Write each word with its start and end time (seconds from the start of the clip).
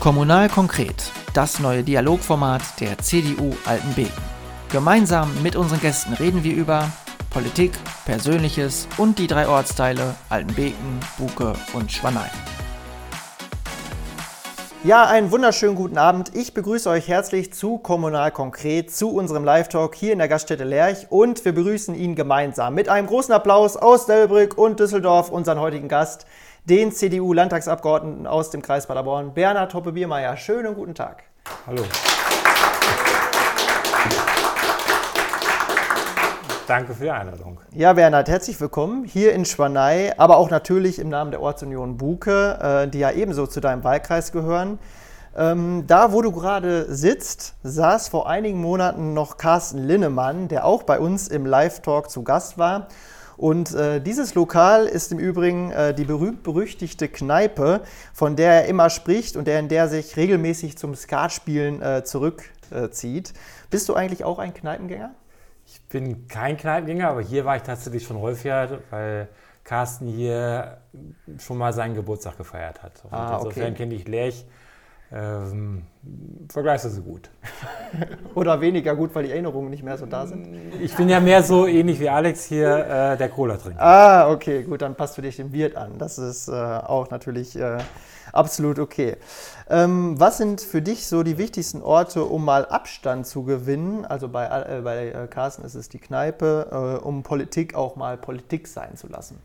Kommunal 0.00 0.48
konkret, 0.48 1.12
das 1.34 1.60
neue 1.60 1.82
Dialogformat 1.84 2.62
der 2.80 2.96
CDU 2.96 3.54
Altenbeken. 3.66 4.22
Gemeinsam 4.72 5.30
mit 5.42 5.56
unseren 5.56 5.78
Gästen 5.78 6.14
reden 6.14 6.42
wir 6.42 6.54
über 6.54 6.90
Politik, 7.28 7.72
Persönliches 8.06 8.88
und 8.96 9.18
die 9.18 9.26
drei 9.26 9.46
Ortsteile 9.46 10.14
Altenbeken, 10.30 11.00
Buke 11.18 11.52
und 11.74 11.92
Schwanein. 11.92 12.30
Ja, 14.82 15.04
einen 15.04 15.30
wunderschönen 15.30 15.74
guten 15.74 15.98
Abend. 15.98 16.34
Ich 16.34 16.54
begrüße 16.54 16.88
euch 16.88 17.06
herzlich 17.06 17.52
zu 17.52 17.76
Kommunal 17.76 18.30
Konkret, 18.30 18.90
zu 18.90 19.10
unserem 19.10 19.44
Live-Talk 19.44 19.94
hier 19.94 20.14
in 20.14 20.18
der 20.18 20.28
Gaststätte 20.28 20.64
Lerch 20.64 21.08
und 21.10 21.44
wir 21.44 21.52
begrüßen 21.52 21.94
ihn 21.94 22.14
gemeinsam 22.14 22.74
mit 22.74 22.88
einem 22.88 23.06
großen 23.06 23.34
Applaus 23.34 23.76
aus 23.76 24.06
Delbrück 24.06 24.56
und 24.56 24.80
Düsseldorf, 24.80 25.28
unseren 25.28 25.60
heutigen 25.60 25.88
Gast, 25.88 26.24
den 26.64 26.92
CDU-Landtagsabgeordneten 26.92 28.26
aus 28.26 28.50
dem 28.50 28.62
Kreis 28.62 28.86
Paderborn, 28.86 29.34
Bernhard 29.34 29.74
Hoppe-Biermeier. 29.74 30.36
Schönen 30.36 30.74
guten 30.74 30.94
Tag. 30.94 31.24
Hallo. 31.66 31.82
Danke 36.66 36.94
für 36.94 37.04
die 37.04 37.10
Einladung. 37.10 37.58
Ja, 37.72 37.94
Bernhard, 37.94 38.28
herzlich 38.28 38.60
willkommen 38.60 39.04
hier 39.04 39.32
in 39.32 39.44
Schwanei, 39.44 40.16
aber 40.18 40.36
auch 40.36 40.50
natürlich 40.50 41.00
im 41.00 41.08
Namen 41.08 41.32
der 41.32 41.42
Ortsunion 41.42 41.96
Buke, 41.96 42.58
äh, 42.62 42.88
die 42.88 43.00
ja 43.00 43.10
ebenso 43.10 43.48
zu 43.48 43.60
deinem 43.60 43.82
Wahlkreis 43.82 44.30
gehören. 44.30 44.78
Ähm, 45.36 45.84
da, 45.86 46.12
wo 46.12 46.22
du 46.22 46.30
gerade 46.30 46.92
sitzt, 46.92 47.54
saß 47.62 48.08
vor 48.08 48.28
einigen 48.28 48.60
Monaten 48.60 49.14
noch 49.14 49.36
Carsten 49.36 49.78
Linnemann, 49.78 50.46
der 50.46 50.64
auch 50.64 50.84
bei 50.84 51.00
uns 51.00 51.26
im 51.26 51.46
Live-Talk 51.46 52.10
zu 52.10 52.22
Gast 52.22 52.58
war. 52.58 52.86
Und 53.40 53.72
äh, 53.72 54.02
dieses 54.02 54.34
Lokal 54.34 54.84
ist 54.84 55.12
im 55.12 55.18
Übrigen 55.18 55.70
äh, 55.70 55.94
die 55.94 56.04
berühmt-berüchtigte 56.04 57.08
Kneipe, 57.08 57.80
von 58.12 58.36
der 58.36 58.52
er 58.52 58.64
immer 58.66 58.90
spricht 58.90 59.34
und 59.34 59.46
der, 59.46 59.60
in 59.60 59.68
der 59.68 59.88
sich 59.88 60.14
regelmäßig 60.18 60.76
zum 60.76 60.94
Skatspielen 60.94 61.80
äh, 61.80 62.04
zurückzieht. 62.04 63.32
Bist 63.70 63.88
du 63.88 63.94
eigentlich 63.94 64.24
auch 64.24 64.38
ein 64.38 64.52
Kneipengänger? 64.52 65.14
Ich 65.64 65.80
bin 65.88 66.28
kein 66.28 66.58
Kneipengänger, 66.58 67.08
aber 67.08 67.22
hier 67.22 67.46
war 67.46 67.56
ich 67.56 67.62
tatsächlich 67.62 68.04
schon 68.04 68.18
häufiger, 68.18 68.80
weil 68.90 69.28
Carsten 69.64 70.06
hier 70.06 70.76
schon 71.38 71.56
mal 71.56 71.72
seinen 71.72 71.94
Geburtstag 71.94 72.36
gefeiert 72.36 72.82
hat. 72.82 73.02
Und 73.04 73.14
ah, 73.14 73.38
okay. 73.38 73.46
insofern 73.48 73.74
kenne 73.74 73.94
ich 73.94 74.06
Lerch 74.06 74.44
ähm, 75.12 75.82
vergleichsweise 76.48 77.02
gut. 77.02 77.30
Oder 78.34 78.60
weniger 78.60 78.94
gut, 78.94 79.14
weil 79.14 79.24
die 79.24 79.32
Erinnerungen 79.32 79.70
nicht 79.70 79.82
mehr 79.82 79.98
so 79.98 80.06
da 80.06 80.26
sind? 80.26 80.46
Ich 80.80 80.94
bin 80.94 81.08
ja 81.08 81.18
mehr 81.18 81.42
so 81.42 81.66
ähnlich 81.66 81.98
wie 81.98 82.08
Alex 82.08 82.44
hier, 82.44 82.86
äh, 82.86 83.16
der 83.16 83.28
Cola 83.28 83.56
trinkt. 83.56 83.80
Ah, 83.80 84.30
okay, 84.30 84.62
gut, 84.62 84.82
dann 84.82 84.94
passt 84.94 85.18
du 85.18 85.22
dich 85.22 85.36
dem 85.36 85.52
Wirt 85.52 85.76
an. 85.76 85.98
Das 85.98 86.18
ist 86.18 86.48
äh, 86.48 86.52
auch 86.52 87.10
natürlich 87.10 87.58
äh, 87.58 87.78
absolut 88.32 88.78
okay. 88.78 89.16
Ähm, 89.68 90.18
was 90.18 90.38
sind 90.38 90.60
für 90.60 90.80
dich 90.80 91.06
so 91.06 91.22
die 91.24 91.38
wichtigsten 91.38 91.82
Orte, 91.82 92.24
um 92.24 92.44
mal 92.44 92.66
Abstand 92.66 93.26
zu 93.26 93.42
gewinnen? 93.42 94.04
Also 94.04 94.28
bei, 94.28 94.46
äh, 94.46 94.80
bei 94.82 95.08
äh, 95.08 95.26
Carsten 95.28 95.64
ist 95.64 95.74
es 95.74 95.88
die 95.88 95.98
Kneipe, 95.98 97.00
äh, 97.02 97.04
um 97.04 97.24
Politik 97.24 97.74
auch 97.74 97.96
mal 97.96 98.16
Politik 98.16 98.68
sein 98.68 98.96
zu 98.96 99.08
lassen. 99.08 99.38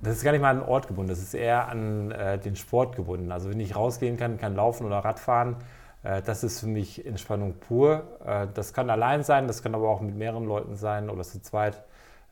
Das 0.00 0.16
ist 0.16 0.22
gar 0.22 0.30
nicht 0.30 0.40
mal 0.40 0.50
an 0.50 0.60
den 0.60 0.68
Ort 0.68 0.86
gebunden, 0.86 1.08
das 1.10 1.18
ist 1.18 1.34
eher 1.34 1.68
an 1.68 2.12
äh, 2.12 2.38
den 2.38 2.54
Sport 2.54 2.94
gebunden. 2.94 3.32
Also 3.32 3.50
wenn 3.50 3.58
ich 3.58 3.74
rausgehen 3.74 4.16
kann, 4.16 4.38
kann 4.38 4.54
laufen 4.54 4.86
oder 4.86 4.98
Radfahren, 4.98 5.56
äh, 6.04 6.22
das 6.22 6.44
ist 6.44 6.60
für 6.60 6.68
mich 6.68 7.04
Entspannung 7.04 7.54
pur. 7.54 8.04
Äh, 8.24 8.46
das 8.54 8.72
kann 8.72 8.90
allein 8.90 9.24
sein, 9.24 9.48
das 9.48 9.60
kann 9.62 9.74
aber 9.74 9.88
auch 9.88 10.00
mit 10.00 10.14
mehreren 10.14 10.44
Leuten 10.44 10.76
sein 10.76 11.10
oder 11.10 11.22
zu 11.24 11.42
zweit. 11.42 11.82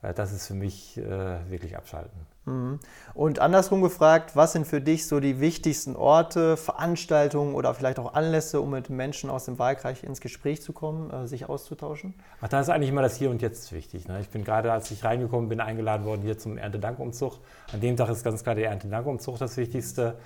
Äh, 0.03 0.15
das 0.15 0.33
ist 0.33 0.47
für 0.47 0.55
mich 0.55 0.99
äh, 0.99 1.51
wirklich 1.51 1.77
abschalten. 1.77 2.27
Mhm. 2.47 2.79
Und 3.15 3.41
andersrum 3.41 3.83
gefragt, 3.83 4.37
was 4.37 4.53
sind 4.53 4.67
für 4.67 4.81
dich 4.81 5.07
so 5.07 5.21
die 5.21 5.41
wichtigsten 5.41 5.97
Orte, 5.97 6.57
Veranstaltungen 6.57 7.55
oder 7.55 7.75
vielleicht 7.75 7.99
auch 7.99 8.15
Anlässe, 8.15 8.61
um 8.61 8.71
mit 8.71 8.89
Menschen 8.89 9.31
aus 9.31 9.47
dem 9.47 9.59
Wahlkreis 9.59 10.03
ins 10.03 10.21
Gespräch 10.21 10.63
zu 10.63 10.73
kommen, 10.73 11.11
äh, 11.11 11.27
sich 11.27 11.49
auszutauschen? 11.49 12.15
Ach, 12.41 12.49
da 12.49 12.61
ist 12.61 12.69
eigentlich 12.69 12.91
immer 12.91 13.03
das 13.03 13.17
Hier 13.17 13.31
und 13.31 13.43
Jetzt 13.43 13.73
wichtig. 13.73 14.07
Ne? 14.07 14.21
Ich 14.21 14.29
bin 14.29 14.45
gerade, 14.45 14.73
als 14.73 14.91
ich 14.91 15.05
reingekommen 15.05 15.49
bin, 15.49 15.61
eingeladen 15.61 16.07
worden 16.07 16.23
hier 16.23 16.39
zum 16.39 16.57
Erntedankumzug. 16.57 17.39
An 17.73 17.81
dem 17.81 17.97
Tag 17.97 18.09
ist 18.11 18.23
ganz 18.23 18.43
klar 18.43 18.55
der 18.55 18.71
Erntedankumzug 18.71 19.39
das 19.39 19.57
Wichtigste. 19.57 20.17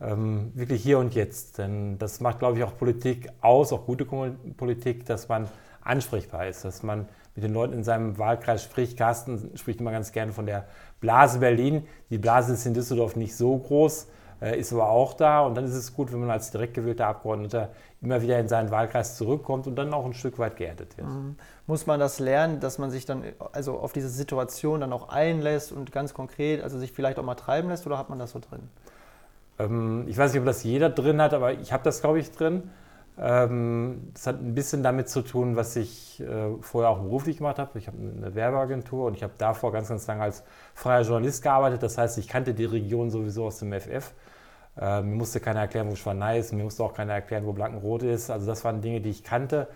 Ähm, 0.00 0.52
wirklich 0.54 0.82
hier 0.82 0.98
und 0.98 1.14
jetzt. 1.14 1.58
Denn 1.58 1.98
das 1.98 2.20
macht, 2.20 2.38
glaube 2.38 2.56
ich, 2.56 2.64
auch 2.64 2.76
Politik 2.76 3.28
aus, 3.40 3.72
auch 3.72 3.84
gute 3.84 4.04
Politik, 4.04 5.04
dass 5.06 5.28
man 5.28 5.48
ansprechbar 5.82 6.46
ist, 6.46 6.64
dass 6.64 6.82
man 6.82 7.08
mit 7.38 7.44
den 7.44 7.54
Leuten 7.54 7.72
in 7.72 7.84
seinem 7.84 8.18
Wahlkreis 8.18 8.64
spricht. 8.64 8.98
Carsten 8.98 9.52
spricht 9.56 9.80
immer 9.80 9.92
ganz 9.92 10.10
gerne 10.10 10.32
von 10.32 10.44
der 10.44 10.64
Blase 11.00 11.38
Berlin. 11.38 11.86
Die 12.10 12.18
Blase 12.18 12.54
ist 12.54 12.66
in 12.66 12.74
Düsseldorf 12.74 13.14
nicht 13.14 13.36
so 13.36 13.56
groß, 13.56 14.08
äh, 14.42 14.58
ist 14.58 14.72
aber 14.72 14.90
auch 14.90 15.14
da. 15.14 15.42
Und 15.42 15.54
dann 15.54 15.64
ist 15.64 15.74
es 15.74 15.94
gut, 15.94 16.12
wenn 16.12 16.18
man 16.18 16.30
als 16.30 16.50
direkt 16.50 16.74
gewählter 16.74 17.06
Abgeordneter 17.06 17.70
immer 18.02 18.22
wieder 18.22 18.40
in 18.40 18.48
seinen 18.48 18.72
Wahlkreis 18.72 19.16
zurückkommt 19.16 19.68
und 19.68 19.76
dann 19.76 19.94
auch 19.94 20.04
ein 20.04 20.14
Stück 20.14 20.40
weit 20.40 20.56
geerdet 20.56 20.98
wird. 20.98 21.06
Mhm. 21.06 21.36
Muss 21.68 21.86
man 21.86 22.00
das 22.00 22.18
lernen, 22.18 22.58
dass 22.58 22.78
man 22.78 22.90
sich 22.90 23.06
dann 23.06 23.22
also 23.52 23.78
auf 23.78 23.92
diese 23.92 24.08
Situation 24.08 24.80
dann 24.80 24.92
auch 24.92 25.08
einlässt 25.08 25.70
und 25.70 25.92
ganz 25.92 26.14
konkret, 26.14 26.62
also 26.62 26.76
sich 26.78 26.90
vielleicht 26.92 27.20
auch 27.20 27.24
mal 27.24 27.36
treiben 27.36 27.68
lässt 27.68 27.86
oder 27.86 27.98
hat 27.98 28.08
man 28.08 28.18
das 28.18 28.32
so 28.32 28.40
drin? 28.40 28.68
Ähm, 29.60 30.06
ich 30.08 30.18
weiß 30.18 30.32
nicht, 30.32 30.40
ob 30.40 30.46
das 30.46 30.64
jeder 30.64 30.90
drin 30.90 31.22
hat, 31.22 31.34
aber 31.34 31.52
ich 31.52 31.72
habe 31.72 31.84
das, 31.84 32.00
glaube 32.00 32.18
ich, 32.18 32.32
drin. 32.32 32.70
Ähm, 33.20 34.10
das 34.14 34.26
hat 34.28 34.40
ein 34.40 34.54
bisschen 34.54 34.82
damit 34.82 35.08
zu 35.08 35.22
tun, 35.22 35.56
was 35.56 35.74
ich 35.74 36.20
äh, 36.20 36.50
vorher 36.60 36.90
auch 36.90 37.00
beruflich 37.00 37.38
gemacht 37.38 37.58
habe. 37.58 37.78
Ich 37.78 37.88
habe 37.88 37.96
eine 37.98 38.34
Werbeagentur 38.34 39.06
und 39.06 39.14
ich 39.14 39.22
habe 39.22 39.32
davor 39.38 39.72
ganz, 39.72 39.88
ganz 39.88 40.06
lange 40.06 40.22
als 40.22 40.44
freier 40.74 41.02
Journalist 41.02 41.42
gearbeitet. 41.42 41.82
Das 41.82 41.98
heißt, 41.98 42.18
ich 42.18 42.28
kannte 42.28 42.54
die 42.54 42.64
Region 42.64 43.10
sowieso 43.10 43.46
aus 43.46 43.58
dem 43.58 43.72
FF. 43.72 44.12
Äh, 44.80 45.02
mir 45.02 45.16
musste 45.16 45.40
keiner 45.40 45.60
erklären, 45.60 45.90
wo 45.90 45.96
Schwanei 45.96 46.38
ist. 46.38 46.52
Mir 46.52 46.62
musste 46.62 46.84
auch 46.84 46.94
keiner 46.94 47.14
erklären, 47.14 47.44
wo 47.44 47.52
Blankenrot 47.52 48.04
ist. 48.04 48.30
Also 48.30 48.46
das 48.46 48.64
waren 48.64 48.80
Dinge, 48.80 49.00
die 49.00 49.10
ich 49.10 49.24
kannte. 49.24 49.66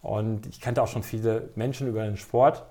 Und 0.00 0.46
ich 0.46 0.60
kannte 0.60 0.82
auch 0.82 0.88
schon 0.88 1.02
viele 1.02 1.50
Menschen 1.56 1.88
über 1.88 2.04
den 2.04 2.16
Sport. 2.16 2.64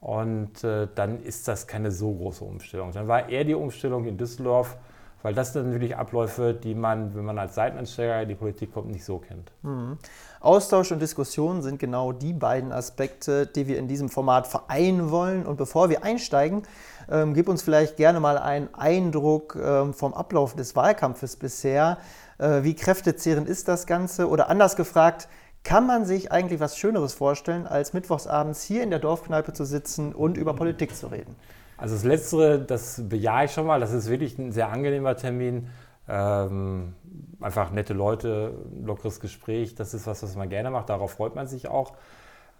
Und 0.00 0.62
äh, 0.64 0.88
dann 0.94 1.22
ist 1.22 1.46
das 1.46 1.66
keine 1.68 1.92
so 1.92 2.12
große 2.14 2.44
Umstellung. 2.44 2.92
Dann 2.92 3.06
war 3.06 3.28
eher 3.28 3.44
die 3.44 3.54
Umstellung 3.54 4.06
in 4.06 4.16
Düsseldorf 4.16 4.76
weil 5.22 5.34
das 5.34 5.52
sind 5.52 5.66
natürlich 5.66 5.96
Abläufe, 5.96 6.54
die 6.54 6.74
man, 6.74 7.14
wenn 7.14 7.24
man 7.24 7.38
als 7.38 7.54
Seitenansteiger 7.54 8.22
in 8.22 8.28
die 8.28 8.34
Politik 8.34 8.72
kommt, 8.72 8.88
nicht 8.88 9.04
so 9.04 9.18
kennt. 9.18 9.50
Mhm. 9.62 9.98
Austausch 10.40 10.92
und 10.92 11.00
Diskussion 11.00 11.62
sind 11.62 11.78
genau 11.78 12.12
die 12.12 12.32
beiden 12.32 12.70
Aspekte, 12.70 13.46
die 13.46 13.66
wir 13.66 13.78
in 13.78 13.88
diesem 13.88 14.08
Format 14.08 14.46
vereinen 14.46 15.10
wollen. 15.10 15.44
Und 15.44 15.56
bevor 15.56 15.88
wir 15.90 16.04
einsteigen, 16.04 16.62
ähm, 17.10 17.34
gib 17.34 17.48
uns 17.48 17.62
vielleicht 17.62 17.96
gerne 17.96 18.20
mal 18.20 18.38
einen 18.38 18.72
Eindruck 18.74 19.56
ähm, 19.60 19.94
vom 19.94 20.14
Ablauf 20.14 20.54
des 20.54 20.76
Wahlkampfes 20.76 21.36
bisher. 21.36 21.98
Äh, 22.38 22.62
wie 22.62 22.74
kräftezehrend 22.74 23.48
ist 23.48 23.66
das 23.66 23.86
Ganze? 23.86 24.28
Oder 24.28 24.48
anders 24.48 24.76
gefragt, 24.76 25.28
kann 25.64 25.86
man 25.86 26.04
sich 26.04 26.30
eigentlich 26.30 26.60
was 26.60 26.78
Schöneres 26.78 27.14
vorstellen, 27.14 27.66
als 27.66 27.92
mittwochsabends 27.92 28.62
hier 28.62 28.84
in 28.84 28.90
der 28.90 29.00
Dorfkneipe 29.00 29.52
zu 29.52 29.64
sitzen 29.64 30.14
und 30.14 30.36
über 30.36 30.54
Politik 30.54 30.94
zu 30.94 31.08
reden? 31.08 31.34
Also 31.78 31.94
das 31.94 32.04
Letztere, 32.04 32.58
das 32.58 33.00
bejahe 33.08 33.44
ich 33.44 33.52
schon 33.52 33.66
mal. 33.66 33.80
Das 33.80 33.92
ist 33.92 34.10
wirklich 34.10 34.36
ein 34.36 34.50
sehr 34.50 34.68
angenehmer 34.68 35.16
Termin. 35.16 35.68
Ähm, 36.08 36.94
einfach 37.40 37.70
nette 37.70 37.94
Leute, 37.94 38.52
lockeres 38.84 39.20
Gespräch. 39.20 39.76
Das 39.76 39.94
ist 39.94 40.06
was, 40.06 40.22
was 40.22 40.34
man 40.36 40.48
gerne 40.48 40.70
macht. 40.70 40.90
Darauf 40.90 41.12
freut 41.12 41.36
man 41.36 41.46
sich 41.46 41.68
auch. 41.68 41.92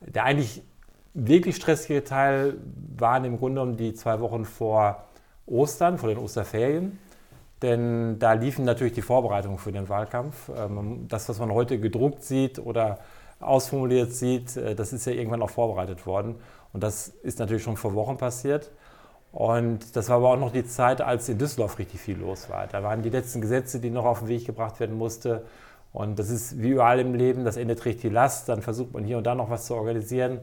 Der 0.01 0.25
eigentlich 0.25 0.63
wirklich 1.15 1.57
stressige 1.57 2.05
Teil 2.05 2.59
waren 2.97 3.25
im 3.25 3.39
Grunde 3.39 3.61
genommen 3.61 3.77
die 3.77 3.93
zwei 3.93 4.21
Wochen 4.21 4.45
vor 4.45 5.05
Ostern, 5.47 5.99
vor 5.99 6.09
den 6.09 6.19
Osterferien. 6.19 6.99
Denn 7.61 8.21
da 8.21 8.35
liefen 8.35 8.65
natürlich 8.65 8.93
die 8.93 9.03
Vorbereitungen 9.03 9.59
für 9.59 9.73
den 9.73 9.89
Wahlkampf. 9.89 10.49
Ähm, 10.57 11.07
das, 11.09 11.29
was 11.29 11.41
man 11.41 11.51
heute 11.51 11.81
gedruckt 11.81 12.23
sieht 12.23 12.61
oder 12.61 13.01
ausformuliert 13.41 14.13
sieht, 14.13 14.57
äh, 14.57 14.77
das 14.77 14.93
ist 14.93 15.07
ja 15.07 15.13
irgendwann 15.13 15.43
auch 15.43 15.51
vorbereitet 15.51 16.07
worden. 16.07 16.37
Und 16.73 16.85
das 16.85 17.09
ist 17.09 17.41
natürlich 17.41 17.65
schon 17.65 17.77
vor 17.77 17.95
Wochen 17.95 18.17
passiert. 18.17 18.71
Und 19.33 19.95
das 19.95 20.09
war 20.09 20.17
aber 20.17 20.31
auch 20.31 20.39
noch 20.39 20.53
die 20.53 20.65
Zeit, 20.65 21.01
als 21.01 21.29
in 21.29 21.39
Düsseldorf 21.39 21.79
richtig 21.79 22.01
viel 22.01 22.19
los 22.19 22.49
war. 22.49 22.67
Da 22.67 22.83
waren 22.83 23.03
die 23.03 23.11
letzten 23.11 23.41
Gesetze, 23.41 23.79
die 23.79 23.91
noch 23.91 24.05
auf 24.05 24.21
den 24.21 24.29
Weg 24.29 24.47
gebracht 24.47 24.81
werden 24.81 24.97
mussten. 24.97 25.41
Und 25.93 26.19
das 26.19 26.31
ist 26.31 26.61
wie 26.61 26.71
überall 26.71 26.99
im 26.99 27.15
Leben, 27.15 27.45
das 27.45 27.57
Ende 27.57 27.77
trägt 27.77 28.03
die 28.03 28.09
Last. 28.09 28.49
Dann 28.49 28.63
versucht 28.63 28.93
man 28.95 29.05
hier 29.05 29.19
und 29.19 29.27
da 29.27 29.35
noch 29.35 29.51
was 29.51 29.67
zu 29.67 29.75
organisieren. 29.75 30.41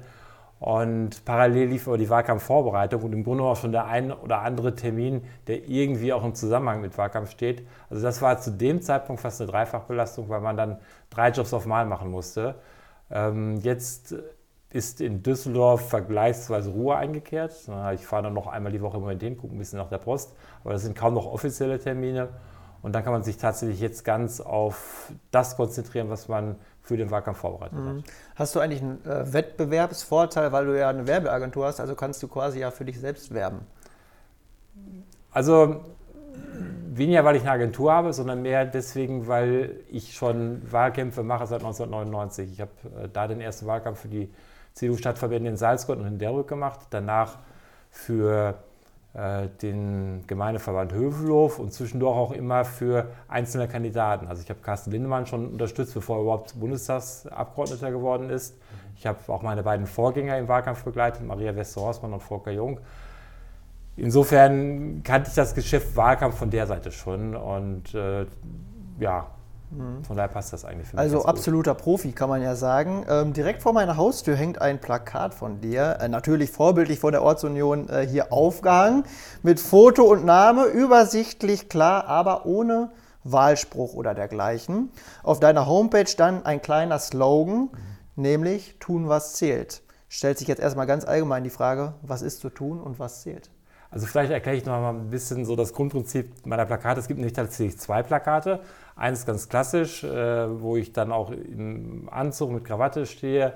Und 0.60 1.26
parallel 1.26 1.70
lief 1.70 1.88
aber 1.88 1.98
die 1.98 2.10
Wahlkampfvorbereitung 2.10 3.04
und 3.04 3.14
im 3.14 3.24
Grunde 3.24 3.44
auch 3.44 3.58
schon 3.58 3.72
der 3.72 3.86
ein 3.86 4.12
oder 4.12 4.42
andere 4.42 4.74
Termin, 4.74 5.22
der 5.48 5.68
irgendwie 5.68 6.14
auch 6.14 6.24
im 6.24 6.34
Zusammenhang 6.34 6.82
mit 6.82 6.98
Wahlkampf 6.98 7.32
steht. 7.32 7.68
Also 7.90 8.02
das 8.02 8.22
war 8.22 8.40
zu 8.40 8.52
dem 8.52 8.82
Zeitpunkt 8.82 9.22
fast 9.22 9.42
eine 9.42 9.52
Dreifachbelastung, 9.52 10.30
weil 10.30 10.42
man 10.42 10.56
dann 10.56 10.78
drei 11.10 11.30
Jobs 11.30 11.54
auf 11.54 11.66
Mal 11.66 11.86
machen 11.86 12.10
musste. 12.10 12.56
Ähm, 13.12 13.58
jetzt 13.58 14.16
ist 14.76 15.00
in 15.00 15.24
Düsseldorf 15.24 15.88
vergleichsweise 15.90 16.70
Ruhe 16.70 16.98
eingekehrt. 16.98 17.54
Ich 17.94 18.06
fahre 18.06 18.24
dann 18.24 18.34
noch 18.34 18.48
einmal 18.48 18.74
die 18.74 18.82
Woche 18.82 18.98
im 18.98 19.04
Moment 19.04 19.24
hin, 19.24 19.38
gucke 19.38 19.56
ein 19.56 19.58
bisschen 19.58 19.80
nach 19.80 19.88
der 19.88 20.00
Post, 20.00 20.36
aber 20.64 20.74
das 20.74 20.82
sind 20.82 20.98
kaum 20.98 21.14
noch 21.14 21.26
offizielle 21.26 21.80
Termine. 21.80 22.28
Und 22.82 22.94
dann 22.94 23.04
kann 23.04 23.14
man 23.14 23.24
sich 23.24 23.38
tatsächlich 23.38 23.80
jetzt 23.80 24.04
ganz 24.04 24.42
auf 24.42 25.12
das 25.32 25.56
konzentrieren, 25.56 26.10
was 26.10 26.28
man 26.28 26.58
für 26.84 26.98
den 26.98 27.10
Wahlkampf 27.10 27.40
vorbereitet 27.40 27.80
mhm. 27.80 27.88
hat. 27.88 28.04
Hast 28.36 28.54
du 28.54 28.60
eigentlich 28.60 28.82
einen 28.82 29.04
äh, 29.06 29.34
Wettbewerbsvorteil, 29.34 30.52
weil 30.52 30.66
du 30.66 30.78
ja 30.78 30.90
eine 30.90 31.08
Werbeagentur 31.08 31.66
hast, 31.66 31.80
also 31.80 31.96
kannst 31.96 32.22
du 32.22 32.28
quasi 32.28 32.60
ja 32.60 32.70
für 32.70 32.86
dich 32.86 33.00
selbst 33.00 33.34
werben? 33.34 33.62
Also 35.32 35.86
weniger, 36.94 37.24
weil 37.24 37.38
ich 37.38 37.44
eine 37.44 37.52
Agentur 37.52 37.94
habe, 37.94 38.12
sondern 38.12 38.42
mehr 38.42 38.66
deswegen, 38.66 39.28
weil 39.28 39.80
ich 39.90 40.14
schon 40.14 40.62
Wahlkämpfe 40.70 41.24
mache 41.24 41.48
seit 41.48 41.62
1999. 41.62 42.52
Ich 42.52 42.62
habe 42.62 42.72
äh, 43.02 43.08
da 43.12 43.28
den 43.28 43.40
ersten 43.40 43.66
Wahlkampf 43.68 44.02
für 44.02 44.10
die 44.10 44.30
CDU-Stadtverbände 44.76 45.50
in 45.50 45.58
Salzgott 45.58 45.98
und 45.98 46.06
in 46.06 46.20
Derbrück 46.20 46.48
gemacht, 46.48 46.80
danach 46.90 47.38
für 47.90 48.56
äh, 49.14 49.48
den 49.62 50.26
Gemeindeverband 50.28 50.92
Hövelhof 50.92 51.60
und 51.60 51.74
zwischendurch 51.74 52.18
auch 52.18 52.32
immer 52.34 52.66
für 52.66 53.12
einzelne 53.30 53.70
Kandidaten. 53.70 54.28
Also 54.28 54.42
ich 54.42 54.50
habe 54.50 54.60
Carsten 54.60 54.92
Lindemann 54.92 55.26
schon 55.26 55.48
unterstützt, 55.48 55.94
bevor 55.94 56.18
er 56.18 56.22
überhaupt 56.24 56.60
Bundestagsabgeordneter 56.60 57.92
geworden 57.92 58.30
ist. 58.30 58.58
Ich 58.98 59.08
habe 59.08 59.20
auch 59.28 59.42
meine 59.42 59.64
beiden 59.64 59.88
Vorgänger 59.88 60.38
im 60.38 60.50
Wahlkampf 60.50 60.84
begleitet, 60.84 61.26
Maria 61.26 61.56
Westerhorstmann 61.56 62.12
und 62.12 62.22
Volker 62.22 62.52
Jung. 62.52 62.82
Insofern 63.96 65.02
kannte 65.04 65.30
ich 65.30 65.36
das 65.36 65.56
Geschäft 65.56 65.96
Wahlkampf 65.96 66.38
von 66.38 66.50
der 66.50 66.68
Seite 66.68 66.92
schon 66.92 67.38
und 67.38 67.94
äh, 67.96 68.26
ja, 69.00 69.22
mhm. 69.22 69.35
Von 70.04 70.16
daher 70.16 70.30
passt 70.30 70.54
das 70.54 70.64
eigentlich 70.64 70.88
für 70.88 70.96
mich. 70.96 71.02
Also 71.02 71.26
absoluter 71.26 71.74
Profi 71.74 72.12
kann 72.12 72.30
man 72.30 72.42
ja 72.42 72.56
sagen. 72.56 73.06
Ähm, 73.10 73.34
direkt 73.34 73.62
vor 73.62 73.74
meiner 73.74 73.98
Haustür 73.98 74.36
hängt 74.36 74.62
ein 74.62 74.80
Plakat 74.80 75.34
von 75.34 75.60
dir, 75.60 75.98
äh, 76.00 76.08
natürlich 76.08 76.52
vorbildlich 76.52 77.00
von 77.00 77.12
der 77.12 77.24
Ortsunion 77.24 77.90
äh, 77.90 78.08
hier 78.08 78.32
aufgehangen, 78.32 79.04
mit 79.44 79.60
Foto 79.60 80.04
und 80.04 80.24
Name, 80.24 80.66
übersichtlich 80.66 81.68
klar, 81.68 82.08
aber 82.08 82.46
ohne 82.46 82.92
Wahlspruch 83.24 83.94
oder 83.96 84.14
dergleichen. 84.14 84.92
Auf 85.24 85.40
deiner 85.40 85.68
Homepage 85.68 86.14
dann 86.16 86.46
ein 86.46 86.62
kleiner 86.62 87.00
Slogan, 87.00 87.58
mhm. 87.58 87.70
nämlich 88.16 88.78
tun, 88.80 89.10
was 89.10 89.34
zählt. 89.34 89.82
Stellt 90.08 90.38
sich 90.38 90.48
jetzt 90.48 90.62
erstmal 90.62 90.86
ganz 90.86 91.04
allgemein 91.04 91.44
die 91.44 91.50
Frage, 91.50 91.96
was 92.02 92.22
ist 92.22 92.40
zu 92.40 92.50
tun 92.50 92.80
und 92.80 93.00
was 93.00 93.24
zählt? 93.24 93.50
Also 93.96 94.08
vielleicht 94.08 94.32
erkläre 94.32 94.58
ich 94.58 94.66
noch 94.66 94.74
mal 94.74 94.94
ein 94.94 95.10
bisschen 95.10 95.46
so 95.46 95.56
das 95.56 95.74
Grundprinzip 95.74 96.46
meiner 96.46 96.66
Plakate. 96.66 97.00
Es 97.00 97.08
gibt 97.08 97.18
nämlich 97.18 97.34
tatsächlich 97.34 97.80
zwei 97.80 98.04
Plakate. 98.04 98.60
Eins 98.96 99.26
ganz 99.26 99.50
klassisch, 99.50 100.04
äh, 100.04 100.62
wo 100.62 100.78
ich 100.78 100.94
dann 100.94 101.12
auch 101.12 101.32
im 101.32 102.08
Anzug 102.10 102.52
mit 102.52 102.64
Krawatte 102.64 103.06
stehe 103.06 103.54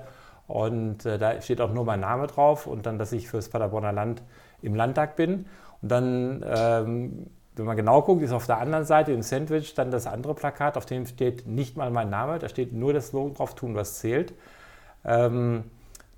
und 0.50 1.06
äh, 1.06 1.16
da 1.16 1.40
steht 1.40 1.60
auch 1.60 1.72
nur 1.72 1.84
mein 1.84 2.00
Name 2.00 2.26
drauf 2.26 2.66
und 2.66 2.84
dann, 2.84 2.98
dass 2.98 3.12
ich 3.12 3.28
fürs 3.28 3.48
Paderborner 3.48 3.92
Land 3.92 4.22
im 4.62 4.74
Landtag 4.74 5.14
bin. 5.16 5.46
Und 5.80 5.90
dann, 5.90 6.44
ähm, 6.44 7.26
wenn 7.54 7.64
man 7.64 7.76
genau 7.76 8.02
guckt, 8.02 8.22
ist 8.22 8.32
auf 8.32 8.46
der 8.46 8.58
anderen 8.58 8.84
Seite 8.84 9.12
im 9.12 9.22
Sandwich 9.22 9.74
dann 9.74 9.90
das 9.90 10.06
andere 10.06 10.34
Plakat, 10.34 10.76
auf 10.76 10.86
dem 10.86 11.06
steht 11.06 11.46
nicht 11.46 11.76
mal 11.76 11.90
mein 11.90 12.10
Name, 12.10 12.38
da 12.38 12.48
steht 12.48 12.72
nur 12.72 12.92
das 12.92 13.12
Logo 13.12 13.34
drauf, 13.34 13.54
tun, 13.54 13.76
was 13.76 14.00
zählt. 14.00 14.34
Ähm, 15.04 15.64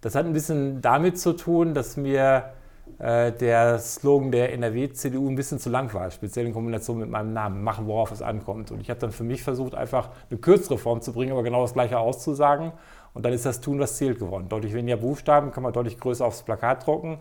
das 0.01 0.15
hat 0.15 0.25
ein 0.25 0.33
bisschen 0.33 0.81
damit 0.81 1.19
zu 1.21 1.35
tun, 1.35 1.75
dass 1.75 1.97
mir 1.97 2.53
äh, 2.99 3.33
der 3.33 3.79
Slogan 3.79 4.31
der 4.31 4.53
NRW-CDU 4.53 5.29
ein 5.29 5.35
bisschen 5.35 5.59
zu 5.59 5.71
lang 5.71 5.93
war, 5.95 6.11
speziell 6.11 6.47
in 6.47 6.53
Kombination 6.53 6.99
mit 6.99 7.11
meinem 7.11 7.33
Namen, 7.33 7.63
machen, 7.63 7.87
worauf 7.87 8.13
es 8.13 8.23
ankommt. 8.23 8.71
Und 8.71 8.81
ich 8.81 8.91
habe 8.91 9.01
dann 9.01 9.13
für 9.13 9.25
mich 9.25 9.43
versucht, 9.43 9.75
einfach 9.75 10.11
eine 10.31 10.39
kürzere 10.39 10.79
Form 10.79 11.01
zu 11.01 11.13
bringen, 11.13 11.33
aber 11.33 11.43
genau 11.43 11.63
das 11.63 11.75
Gleiche 11.75 11.99
auszusagen. 11.99 12.73
Und 13.15 13.25
dann 13.25 13.33
ist 13.33 13.45
das 13.45 13.61
Tun, 13.61 13.79
was 13.79 13.97
zählt 13.97 14.19
geworden. 14.19 14.49
Deutlich 14.49 14.75
weniger 14.75 14.97
Buchstaben, 14.97 15.53
kann 15.53 15.63
man 15.63 15.73
deutlich 15.73 15.99
größer 15.99 16.25
aufs 16.25 16.43
Plakat 16.43 16.87
drucken. 16.87 17.19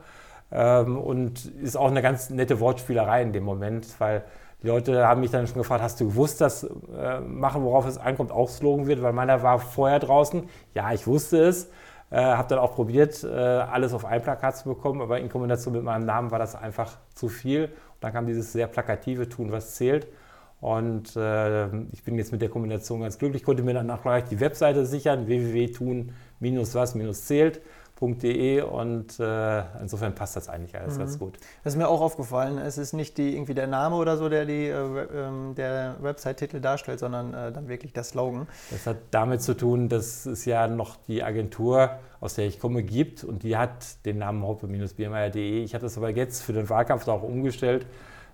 Ähm, 0.52 0.98
und 0.98 1.46
ist 1.46 1.78
auch 1.78 1.90
eine 1.90 2.02
ganz 2.02 2.30
nette 2.30 2.60
Wortspielerei 2.60 3.22
in 3.22 3.34
dem 3.34 3.44
Moment, 3.44 3.88
weil 4.00 4.24
die 4.62 4.68
Leute 4.68 5.08
haben 5.08 5.22
mich 5.22 5.32
dann 5.32 5.48
schon 5.48 5.58
gefragt, 5.58 5.82
hast 5.82 6.00
du 6.00 6.06
gewusst, 6.06 6.40
dass 6.40 6.64
äh, 6.64 7.20
machen, 7.22 7.64
worauf 7.64 7.88
es 7.88 7.98
ankommt, 7.98 8.32
auch 8.32 8.48
Slogan 8.50 8.86
wird? 8.86 9.02
Weil 9.02 9.14
meiner 9.14 9.42
war 9.42 9.60
vorher 9.60 10.00
draußen. 10.00 10.44
Ja, 10.76 10.94
ich 10.94 11.08
wusste 11.08 11.44
es. 11.44 11.70
Äh, 12.12 12.22
habe 12.22 12.48
dann 12.50 12.60
auch 12.60 12.76
probiert, 12.76 13.24
äh, 13.24 13.30
alles 13.30 13.94
auf 13.94 14.06
ein 14.06 14.22
Plakat 14.22 14.58
zu 14.58 14.70
bekommen, 14.70 15.02
aber 15.02 15.20
in 15.20 15.30
Kombination 15.30 15.74
mit 15.74 15.82
meinem 15.84 16.06
Namen 16.06 16.30
war 16.30 16.38
das 16.40 16.56
einfach 16.56 16.98
zu 17.16 17.30
viel. 17.30 17.64
Und 17.66 17.72
dann 18.02 18.12
kam 18.12 18.28
dieses 18.28 18.52
sehr 18.52 18.68
plakative 18.68 19.30
Tun, 19.30 19.54
was 19.54 19.76
zählt. 19.76 20.08
Und 20.60 21.16
äh, 21.16 21.68
ich 21.92 22.04
bin 22.04 22.18
jetzt 22.18 22.34
mit 22.34 22.42
der 22.42 22.50
Kombination 22.50 23.00
ganz 23.02 23.18
glücklich, 23.18 23.44
konnte 23.44 23.64
mir 23.64 23.74
dann 23.74 23.90
auch 23.90 24.02
gleich 24.04 24.26
die 24.26 24.42
Webseite 24.42 24.86
sichern, 24.86 25.26
www.tun-was-zählt 25.26 27.62
www.de 28.02 28.62
und 28.62 29.20
äh, 29.20 29.64
insofern 29.80 30.16
passt 30.16 30.36
das 30.36 30.50
eigentlich 30.50 30.76
alles 30.76 30.96
mhm. 30.96 31.00
ganz 31.00 31.20
gut. 31.20 31.38
Das 31.64 31.74
ist 31.74 31.78
mir 31.78 31.88
auch 31.88 32.02
aufgefallen. 32.02 32.58
Es 32.58 32.78
ist 32.78 32.94
nicht 32.94 33.18
die, 33.18 33.36
irgendwie 33.36 33.54
der 33.54 33.68
Name 33.68 33.96
oder 33.96 34.18
so, 34.18 34.28
der 34.28 34.46
die, 34.46 34.68
äh, 34.68 34.74
ähm, 34.74 35.56
der 35.56 35.96
Website-Titel 36.02 36.60
darstellt, 36.60 37.00
sondern 37.00 37.34
äh, 37.34 37.52
dann 37.52 37.68
wirklich 37.68 37.94
der 37.94 38.04
Slogan. 38.04 38.48
Das 38.72 38.88
hat 38.88 38.98
damit 39.12 39.42
zu 39.42 39.56
tun, 39.56 39.90
dass 39.90 40.26
es 40.26 40.46
ja 40.46 40.68
noch 40.68 40.98
die 41.08 41.24
Agentur, 41.24 41.92
aus 42.20 42.36
der 42.36 42.48
ich 42.48 42.60
komme, 42.60 42.84
gibt 42.84 43.24
und 43.24 43.44
die 43.44 43.56
hat 43.56 44.06
den 44.06 44.18
Namen 44.18 44.44
hoppe-biermeier.de. 44.44 45.64
Ich 45.64 45.74
habe 45.74 45.84
das 45.84 45.98
aber 45.98 46.10
jetzt 46.10 46.42
für 46.44 46.54
den 46.54 46.70
Wahlkampf 46.70 47.08
auch 47.08 47.24
umgestellt. 47.24 47.84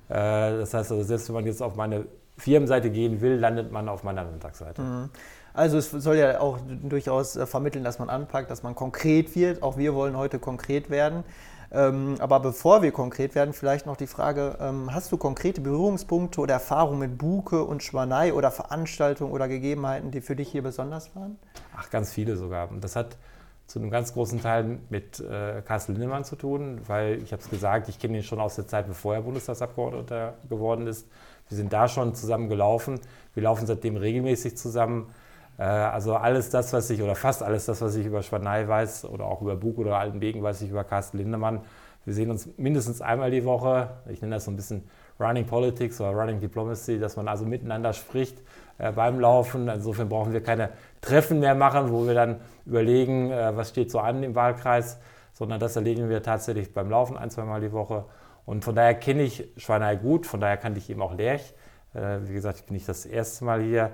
Äh, 0.09 0.13
das 0.13 0.73
heißt 0.73 0.91
also, 0.91 1.03
selbst 1.03 1.27
wenn 1.27 1.35
man 1.35 1.45
jetzt 1.45 1.61
auf 1.61 1.75
meine 1.75 2.05
Firmenseite 2.37 2.91
gehen 2.91 3.21
will, 3.21 3.35
landet 3.35 3.71
man 3.71 3.89
auf 3.89 4.03
meiner 4.03 4.23
Landtagsseite. 4.23 4.81
Mhm. 4.81 5.09
Also 5.57 5.79
es 5.79 5.89
soll 5.89 6.17
ja 6.17 6.39
auch 6.39 6.59
durchaus 6.83 7.35
äh, 7.35 7.47
vermitteln, 7.47 7.83
dass 7.83 7.97
man 7.97 8.09
anpackt, 8.09 8.51
dass 8.51 8.61
man 8.61 8.75
konkret 8.75 9.35
wird. 9.35 9.63
Auch 9.63 9.75
wir 9.75 9.95
wollen 9.95 10.15
heute 10.15 10.37
konkret 10.37 10.91
werden. 10.91 11.23
Ähm, 11.71 12.15
aber 12.19 12.39
bevor 12.39 12.83
wir 12.83 12.91
konkret 12.91 13.33
werden, 13.33 13.53
vielleicht 13.53 13.87
noch 13.87 13.97
die 13.97 14.05
Frage, 14.05 14.55
ähm, 14.61 14.93
hast 14.93 15.11
du 15.11 15.17
konkrete 15.17 15.59
Berührungspunkte 15.59 16.39
oder 16.41 16.53
Erfahrungen 16.53 16.99
mit 16.99 17.17
Buke 17.17 17.63
und 17.63 17.81
Schwanei 17.81 18.33
oder 18.33 18.51
Veranstaltungen 18.51 19.31
oder 19.31 19.47
Gegebenheiten, 19.47 20.11
die 20.11 20.21
für 20.21 20.35
dich 20.35 20.47
hier 20.49 20.61
besonders 20.61 21.15
waren? 21.15 21.39
Ach, 21.75 21.89
ganz 21.89 22.13
viele 22.13 22.37
sogar. 22.37 22.69
Und 22.69 22.83
das 22.83 22.95
hat 22.95 23.17
zu 23.65 23.79
einem 23.79 23.89
ganz 23.89 24.13
großen 24.13 24.39
Teil 24.39 24.77
mit 24.89 25.19
äh, 25.19 25.63
Carsten 25.63 25.93
Lindemann 25.93 26.23
zu 26.23 26.35
tun, 26.35 26.81
weil 26.85 27.21
ich 27.23 27.33
habe 27.33 27.41
es 27.41 27.49
gesagt, 27.49 27.89
ich 27.89 27.97
kenne 27.97 28.17
ihn 28.17 28.23
schon 28.23 28.39
aus 28.39 28.55
der 28.55 28.67
Zeit, 28.67 28.87
bevor 28.87 29.15
er 29.15 29.23
Bundestagsabgeordneter 29.23 30.35
geworden 30.47 30.85
ist. 30.85 31.07
Wir 31.49 31.57
sind 31.57 31.73
da 31.73 31.87
schon 31.87 32.13
zusammen 32.13 32.47
gelaufen. 32.47 32.99
Wir 33.33 33.41
laufen 33.41 33.65
seitdem 33.65 33.97
regelmäßig 33.97 34.55
zusammen. 34.55 35.07
Äh, 35.57 35.63
also 35.63 36.15
alles 36.15 36.49
das, 36.49 36.73
was 36.73 36.89
ich, 36.89 37.01
oder 37.01 37.15
fast 37.15 37.43
alles 37.43 37.65
das, 37.65 37.81
was 37.81 37.95
ich 37.95 38.05
über 38.05 38.21
Schwanei 38.21 38.67
weiß, 38.67 39.05
oder 39.05 39.25
auch 39.25 39.41
über 39.41 39.55
Bug 39.55 39.77
oder 39.77 39.97
Altenbeken 39.97 40.41
weiß 40.43 40.61
ich 40.61 40.69
über 40.69 40.83
Carsten 40.83 41.17
Lindemann. 41.17 41.61
Wir 42.05 42.13
sehen 42.13 42.31
uns 42.31 42.47
mindestens 42.57 43.01
einmal 43.01 43.31
die 43.31 43.43
Woche. 43.43 43.89
Ich 44.07 44.21
nenne 44.21 44.35
das 44.35 44.45
so 44.45 44.51
ein 44.51 44.55
bisschen 44.55 44.87
Running 45.19 45.45
Politics 45.45 45.99
oder 45.99 46.11
Running 46.11 46.39
Diplomacy, 46.39 46.99
dass 46.99 47.17
man 47.17 47.27
also 47.27 47.45
miteinander 47.45 47.91
spricht 47.91 48.37
äh, 48.77 48.91
beim 48.91 49.19
Laufen. 49.19 49.67
Insofern 49.67 50.07
brauchen 50.07 50.31
wir 50.31 50.41
keine 50.41 50.69
Treffen 51.01 51.39
mehr 51.39 51.55
machen, 51.55 51.91
wo 51.91 52.07
wir 52.07 52.13
dann 52.13 52.39
überlegen, 52.65 53.31
äh, 53.31 53.57
was 53.57 53.69
steht 53.69 53.91
so 53.91 53.99
an 53.99 54.23
im 54.23 54.35
Wahlkreis, 54.35 54.99
sondern 55.33 55.59
das 55.59 55.75
erledigen 55.75 56.07
wir 56.07 56.23
tatsächlich 56.23 56.73
beim 56.73 56.89
Laufen 56.89 57.17
ein, 57.17 57.29
zweimal 57.29 57.59
die 57.59 57.73
Woche. 57.73 58.05
Und 58.45 58.63
von 58.63 58.75
daher 58.75 58.93
kenne 58.93 59.23
ich 59.23 59.43
Schwanei 59.57 59.97
gut, 59.97 60.25
von 60.25 60.39
daher 60.39 60.55
kannte 60.55 60.79
ich 60.79 60.89
eben 60.89 61.01
auch 61.01 61.13
Lerch. 61.13 61.53
Wie 61.93 62.33
gesagt, 62.33 62.59
ich 62.59 62.65
bin 62.65 62.75
nicht 62.75 62.87
das 62.87 63.05
erste 63.05 63.43
Mal 63.43 63.61
hier. 63.61 63.91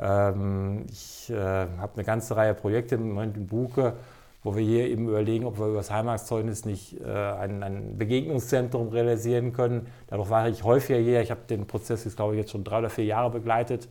Ähm, 0.00 0.86
ich 0.90 1.30
äh, 1.30 1.36
habe 1.36 1.92
eine 1.94 2.04
ganze 2.04 2.36
Reihe 2.36 2.54
Projekte 2.54 2.94
im 2.94 3.08
Moment 3.10 3.36
in 3.36 3.46
Buke, 3.46 3.94
wo 4.44 4.54
wir 4.54 4.64
hier 4.64 4.88
eben 4.88 5.08
überlegen, 5.08 5.44
ob 5.44 5.58
wir 5.58 5.66
über 5.66 5.78
das 5.78 5.90
Heimatszeugnis 5.90 6.64
nicht 6.64 7.00
äh, 7.00 7.04
ein, 7.06 7.62
ein, 7.62 7.98
Begegnungszentrum 7.98 8.88
realisieren 8.88 9.52
können. 9.52 9.88
Dadurch 10.06 10.30
war 10.30 10.48
ich 10.48 10.62
häufiger 10.62 10.98
hier. 10.98 11.20
Ich 11.20 11.30
habe 11.30 11.40
den 11.50 11.66
Prozess 11.66 12.04
jetzt, 12.04 12.16
glaube 12.16 12.34
ich, 12.34 12.40
jetzt 12.40 12.52
schon 12.52 12.64
drei 12.64 12.78
oder 12.78 12.90
vier 12.90 13.04
Jahre 13.04 13.30
begleitet. 13.30 13.88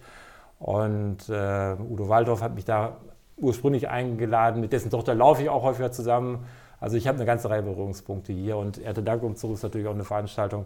Und 0.60 1.30
äh, 1.30 1.76
Udo 1.90 2.10
Waldorf 2.10 2.42
hat 2.42 2.56
mich 2.56 2.66
da 2.66 2.98
ursprünglich 3.38 3.90
eingeladen. 3.90 4.62
Mit 4.62 4.74
dessen 4.74 4.90
Tochter 4.90 5.14
laufe 5.14 5.44
ich 5.44 5.50
auch 5.50 5.64
häufiger 5.64 5.92
zusammen. 5.92 6.46
Also 6.80 6.96
ich 6.98 7.08
habe 7.08 7.18
eine 7.18 7.26
ganze 7.26 7.50
Reihe 7.50 7.64
Berührungspunkte 7.64 8.34
hier. 8.34 8.58
Und 8.58 8.80
Erde 8.80 9.04
Dank 9.04 9.24
um 9.24 9.36
zurück 9.36 9.56
ist 9.56 9.64
natürlich 9.64 9.88
auch 9.88 9.94
eine 9.94 10.04
Veranstaltung, 10.04 10.66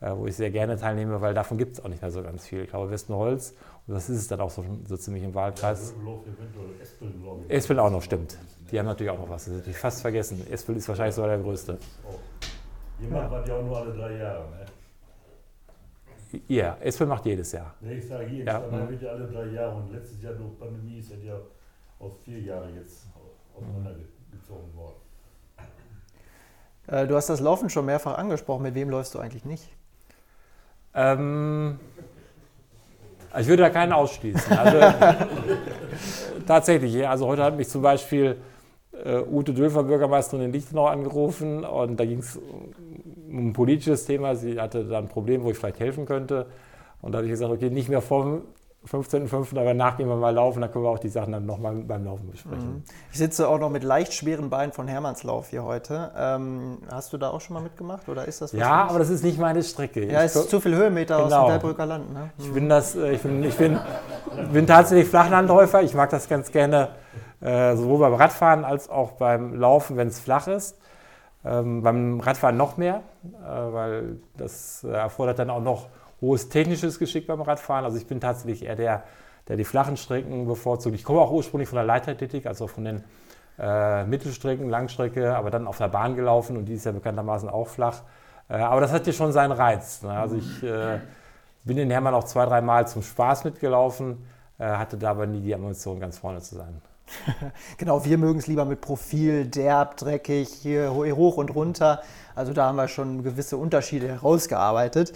wo 0.00 0.26
ich 0.26 0.36
sehr 0.36 0.50
gerne 0.50 0.76
teilnehme, 0.76 1.20
weil 1.20 1.34
davon 1.34 1.58
gibt 1.58 1.74
es 1.74 1.84
auch 1.84 1.88
nicht 1.88 2.00
mehr 2.00 2.10
so 2.10 2.22
ganz 2.22 2.46
viel. 2.46 2.62
Ich 2.62 2.70
glaube, 2.70 2.90
Westenholz 2.90 3.54
und 3.86 3.94
das 3.94 4.08
ist 4.08 4.18
es 4.18 4.28
dann 4.28 4.40
auch 4.40 4.50
so, 4.50 4.64
so 4.86 4.96
ziemlich 4.96 5.22
im 5.24 5.34
Wahlkreis. 5.34 5.94
Ja, 6.04 7.54
Espel 7.54 7.78
auch 7.78 7.90
noch, 7.90 8.02
stimmt. 8.02 8.38
Die 8.70 8.78
haben 8.78 8.86
natürlich 8.86 9.10
auch 9.10 9.18
noch 9.18 9.28
was. 9.28 9.46
Das 9.46 9.54
hätte 9.54 9.70
ich 9.70 9.76
fast 9.76 10.00
vergessen. 10.00 10.46
Espel 10.50 10.76
ist 10.76 10.88
wahrscheinlich 10.88 11.14
sogar 11.14 11.30
der 11.30 11.40
größte. 11.40 11.78
Jemand 13.00 13.24
ja. 13.24 13.38
macht 13.38 13.48
ja 13.48 13.56
auch 13.56 13.62
nur 13.62 13.76
alle 13.76 13.92
drei 13.92 14.16
Jahre, 14.16 14.50
ne? 14.50 14.66
Ja, 16.46 16.76
Espel 16.80 17.08
macht 17.08 17.26
jedes 17.26 17.50
Jahr. 17.52 17.74
Nee, 17.80 17.94
ich 17.94 18.06
sage 18.06 18.26
hier, 18.26 18.44
ja. 18.44 18.60
man 18.70 18.88
wird 18.88 19.02
ja 19.02 19.10
alle 19.10 19.26
drei 19.26 19.46
Jahre 19.46 19.76
und 19.76 19.92
letztes 19.92 20.22
Jahr 20.22 20.34
durch 20.34 20.56
Pandemie 20.58 20.98
ist 20.98 21.10
ja 21.10 21.34
auf 21.98 22.22
vier 22.22 22.40
Jahre 22.40 22.70
jetzt 22.70 23.06
auseinandergezogen 23.56 24.74
worden. 24.76 24.94
Äh, 26.86 27.06
du 27.06 27.16
hast 27.16 27.28
das 27.28 27.40
Laufen 27.40 27.68
schon 27.70 27.86
mehrfach 27.86 28.16
angesprochen. 28.16 28.62
Mit 28.62 28.74
wem 28.74 28.90
läufst 28.90 29.14
du 29.14 29.18
eigentlich 29.18 29.44
nicht? 29.44 29.68
Ähm, 30.94 31.78
ich 33.38 33.46
würde 33.46 33.62
da 33.62 33.70
keinen 33.70 33.92
ausschließen. 33.92 34.58
Also, 34.58 34.78
tatsächlich, 36.46 37.06
also 37.06 37.26
heute 37.26 37.44
hat 37.44 37.56
mich 37.56 37.68
zum 37.68 37.82
Beispiel 37.82 38.36
äh, 39.04 39.20
Ute 39.20 39.54
Dülfer, 39.54 39.84
Bürgermeisterin 39.84 40.46
in 40.46 40.52
Lichtenau, 40.52 40.86
angerufen 40.86 41.64
und 41.64 41.98
da 41.98 42.04
ging 42.04 42.18
es 42.18 42.36
um 42.36 43.48
ein 43.48 43.52
politisches 43.52 44.04
Thema. 44.04 44.34
Sie 44.34 44.60
hatte 44.60 44.84
da 44.84 44.98
ein 44.98 45.08
Problem, 45.08 45.44
wo 45.44 45.50
ich 45.50 45.56
vielleicht 45.56 45.80
helfen 45.80 46.06
könnte. 46.06 46.46
Und 47.00 47.12
da 47.12 47.18
habe 47.18 47.26
ich 47.26 47.32
gesagt, 47.32 47.52
okay, 47.52 47.70
nicht 47.70 47.88
mehr 47.88 48.02
vor 48.02 48.42
15.05. 48.88 49.60
aber 49.60 49.74
nachgehen 49.74 50.08
wir 50.08 50.16
mal 50.16 50.34
laufen, 50.34 50.62
dann 50.62 50.72
können 50.72 50.84
wir 50.84 50.88
auch 50.88 50.98
die 50.98 51.10
Sachen 51.10 51.32
dann 51.32 51.44
nochmal 51.44 51.74
beim 51.74 52.02
Laufen 52.04 52.30
besprechen. 52.30 52.76
Mhm. 52.76 52.82
Ich 53.12 53.18
sitze 53.18 53.46
auch 53.46 53.58
noch 53.58 53.68
mit 53.68 53.84
leicht 53.84 54.14
schweren 54.14 54.48
Beinen 54.48 54.72
von 54.72 54.88
Hermannslauf 54.88 55.48
hier 55.50 55.64
heute. 55.64 56.10
Ähm, 56.16 56.78
hast 56.90 57.12
du 57.12 57.18
da 57.18 57.28
auch 57.28 57.42
schon 57.42 57.54
mal 57.54 57.62
mitgemacht 57.62 58.08
oder 58.08 58.24
ist 58.24 58.40
das 58.40 58.54
was 58.54 58.58
Ja, 58.58 58.86
aber 58.86 58.98
das 58.98 59.10
ist 59.10 59.22
nicht 59.22 59.38
meine 59.38 59.62
Strecke. 59.62 60.10
Ja, 60.10 60.22
es 60.22 60.34
ist 60.34 60.48
zu 60.48 60.60
viel 60.60 60.74
Höhenmeter 60.74 61.22
genau. 61.22 61.42
aus 61.42 61.46
dem 61.46 61.50
Delbrücker 61.50 61.84
Land. 61.84 62.12
Ne? 62.12 62.30
Ich 62.38 62.52
bin 62.52 62.70
das, 62.70 62.96
äh, 62.96 63.12
ich 63.12 63.20
bin, 63.20 63.44
ich 63.44 63.56
bin, 63.56 63.78
bin 64.50 64.66
tatsächlich 64.66 65.08
Flachlandläufer. 65.08 65.82
Ich 65.82 65.92
mag 65.92 66.08
das 66.08 66.26
ganz 66.26 66.50
gerne, 66.50 66.88
äh, 67.42 67.76
sowohl 67.76 67.98
beim 67.98 68.14
Radfahren 68.14 68.64
als 68.64 68.88
auch 68.88 69.12
beim 69.12 69.54
Laufen, 69.56 69.98
wenn 69.98 70.08
es 70.08 70.20
flach 70.20 70.46
ist. 70.46 70.78
Ähm, 71.44 71.82
beim 71.82 72.20
Radfahren 72.20 72.56
noch 72.56 72.78
mehr, 72.78 73.02
äh, 73.24 73.46
weil 73.46 74.20
das 74.36 74.84
äh, 74.84 74.88
erfordert 74.88 75.38
dann 75.38 75.50
auch 75.50 75.62
noch 75.62 75.86
hohes 76.20 76.48
technisches 76.48 76.98
Geschick 76.98 77.26
beim 77.26 77.40
Radfahren. 77.40 77.84
Also 77.84 77.96
ich 77.96 78.06
bin 78.06 78.20
tatsächlich 78.20 78.64
eher 78.64 78.76
der, 78.76 79.04
der 79.48 79.56
die 79.56 79.64
flachen 79.64 79.96
Strecken 79.96 80.46
bevorzugt. 80.46 80.94
Ich 80.94 81.04
komme 81.04 81.20
auch 81.20 81.30
ursprünglich 81.30 81.68
von 81.68 81.76
der 81.76 81.84
Leichtathletik, 81.84 82.46
also 82.46 82.66
von 82.66 82.84
den 82.84 83.04
äh, 83.58 84.04
Mittelstrecken, 84.04 84.68
Langstrecke, 84.68 85.36
aber 85.36 85.50
dann 85.50 85.66
auf 85.66 85.78
der 85.78 85.88
Bahn 85.88 86.16
gelaufen 86.16 86.56
und 86.56 86.66
die 86.66 86.74
ist 86.74 86.86
ja 86.86 86.92
bekanntermaßen 86.92 87.48
auch 87.48 87.68
flach. 87.68 88.02
Äh, 88.48 88.54
aber 88.54 88.80
das 88.80 88.92
hat 88.92 89.06
ja 89.06 89.12
schon 89.12 89.32
seinen 89.32 89.52
Reiz. 89.52 90.02
Ne? 90.02 90.10
Also 90.10 90.36
ich 90.36 90.62
äh, 90.62 90.98
bin 91.64 91.78
in 91.78 91.90
Hermann 91.90 92.14
auch 92.14 92.24
zwei, 92.24 92.46
drei 92.46 92.60
Mal 92.60 92.88
zum 92.88 93.02
Spaß 93.02 93.44
mitgelaufen, 93.44 94.26
äh, 94.58 94.64
hatte 94.64 94.96
da 94.96 95.10
aber 95.10 95.26
nie 95.26 95.40
die 95.40 95.52
Emotion, 95.52 96.00
ganz 96.00 96.18
vorne 96.18 96.40
zu 96.40 96.56
sein. 96.56 96.80
genau, 97.78 98.04
wir 98.04 98.18
mögen 98.18 98.38
es 98.38 98.46
lieber 98.46 98.64
mit 98.64 98.80
Profil, 98.80 99.46
derb, 99.46 99.96
dreckig, 99.96 100.48
hier 100.48 100.92
hoch 100.94 101.36
und 101.36 101.54
runter. 101.54 102.02
Also 102.34 102.52
da 102.52 102.66
haben 102.66 102.76
wir 102.76 102.88
schon 102.88 103.22
gewisse 103.22 103.56
Unterschiede 103.56 104.08
herausgearbeitet. 104.08 105.12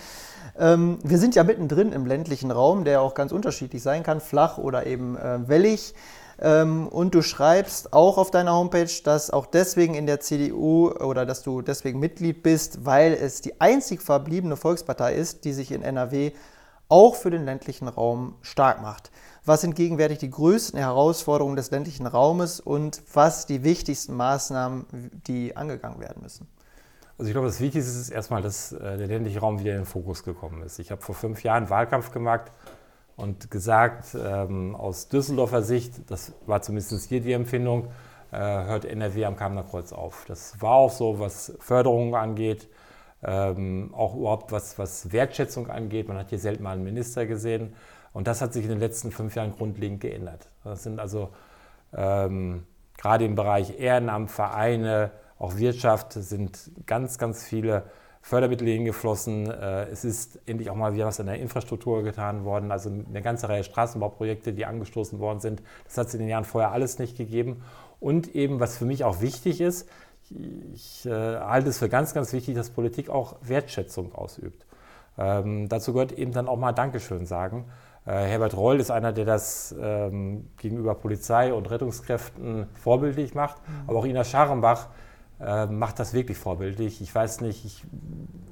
Ähm, 0.58 0.98
wir 1.02 1.18
sind 1.18 1.34
ja 1.34 1.44
mittendrin 1.44 1.92
im 1.92 2.06
ländlichen 2.06 2.50
Raum, 2.50 2.84
der 2.84 3.00
auch 3.00 3.14
ganz 3.14 3.32
unterschiedlich 3.32 3.82
sein 3.82 4.02
kann, 4.02 4.20
flach 4.20 4.58
oder 4.58 4.86
eben 4.86 5.16
äh, 5.16 5.48
wellig. 5.48 5.94
Ähm, 6.40 6.88
und 6.88 7.14
du 7.14 7.22
schreibst 7.22 7.92
auch 7.92 8.18
auf 8.18 8.30
deiner 8.30 8.54
Homepage, 8.54 8.90
dass 9.04 9.30
auch 9.30 9.46
deswegen 9.46 9.94
in 9.94 10.06
der 10.06 10.20
CDU 10.20 10.90
oder 10.90 11.26
dass 11.26 11.42
du 11.42 11.62
deswegen 11.62 12.00
Mitglied 12.00 12.42
bist, 12.42 12.84
weil 12.84 13.12
es 13.12 13.40
die 13.40 13.60
einzig 13.60 14.02
verbliebene 14.02 14.56
Volkspartei 14.56 15.14
ist, 15.14 15.44
die 15.44 15.52
sich 15.52 15.70
in 15.70 15.82
NRW 15.82 16.32
auch 16.88 17.14
für 17.14 17.30
den 17.30 17.44
ländlichen 17.44 17.88
Raum 17.88 18.34
stark 18.42 18.82
macht. 18.82 19.10
Was 19.46 19.60
sind 19.60 19.76
gegenwärtig 19.76 20.18
die 20.18 20.30
größten 20.30 20.78
Herausforderungen 20.78 21.56
des 21.56 21.70
ländlichen 21.70 22.06
Raumes 22.06 22.60
und 22.60 23.02
was 23.12 23.44
die 23.44 23.62
wichtigsten 23.62 24.14
Maßnahmen, 24.14 24.86
die 25.26 25.54
angegangen 25.54 26.00
werden 26.00 26.22
müssen? 26.22 26.48
Also 27.18 27.28
ich 27.28 27.34
glaube, 27.34 27.46
das 27.46 27.60
Wichtigste 27.60 27.90
ist 27.90 28.08
erstmal, 28.08 28.40
dass 28.40 28.72
äh, 28.72 28.96
der 28.96 29.06
ländliche 29.06 29.40
Raum 29.40 29.60
wieder 29.60 29.72
in 29.72 29.80
den 29.80 29.86
Fokus 29.86 30.24
gekommen 30.24 30.62
ist. 30.62 30.78
Ich 30.78 30.90
habe 30.90 31.02
vor 31.02 31.14
fünf 31.14 31.42
Jahren 31.42 31.68
Wahlkampf 31.68 32.10
gemacht 32.10 32.50
und 33.16 33.50
gesagt, 33.50 34.16
ähm, 34.18 34.74
aus 34.74 35.08
Düsseldorfer 35.08 35.62
Sicht, 35.62 36.10
das 36.10 36.32
war 36.46 36.62
zumindest 36.62 37.08
hier 37.08 37.20
die 37.20 37.32
Empfindung, 37.32 37.88
äh, 38.32 38.38
hört 38.38 38.86
NRW 38.86 39.26
am 39.26 39.36
Kamener 39.36 39.64
Kreuz 39.64 39.92
auf. 39.92 40.24
Das 40.26 40.60
war 40.60 40.72
auch 40.72 40.90
so, 40.90 41.20
was 41.20 41.52
Förderungen 41.60 42.14
angeht, 42.14 42.66
ähm, 43.22 43.92
auch 43.94 44.16
überhaupt 44.16 44.52
was, 44.52 44.78
was 44.78 45.12
Wertschätzung 45.12 45.68
angeht. 45.68 46.08
Man 46.08 46.16
hat 46.16 46.30
hier 46.30 46.38
selten 46.38 46.62
mal 46.62 46.72
einen 46.72 46.84
Minister 46.84 47.26
gesehen. 47.26 47.74
Und 48.14 48.26
das 48.26 48.40
hat 48.40 48.54
sich 48.54 48.64
in 48.64 48.70
den 48.70 48.80
letzten 48.80 49.10
fünf 49.10 49.34
Jahren 49.34 49.52
grundlegend 49.52 50.00
geändert. 50.00 50.48
Das 50.62 50.82
sind 50.84 50.98
also 50.98 51.28
ähm, 51.92 52.62
gerade 52.96 53.26
im 53.26 53.34
Bereich 53.34 53.78
Ehrenamt, 53.78 54.30
Vereine, 54.30 55.10
auch 55.38 55.56
Wirtschaft 55.56 56.14
sind 56.14 56.70
ganz, 56.86 57.18
ganz 57.18 57.44
viele 57.44 57.82
Fördermittel 58.22 58.66
hingeflossen. 58.68 59.50
Äh, 59.50 59.88
es 59.88 60.04
ist 60.04 60.38
endlich 60.46 60.70
auch 60.70 60.76
mal 60.76 60.94
wieder 60.94 61.06
was 61.06 61.20
an 61.20 61.26
der 61.26 61.38
Infrastruktur 61.40 62.02
getan 62.02 62.44
worden. 62.44 62.72
Also 62.72 62.88
eine 62.88 63.20
ganze 63.20 63.48
Reihe 63.48 63.64
Straßenbauprojekte, 63.64 64.54
die 64.54 64.64
angestoßen 64.64 65.18
worden 65.18 65.40
sind. 65.40 65.62
Das 65.84 65.98
hat 65.98 66.06
es 66.06 66.14
in 66.14 66.20
den 66.20 66.28
Jahren 66.28 66.44
vorher 66.44 66.70
alles 66.70 66.98
nicht 66.98 67.18
gegeben. 67.18 67.62
Und 68.00 68.34
eben, 68.34 68.60
was 68.60 68.78
für 68.78 68.86
mich 68.86 69.04
auch 69.04 69.20
wichtig 69.20 69.60
ist, 69.60 69.88
ich 70.72 71.04
äh, 71.04 71.10
halte 71.10 71.68
es 71.68 71.78
für 71.78 71.88
ganz, 71.88 72.14
ganz 72.14 72.32
wichtig, 72.32 72.54
dass 72.54 72.70
Politik 72.70 73.10
auch 73.10 73.36
Wertschätzung 73.42 74.14
ausübt. 74.14 74.64
Ähm, 75.18 75.68
dazu 75.68 75.92
gehört 75.92 76.12
eben 76.12 76.32
dann 76.32 76.48
auch 76.48 76.56
mal 76.56 76.72
Dankeschön 76.72 77.26
sagen. 77.26 77.66
Äh, 78.06 78.12
Herbert 78.12 78.56
Reul 78.56 78.80
ist 78.80 78.90
einer, 78.90 79.12
der 79.12 79.24
das 79.24 79.74
ähm, 79.80 80.50
gegenüber 80.58 80.94
Polizei 80.94 81.54
und 81.54 81.70
Rettungskräften 81.70 82.66
vorbildlich 82.74 83.34
macht. 83.34 83.56
Mhm. 83.66 83.88
Aber 83.88 83.98
auch 84.00 84.04
Ina 84.04 84.24
Scharenbach 84.24 84.88
äh, 85.40 85.66
macht 85.66 85.98
das 85.98 86.12
wirklich 86.12 86.36
vorbildlich. 86.36 87.00
Ich 87.00 87.14
weiß 87.14 87.40
nicht, 87.40 87.64
ich 87.64 87.84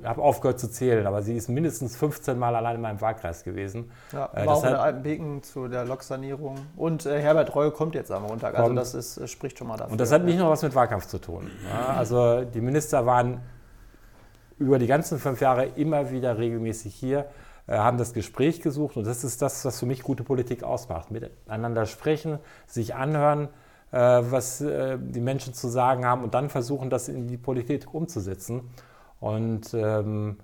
habe 0.04 0.22
aufgehört 0.22 0.58
zu 0.58 0.70
zählen, 0.70 1.06
aber 1.06 1.22
sie 1.22 1.36
ist 1.36 1.48
mindestens 1.48 1.96
15 1.96 2.38
Mal 2.38 2.56
allein 2.56 2.76
in 2.76 2.80
meinem 2.80 3.00
Wahlkreis 3.00 3.44
gewesen. 3.44 3.90
Ja, 4.12 4.30
äh, 4.34 4.46
war 4.46 4.56
auch 4.56 4.64
in 4.64 4.70
der 4.70 4.82
Alten 4.82 5.42
zu 5.42 5.68
der 5.68 5.84
Loksanierung. 5.84 6.56
Und 6.76 7.04
äh, 7.04 7.20
Herbert 7.20 7.54
Reul 7.54 7.70
kommt 7.72 7.94
jetzt 7.94 8.10
am 8.10 8.22
Montag, 8.22 8.58
also 8.58 8.72
das 8.72 8.94
ist, 8.94 9.18
äh, 9.18 9.28
spricht 9.28 9.58
schon 9.58 9.68
mal 9.68 9.76
dafür. 9.76 9.92
Und 9.92 10.00
das 10.00 10.10
hat 10.10 10.24
nicht 10.24 10.38
nur 10.38 10.48
was 10.48 10.62
mit 10.62 10.74
Wahlkampf 10.74 11.06
zu 11.06 11.18
tun. 11.18 11.50
Ja, 11.68 11.94
also 11.94 12.42
die 12.42 12.60
Minister 12.62 13.04
waren 13.04 13.40
über 14.58 14.78
die 14.78 14.86
ganzen 14.86 15.18
fünf 15.18 15.40
Jahre 15.40 15.66
immer 15.76 16.10
wieder 16.10 16.38
regelmäßig 16.38 16.94
hier, 16.94 17.20
äh, 17.20 17.24
haben 17.68 17.98
das 17.98 18.12
Gespräch 18.12 18.60
gesucht 18.60 18.96
und 18.96 19.06
das 19.06 19.24
ist 19.24 19.40
das, 19.40 19.64
was 19.64 19.78
für 19.78 19.86
mich 19.86 20.02
gute 20.02 20.24
Politik 20.24 20.62
ausmacht. 20.64 21.10
Miteinander 21.10 21.86
sprechen, 21.86 22.38
sich 22.66 22.94
anhören, 22.94 23.48
äh, 23.92 23.98
was 23.98 24.60
äh, 24.60 24.98
die 24.98 25.20
Menschen 25.20 25.54
zu 25.54 25.68
sagen 25.68 26.04
haben 26.04 26.24
und 26.24 26.34
dann 26.34 26.48
versuchen, 26.48 26.90
das 26.90 27.08
in 27.08 27.28
die 27.28 27.36
Politik 27.36 27.92
umzusetzen. 27.94 28.62
Und 29.20 29.72
ähm, 29.74 30.38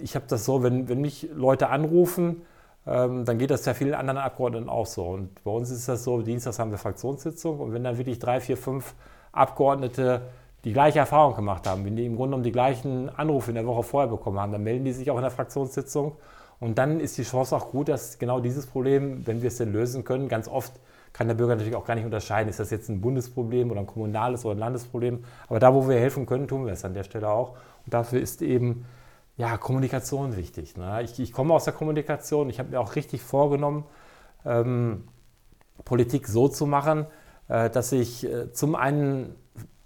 ich 0.00 0.14
habe 0.16 0.24
das 0.28 0.44
so, 0.44 0.62
wenn, 0.62 0.88
wenn 0.88 1.00
mich 1.00 1.28
Leute 1.32 1.68
anrufen, 1.68 2.42
ähm, 2.86 3.24
dann 3.24 3.38
geht 3.38 3.50
das 3.50 3.64
ja 3.66 3.74
vielen 3.74 3.94
anderen 3.94 4.18
Abgeordneten 4.18 4.68
auch 4.68 4.86
so. 4.86 5.04
Und 5.04 5.44
bei 5.44 5.50
uns 5.50 5.70
ist 5.70 5.88
das 5.88 6.04
so, 6.04 6.22
dienstags 6.22 6.58
haben 6.58 6.70
wir 6.70 6.78
Fraktionssitzung 6.78 7.60
und 7.60 7.72
wenn 7.72 7.84
dann 7.84 7.98
wirklich 7.98 8.18
drei, 8.18 8.40
vier, 8.40 8.56
fünf 8.56 8.94
Abgeordnete 9.32 10.22
die 10.64 10.72
gleiche 10.72 10.98
Erfahrung 10.98 11.34
gemacht 11.34 11.66
haben, 11.66 11.84
wenn 11.84 11.96
die 11.96 12.04
im 12.04 12.16
Grunde 12.16 12.30
genommen 12.30 12.44
die 12.44 12.52
gleichen 12.52 13.08
Anrufe 13.10 13.50
in 13.50 13.54
der 13.54 13.66
Woche 13.66 13.82
vorher 13.82 14.10
bekommen 14.10 14.40
haben, 14.40 14.52
dann 14.52 14.62
melden 14.62 14.84
die 14.84 14.92
sich 14.92 15.10
auch 15.10 15.16
in 15.16 15.22
der 15.22 15.30
Fraktionssitzung. 15.30 16.16
Und 16.60 16.76
dann 16.76 17.00
ist 17.00 17.16
die 17.16 17.22
Chance 17.22 17.56
auch 17.56 17.70
gut, 17.70 17.88
dass 17.88 18.18
genau 18.18 18.38
dieses 18.38 18.66
Problem, 18.66 19.26
wenn 19.26 19.40
wir 19.42 19.48
es 19.48 19.56
denn 19.56 19.72
lösen 19.72 20.04
können, 20.04 20.28
ganz 20.28 20.46
oft 20.46 20.72
kann 21.12 21.26
der 21.26 21.34
Bürger 21.34 21.54
natürlich 21.54 21.74
auch 21.74 21.86
gar 21.86 21.94
nicht 21.94 22.04
unterscheiden, 22.04 22.48
ist 22.48 22.60
das 22.60 22.70
jetzt 22.70 22.88
ein 22.88 23.00
Bundesproblem 23.00 23.70
oder 23.70 23.80
ein 23.80 23.86
kommunales 23.86 24.44
oder 24.44 24.54
ein 24.54 24.58
Landesproblem. 24.58 25.24
Aber 25.48 25.58
da, 25.58 25.74
wo 25.74 25.88
wir 25.88 25.96
helfen 25.98 26.26
können, 26.26 26.46
tun 26.46 26.66
wir 26.66 26.72
es 26.72 26.84
an 26.84 26.94
der 26.94 27.02
Stelle 27.02 27.28
auch. 27.28 27.56
Und 27.84 27.94
dafür 27.94 28.20
ist 28.20 28.42
eben 28.42 28.84
ja, 29.36 29.56
Kommunikation 29.56 30.36
wichtig. 30.36 30.76
Ne? 30.76 31.02
Ich, 31.02 31.18
ich, 31.18 31.32
komme 31.32 31.54
aus 31.54 31.64
der 31.64 31.72
Kommunikation. 31.72 32.50
Ich 32.50 32.58
habe 32.58 32.70
mir 32.70 32.80
auch 32.80 32.94
richtig 32.94 33.22
vorgenommen, 33.22 33.84
ähm, 34.44 35.04
Politik 35.84 36.28
so 36.28 36.46
zu 36.46 36.66
machen, 36.66 37.06
äh, 37.48 37.70
dass 37.70 37.90
ich 37.92 38.24
äh, 38.24 38.52
zum 38.52 38.74
einen 38.74 39.34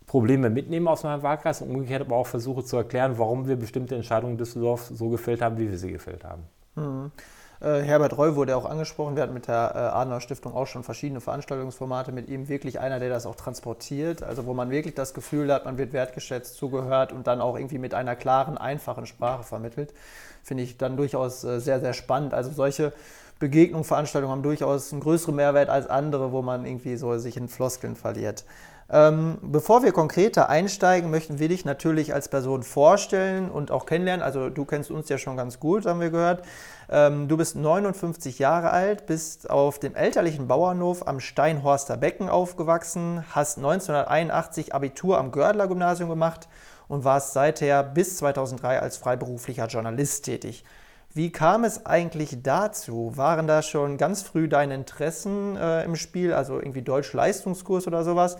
Probleme 0.06 0.50
mitnehme 0.50 0.90
aus 0.90 1.04
meinem 1.04 1.22
Wahlkreis 1.22 1.62
und 1.62 1.70
umgekehrt 1.70 2.02
aber 2.02 2.16
auch 2.16 2.26
versuche 2.26 2.64
zu 2.64 2.76
erklären, 2.76 3.16
warum 3.16 3.48
wir 3.48 3.56
bestimmte 3.56 3.94
Entscheidungen 3.94 4.32
in 4.32 4.38
Düsseldorf 4.38 4.90
so 4.92 5.08
gefällt 5.08 5.40
haben, 5.40 5.56
wie 5.58 5.70
wir 5.70 5.78
sie 5.78 5.90
gefällt 5.90 6.24
haben. 6.24 6.42
Mhm. 6.74 7.12
Äh, 7.60 7.80
Herbert 7.80 8.18
Reu 8.18 8.34
wurde 8.34 8.56
auch 8.56 8.66
angesprochen. 8.66 9.16
Wir 9.16 9.22
hatten 9.22 9.32
mit 9.34 9.48
der 9.48 9.72
äh, 9.74 9.78
Adenauer 9.78 10.20
Stiftung 10.20 10.54
auch 10.54 10.66
schon 10.66 10.82
verschiedene 10.82 11.20
Veranstaltungsformate 11.20 12.12
mit 12.12 12.28
ihm. 12.28 12.48
Wirklich 12.48 12.80
einer, 12.80 13.00
der 13.00 13.08
das 13.08 13.26
auch 13.26 13.36
transportiert. 13.36 14.22
Also 14.22 14.44
wo 14.46 14.54
man 14.54 14.70
wirklich 14.70 14.94
das 14.94 15.14
Gefühl 15.14 15.52
hat, 15.52 15.64
man 15.64 15.78
wird 15.78 15.92
wertgeschätzt, 15.92 16.56
zugehört 16.56 17.12
und 17.12 17.26
dann 17.26 17.40
auch 17.40 17.56
irgendwie 17.56 17.78
mit 17.78 17.94
einer 17.94 18.16
klaren, 18.16 18.58
einfachen 18.58 19.06
Sprache 19.06 19.44
vermittelt. 19.44 19.94
Finde 20.42 20.62
ich 20.62 20.76
dann 20.76 20.96
durchaus 20.96 21.44
äh, 21.44 21.60
sehr, 21.60 21.80
sehr 21.80 21.94
spannend. 21.94 22.34
Also 22.34 22.50
solche 22.50 22.92
Begegnungen, 23.38 23.84
Veranstaltungen 23.84 24.32
haben 24.32 24.42
durchaus 24.42 24.92
einen 24.92 25.00
größeren 25.00 25.34
Mehrwert 25.34 25.68
als 25.68 25.86
andere, 25.86 26.32
wo 26.32 26.42
man 26.42 26.66
irgendwie 26.66 26.96
so 26.96 27.16
sich 27.18 27.36
in 27.36 27.48
Floskeln 27.48 27.96
verliert. 27.96 28.44
Ähm, 28.94 29.38
bevor 29.42 29.82
wir 29.82 29.90
konkreter 29.90 30.48
einsteigen, 30.48 31.10
möchten 31.10 31.40
wir 31.40 31.48
dich 31.48 31.64
natürlich 31.64 32.14
als 32.14 32.28
Person 32.28 32.62
vorstellen 32.62 33.50
und 33.50 33.72
auch 33.72 33.86
kennenlernen. 33.86 34.22
Also 34.22 34.50
du 34.50 34.64
kennst 34.64 34.92
uns 34.92 35.08
ja 35.08 35.18
schon 35.18 35.36
ganz 35.36 35.58
gut, 35.58 35.84
haben 35.84 35.98
wir 35.98 36.10
gehört. 36.10 36.44
Ähm, 36.88 37.26
du 37.26 37.36
bist 37.36 37.56
59 37.56 38.38
Jahre 38.38 38.70
alt, 38.70 39.06
bist 39.06 39.50
auf 39.50 39.80
dem 39.80 39.96
elterlichen 39.96 40.46
Bauernhof 40.46 41.08
am 41.08 41.18
Steinhorster 41.18 41.96
Becken 41.96 42.28
aufgewachsen, 42.28 43.24
hast 43.32 43.56
1981 43.56 44.72
Abitur 44.72 45.18
am 45.18 45.32
Gördler 45.32 45.66
Gymnasium 45.66 46.08
gemacht 46.08 46.46
und 46.86 47.02
warst 47.02 47.32
seither 47.32 47.82
bis 47.82 48.18
2003 48.18 48.78
als 48.78 48.96
freiberuflicher 48.96 49.66
Journalist 49.66 50.24
tätig. 50.24 50.64
Wie 51.12 51.32
kam 51.32 51.64
es 51.64 51.84
eigentlich 51.84 52.44
dazu? 52.44 53.12
Waren 53.16 53.48
da 53.48 53.62
schon 53.62 53.98
ganz 53.98 54.22
früh 54.22 54.46
deine 54.46 54.76
Interessen 54.76 55.56
äh, 55.56 55.82
im 55.82 55.96
Spiel, 55.96 56.32
also 56.32 56.58
irgendwie 56.58 56.82
Deutsch-Leistungskurs 56.82 57.88
oder 57.88 58.04
sowas? 58.04 58.36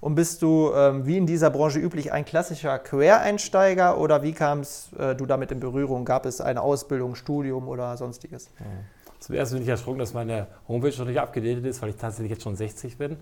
Und 0.00 0.14
bist 0.14 0.42
du, 0.42 0.70
ähm, 0.74 1.06
wie 1.06 1.16
in 1.16 1.26
dieser 1.26 1.50
Branche 1.50 1.78
üblich, 1.80 2.12
ein 2.12 2.24
klassischer 2.24 2.78
Quereinsteiger 2.78 3.98
oder 3.98 4.22
wie 4.22 4.32
kamst 4.32 4.92
äh, 4.96 5.16
du 5.16 5.26
damit 5.26 5.50
in 5.50 5.58
Berührung? 5.60 6.04
Gab 6.04 6.24
es 6.24 6.40
eine 6.40 6.62
Ausbildung, 6.62 7.14
Studium 7.16 7.66
oder 7.66 7.96
sonstiges? 7.96 8.50
Zuerst 9.18 9.52
bin 9.52 9.62
ich 9.62 9.68
erschrocken, 9.68 9.98
dass 9.98 10.14
meine 10.14 10.46
Homepage 10.68 10.96
noch 10.98 11.06
nicht 11.06 11.18
abgedatet 11.18 11.66
ist, 11.66 11.82
weil 11.82 11.90
ich 11.90 11.96
tatsächlich 11.96 12.30
jetzt 12.30 12.44
schon 12.44 12.54
60 12.54 12.96
bin. 12.96 13.16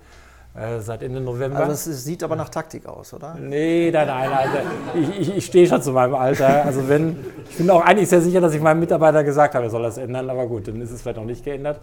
äh, 0.57 0.81
seit 0.81 1.03
Ende 1.03 1.21
November. 1.21 1.59
Also 1.61 1.91
es 1.91 2.05
sieht 2.05 2.23
aber 2.23 2.37
nach 2.37 2.49
Taktik 2.49 2.87
aus, 2.87 3.13
oder? 3.13 3.35
Nee, 3.35 3.91
nein, 3.93 4.07
nein, 4.07 4.31
also 4.33 4.57
ich, 4.95 5.21
ich, 5.21 5.37
ich 5.37 5.47
stehe 5.47 5.67
schon 5.67 5.83
zu 5.83 5.93
meinem 5.93 6.15
Alter. 6.15 6.65
Also 6.65 6.89
wenn, 6.89 7.17
ich 7.49 7.57
bin 7.57 7.71
auch 7.71 7.83
eigentlich 7.83 8.09
sehr 8.09 8.21
sicher, 8.21 8.41
dass 8.41 8.55
ich 8.55 8.61
meinem 8.61 8.81
Mitarbeiter 8.81 9.23
gesagt 9.25 9.55
habe, 9.55 9.67
er 9.67 9.71
soll 9.71 9.83
das 9.83 9.99
ändern, 9.99 10.31
aber 10.31 10.47
gut, 10.47 10.69
dann 10.69 10.81
ist 10.81 10.91
es 10.91 11.03
vielleicht 11.03 11.19
noch 11.19 11.25
nicht 11.25 11.45
geändert. 11.45 11.81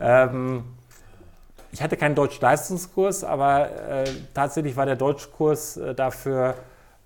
Ähm, 0.00 0.64
ich 1.76 1.82
hatte 1.82 1.98
keinen 1.98 2.14
Deutsch-Leistungskurs, 2.14 3.22
aber 3.22 3.70
äh, 3.70 4.04
tatsächlich 4.32 4.76
war 4.76 4.86
der 4.86 4.96
Deutschkurs 4.96 5.76
äh, 5.76 5.94
dafür 5.94 6.54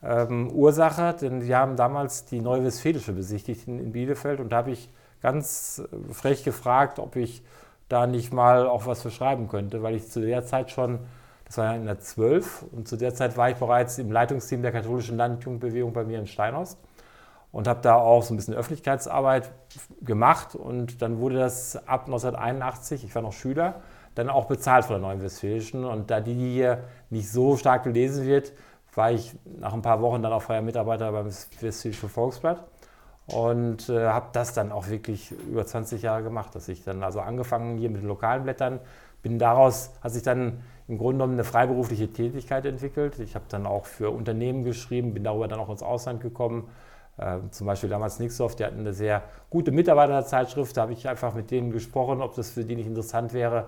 ähm, 0.01 0.49
Ursache, 0.53 1.13
denn 1.21 1.45
wir 1.45 1.59
haben 1.59 1.75
damals 1.75 2.25
die 2.27 2.41
Neue 2.41 2.65
Westfälische 2.65 3.13
besichtigt 3.13 3.67
in, 3.67 3.81
in 3.81 3.91
Bielefeld 3.91 4.39
und 4.39 4.53
da 4.53 4.59
habe 4.59 4.71
ich 4.71 4.89
ganz 5.23 5.83
äh, 5.83 6.15
frech 6.15 6.45
gefragt, 6.45 7.01
ob 7.01 7.17
ich 7.17 7.43
da 7.89 8.07
nicht 8.07 8.33
mal 8.33 8.69
auch 8.69 8.87
was 8.87 9.03
für 9.03 9.11
schreiben 9.11 9.49
könnte, 9.49 9.83
weil 9.83 9.97
ich 9.97 10.09
zu 10.09 10.21
der 10.21 10.47
Zeit 10.47 10.71
schon, 10.71 11.01
das 11.47 11.59
war 11.59 11.65
ja 11.65 11.75
in 11.75 11.87
der 11.87 11.99
12, 11.99 12.67
und 12.71 12.87
zu 12.87 12.97
der 12.97 13.13
Zeit 13.13 13.37
war 13.37 13.51
ich 13.51 13.57
bereits 13.57 13.99
im 13.99 14.13
Leitungsteam 14.13 14.63
der 14.63 14.71
katholischen 14.71 15.17
Landjugendbewegung 15.17 15.93
bei 15.93 16.05
mir 16.05 16.21
in 16.21 16.29
Steinhorst 16.29 16.79
und 17.51 17.67
habe 17.67 17.81
da 17.83 17.97
auch 17.97 18.23
so 18.23 18.35
ein 18.35 18.37
bisschen 18.37 18.55
Öffentlichkeitsarbeit 18.55 19.51
gemacht 20.01 20.55
und 20.55 21.03
dann 21.03 21.19
wurde 21.19 21.41
das 21.41 21.75
ab 21.89 22.03
1981, 22.05 23.03
ich 23.03 23.13
war 23.17 23.23
noch 23.23 23.33
Schüler, 23.33 23.83
dann 24.15 24.29
auch 24.29 24.47
bezahlt 24.47 24.85
von 24.85 24.95
der 24.95 25.03
Neuen 25.03 25.23
Westfälischen 25.23 25.85
und 25.85 26.11
da 26.11 26.21
die 26.21 26.35
hier 26.35 26.85
nicht 27.11 27.31
so 27.31 27.57
stark 27.57 27.85
gelesen 27.85 28.27
wird, 28.27 28.53
war 28.95 29.13
ich 29.13 29.35
nach 29.45 29.73
ein 29.73 29.83
paar 29.83 30.01
Wochen 30.03 30.23
dann 30.23 30.33
auch 30.33 30.43
freier 30.43 30.63
Mitarbeiter 30.63 31.13
beim 31.13 31.27
Westfälischen 31.27 32.09
Volksblatt 32.09 32.65
und 33.27 33.89
äh, 33.89 34.07
habe 34.09 34.29
das 34.33 34.53
dann 34.53 34.73
auch 34.73 34.89
wirklich 34.89 35.33
über 35.49 35.65
20 35.65 36.03
Jahre 36.03 36.23
gemacht, 36.23 36.55
dass 36.55 36.69
ich 36.69 36.83
dann 36.83 37.03
also 37.03 37.21
angefangen 37.21 37.79
hier 37.79 37.91
mit 37.91 38.03
den 38.03 38.09
lokalen 38.09 38.43
Blättern, 38.43 38.81
bin 39.23 39.39
daraus, 39.39 39.91
hat 40.03 40.13
sich 40.13 40.23
dann 40.23 40.63
im 40.89 40.99
Grunde 40.99 41.19
genommen 41.19 41.35
eine 41.35 41.45
freiberufliche 41.45 42.13
Tätigkeit 42.13 42.65
entwickelt. 42.67 43.21
Ich 43.21 43.35
habe 43.35 43.45
dann 43.49 43.67
auch 43.67 43.87
für 43.87 44.11
Unternehmen 44.11 44.65
geschrieben, 44.65 45.15
bin 45.15 45.23
darüber 45.23 45.47
dann 45.47 45.61
auch 45.61 45.69
ins 45.69 45.83
Ausland 45.83 46.21
gekommen. 46.21 46.69
Äh, 47.17 47.39
zum 47.51 47.67
Beispiel 47.67 47.91
damals 47.91 48.19
Nixoft, 48.19 48.59
die 48.59 48.65
hatten 48.65 48.81
eine 48.81 48.93
sehr 48.93 49.23
gute 49.51 49.71
Mitarbeiterzeitschrift, 49.71 50.77
da 50.77 50.83
habe 50.83 50.93
ich 50.93 51.09
einfach 51.09 51.35
mit 51.35 51.51
denen 51.51 51.71
gesprochen, 51.71 52.23
ob 52.23 52.35
das 52.35 52.51
für 52.51 52.65
die 52.65 52.77
nicht 52.77 52.87
interessant 52.87 53.33
wäre, 53.35 53.67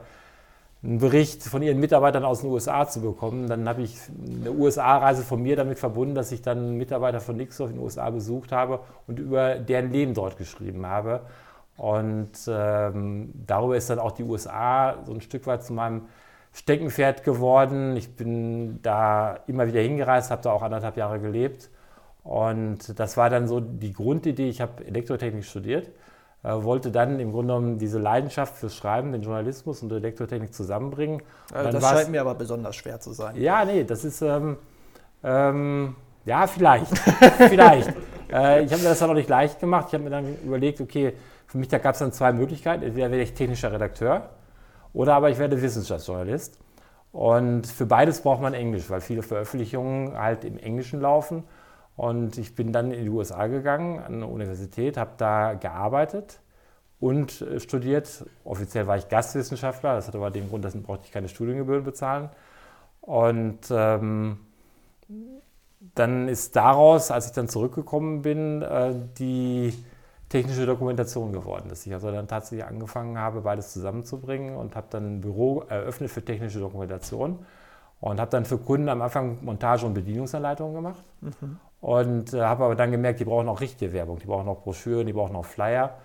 einen 0.84 0.98
Bericht 0.98 1.44
von 1.44 1.62
ihren 1.62 1.78
Mitarbeitern 1.78 2.24
aus 2.24 2.40
den 2.40 2.50
USA 2.50 2.88
zu 2.88 3.00
bekommen. 3.00 3.48
Dann 3.48 3.68
habe 3.68 3.82
ich 3.82 3.96
eine 4.40 4.50
USA-Reise 4.50 5.22
von 5.22 5.40
mir 5.40 5.54
damit 5.54 5.78
verbunden, 5.78 6.14
dass 6.14 6.32
ich 6.32 6.42
dann 6.42 6.76
Mitarbeiter 6.76 7.20
von 7.20 7.36
Nixoff 7.36 7.70
in 7.70 7.76
den 7.76 7.84
USA 7.84 8.10
besucht 8.10 8.50
habe 8.50 8.80
und 9.06 9.20
über 9.20 9.56
deren 9.56 9.92
Leben 9.92 10.12
dort 10.12 10.38
geschrieben 10.38 10.84
habe. 10.86 11.20
Und 11.76 12.32
ähm, 12.48 13.32
darüber 13.46 13.76
ist 13.76 13.90
dann 13.90 14.00
auch 14.00 14.12
die 14.12 14.24
USA 14.24 14.96
so 15.04 15.12
ein 15.12 15.20
Stück 15.20 15.46
weit 15.46 15.62
zu 15.64 15.72
meinem 15.72 16.02
Steckenpferd 16.52 17.22
geworden. 17.22 17.96
Ich 17.96 18.14
bin 18.16 18.80
da 18.82 19.38
immer 19.46 19.68
wieder 19.68 19.80
hingereist, 19.80 20.32
habe 20.32 20.42
da 20.42 20.50
auch 20.50 20.62
anderthalb 20.62 20.96
Jahre 20.96 21.20
gelebt. 21.20 21.70
Und 22.24 22.98
das 22.98 23.16
war 23.16 23.30
dann 23.30 23.46
so 23.46 23.60
die 23.60 23.92
Grundidee. 23.92 24.48
Ich 24.48 24.60
habe 24.60 24.84
Elektrotechnik 24.84 25.44
studiert 25.44 25.90
wollte 26.42 26.90
dann 26.90 27.20
im 27.20 27.32
Grunde 27.32 27.54
genommen 27.54 27.78
diese 27.78 27.98
Leidenschaft 27.98 28.56
fürs 28.56 28.74
Schreiben, 28.74 29.12
den 29.12 29.22
Journalismus 29.22 29.82
und 29.82 29.90
die 29.90 29.96
Elektrotechnik 29.96 30.52
zusammenbringen. 30.52 31.22
Also 31.52 31.78
das 31.78 31.88
scheint 31.88 32.10
mir 32.10 32.20
aber 32.20 32.34
besonders 32.34 32.74
schwer 32.74 32.98
zu 33.00 33.12
sein. 33.12 33.36
Ja, 33.36 33.64
nee, 33.64 33.84
das 33.84 34.04
ist, 34.04 34.22
ähm, 34.22 34.56
ähm, 35.22 35.94
ja, 36.24 36.46
vielleicht, 36.46 36.98
vielleicht. 37.38 37.94
Äh, 38.32 38.64
ich 38.64 38.72
habe 38.72 38.82
mir 38.82 38.88
das 38.88 38.98
dann 38.98 39.08
noch 39.08 39.14
nicht 39.14 39.28
leicht 39.28 39.60
gemacht. 39.60 39.86
Ich 39.88 39.94
habe 39.94 40.04
mir 40.04 40.10
dann 40.10 40.36
überlegt, 40.44 40.80
okay, 40.80 41.12
für 41.46 41.58
mich 41.58 41.68
da 41.68 41.78
gab 41.78 41.94
es 41.94 42.00
dann 42.00 42.12
zwei 42.12 42.32
Möglichkeiten. 42.32 42.82
Entweder 42.82 43.10
werde 43.10 43.22
ich 43.22 43.34
technischer 43.34 43.70
Redakteur 43.70 44.30
oder 44.92 45.14
aber 45.14 45.30
ich 45.30 45.38
werde 45.38 45.60
Wissenschaftsjournalist. 45.60 46.58
Und 47.12 47.66
für 47.66 47.86
beides 47.86 48.22
braucht 48.22 48.40
man 48.40 48.54
Englisch, 48.54 48.88
weil 48.88 49.02
viele 49.02 49.22
Veröffentlichungen 49.22 50.18
halt 50.18 50.44
im 50.44 50.58
Englischen 50.58 51.00
laufen. 51.00 51.44
Und 51.96 52.38
ich 52.38 52.54
bin 52.54 52.72
dann 52.72 52.90
in 52.90 53.04
die 53.04 53.10
USA 53.10 53.46
gegangen, 53.46 53.98
an 53.98 54.14
eine 54.14 54.26
Universität, 54.26 54.96
habe 54.96 55.12
da 55.18 55.54
gearbeitet 55.54 56.40
und 57.00 57.42
äh, 57.42 57.60
studiert. 57.60 58.24
Offiziell 58.44 58.86
war 58.86 58.96
ich 58.96 59.08
Gastwissenschaftler, 59.08 59.96
das 59.96 60.08
hatte 60.08 60.18
aber 60.18 60.30
den 60.30 60.48
Grund, 60.48 60.64
dass 60.64 60.74
brauchte 60.74 61.06
ich 61.06 61.12
keine 61.12 61.28
Studiengebühren 61.28 61.84
bezahlen. 61.84 62.30
Und 63.00 63.60
ähm, 63.70 64.38
dann 65.94 66.28
ist 66.28 66.56
daraus, 66.56 67.10
als 67.10 67.26
ich 67.26 67.32
dann 67.32 67.48
zurückgekommen 67.48 68.22
bin, 68.22 68.62
äh, 68.62 68.94
die 69.18 69.74
technische 70.28 70.64
Dokumentation 70.64 71.32
geworden, 71.32 71.68
dass 71.68 71.84
ich 71.84 71.92
also 71.92 72.10
dann 72.10 72.26
tatsächlich 72.26 72.64
angefangen 72.64 73.18
habe, 73.18 73.42
beides 73.42 73.72
zusammenzubringen 73.72 74.56
und 74.56 74.76
habe 74.76 74.86
dann 74.88 75.16
ein 75.16 75.20
Büro 75.20 75.64
eröffnet 75.68 76.10
für 76.10 76.24
technische 76.24 76.58
Dokumentation 76.58 77.44
und 78.00 78.18
habe 78.18 78.30
dann 78.30 78.46
für 78.46 78.56
Kunden 78.56 78.88
am 78.88 79.02
Anfang 79.02 79.44
Montage- 79.44 79.84
und 79.84 79.92
Bedienungsanleitungen 79.92 80.74
gemacht. 80.74 81.04
Mhm. 81.20 81.58
Und 81.82 82.32
äh, 82.32 82.40
habe 82.40 82.64
aber 82.64 82.76
dann 82.76 82.92
gemerkt, 82.92 83.18
die 83.18 83.24
brauchen 83.24 83.48
auch 83.48 83.60
richtige 83.60 83.92
Werbung, 83.92 84.20
die 84.20 84.26
brauchen 84.26 84.48
auch 84.48 84.62
Broschüren, 84.62 85.04
die 85.04 85.12
brauchen 85.12 85.34
auch 85.34 85.44
Flyer. 85.44 85.98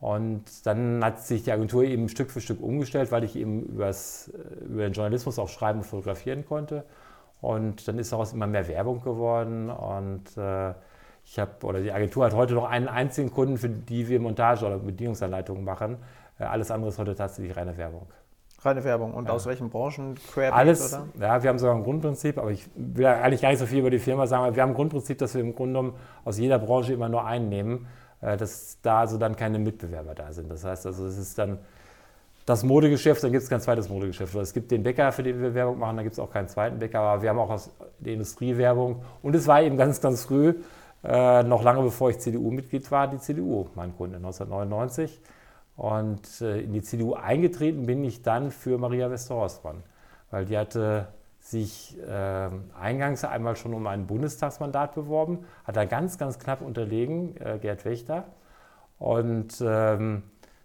Und 0.00 0.66
dann 0.66 1.04
hat 1.04 1.20
sich 1.20 1.42
die 1.42 1.50
Agentur 1.50 1.82
eben 1.82 2.08
Stück 2.08 2.30
für 2.30 2.40
Stück 2.40 2.62
umgestellt, 2.62 3.10
weil 3.10 3.24
ich 3.24 3.34
eben 3.34 3.62
übers, 3.64 4.28
äh, 4.28 4.64
über 4.64 4.84
den 4.84 4.92
Journalismus 4.92 5.38
auch 5.40 5.48
schreiben 5.48 5.80
und 5.80 5.84
fotografieren 5.84 6.46
konnte. 6.46 6.84
Und 7.40 7.88
dann 7.88 7.98
ist 7.98 8.12
daraus 8.12 8.32
immer 8.32 8.46
mehr 8.46 8.68
Werbung 8.68 9.02
geworden. 9.02 9.68
Und 9.68 10.36
äh, 10.36 10.74
ich 11.24 11.40
habe, 11.40 11.66
oder 11.66 11.80
die 11.80 11.90
Agentur 11.90 12.24
hat 12.24 12.34
heute 12.34 12.54
noch 12.54 12.66
einen 12.66 12.86
einzigen 12.86 13.32
Kunden, 13.32 13.58
für 13.58 13.68
die 13.68 14.08
wir 14.08 14.20
Montage 14.20 14.64
oder 14.64 14.78
Bedienungsanleitungen 14.78 15.64
machen. 15.64 15.96
Äh, 16.38 16.44
alles 16.44 16.70
andere 16.70 16.90
ist 16.90 16.98
heute 17.00 17.16
tatsächlich 17.16 17.56
reine 17.56 17.76
Werbung. 17.76 18.06
Reine 18.66 18.84
Werbung. 18.84 19.14
Und 19.14 19.28
ja. 19.28 19.34
aus 19.34 19.46
welchen 19.46 19.70
Branchen? 19.70 20.16
Querbeet, 20.32 20.54
Alles, 20.54 20.94
oder? 20.94 21.06
ja, 21.20 21.42
wir 21.42 21.50
haben 21.50 21.58
sogar 21.58 21.74
ein 21.74 21.84
Grundprinzip, 21.84 22.38
aber 22.38 22.50
ich 22.50 22.68
will 22.74 23.06
eigentlich 23.06 23.42
gar 23.42 23.50
nicht 23.50 23.58
so 23.58 23.66
viel 23.66 23.78
über 23.78 23.90
die 23.90 23.98
Firma 23.98 24.26
sagen, 24.26 24.44
aber 24.44 24.56
wir 24.56 24.62
haben 24.62 24.70
ein 24.70 24.76
Grundprinzip, 24.76 25.18
dass 25.18 25.34
wir 25.34 25.40
im 25.40 25.54
Grunde 25.54 25.78
genommen 25.78 25.94
aus 26.24 26.38
jeder 26.38 26.58
Branche 26.58 26.92
immer 26.92 27.08
nur 27.08 27.24
einen 27.24 27.48
nehmen, 27.48 27.86
äh, 28.20 28.36
dass 28.36 28.78
da 28.82 29.00
also 29.00 29.18
dann 29.18 29.36
keine 29.36 29.58
Mitbewerber 29.58 30.14
da 30.14 30.32
sind. 30.32 30.50
Das 30.50 30.64
heißt 30.64 30.86
also, 30.86 31.06
es 31.06 31.16
ist 31.18 31.38
dann 31.38 31.58
das 32.46 32.62
Modegeschäft, 32.62 33.22
dann 33.24 33.32
gibt 33.32 33.42
es 33.42 33.50
kein 33.50 33.60
zweites 33.60 33.88
Modegeschäft. 33.88 34.34
Es 34.36 34.52
gibt 34.52 34.70
den 34.70 34.84
Bäcker, 34.84 35.10
für 35.10 35.24
den 35.24 35.42
wir 35.42 35.54
Werbung 35.54 35.78
machen, 35.78 35.96
da 35.96 36.02
gibt 36.04 36.12
es 36.12 36.18
auch 36.18 36.30
keinen 36.30 36.48
zweiten 36.48 36.78
Bäcker, 36.78 37.00
aber 37.00 37.22
wir 37.22 37.30
haben 37.30 37.38
auch 37.38 37.50
aus 37.50 37.70
der 37.98 38.12
Industriewerbung. 38.12 39.02
Und 39.22 39.34
es 39.34 39.48
war 39.48 39.62
eben 39.62 39.76
ganz, 39.76 40.00
ganz 40.00 40.24
früh, 40.24 40.54
äh, 41.02 41.42
noch 41.42 41.62
lange 41.62 41.82
bevor 41.82 42.10
ich 42.10 42.18
CDU-Mitglied 42.20 42.88
war, 42.90 43.08
die 43.08 43.18
CDU, 43.18 43.66
mein 43.74 43.96
Kunde, 43.96 44.16
1999. 44.16 45.20
Und 45.76 46.40
äh, 46.40 46.60
in 46.60 46.72
die 46.72 46.82
CDU 46.82 47.14
eingetreten 47.14 47.86
bin 47.86 48.02
ich 48.04 48.22
dann 48.22 48.50
für 48.50 48.78
Maria 48.78 49.10
Westerhorstmann, 49.10 49.82
weil 50.30 50.46
die 50.46 50.56
hatte 50.56 51.08
sich 51.38 51.96
äh, 52.02 52.48
eingangs 52.80 53.24
einmal 53.24 53.56
schon 53.56 53.72
um 53.74 53.86
ein 53.86 54.06
Bundestagsmandat 54.06 54.94
beworben, 54.94 55.44
hat 55.64 55.76
da 55.76 55.84
ganz, 55.84 56.18
ganz 56.18 56.38
knapp 56.38 56.60
unterlegen, 56.60 57.36
äh, 57.40 57.58
Gerd 57.58 57.84
Wächter. 57.84 58.24
Und 58.98 59.62
ähm, 59.64 60.22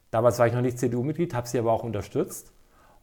damals 0.09 0.39
war 0.39 0.47
ich 0.47 0.53
noch 0.53 0.61
nicht 0.61 0.79
CDU-Mitglied, 0.79 1.33
habe 1.33 1.47
sie 1.47 1.59
aber 1.59 1.71
auch 1.71 1.83
unterstützt. 1.83 2.53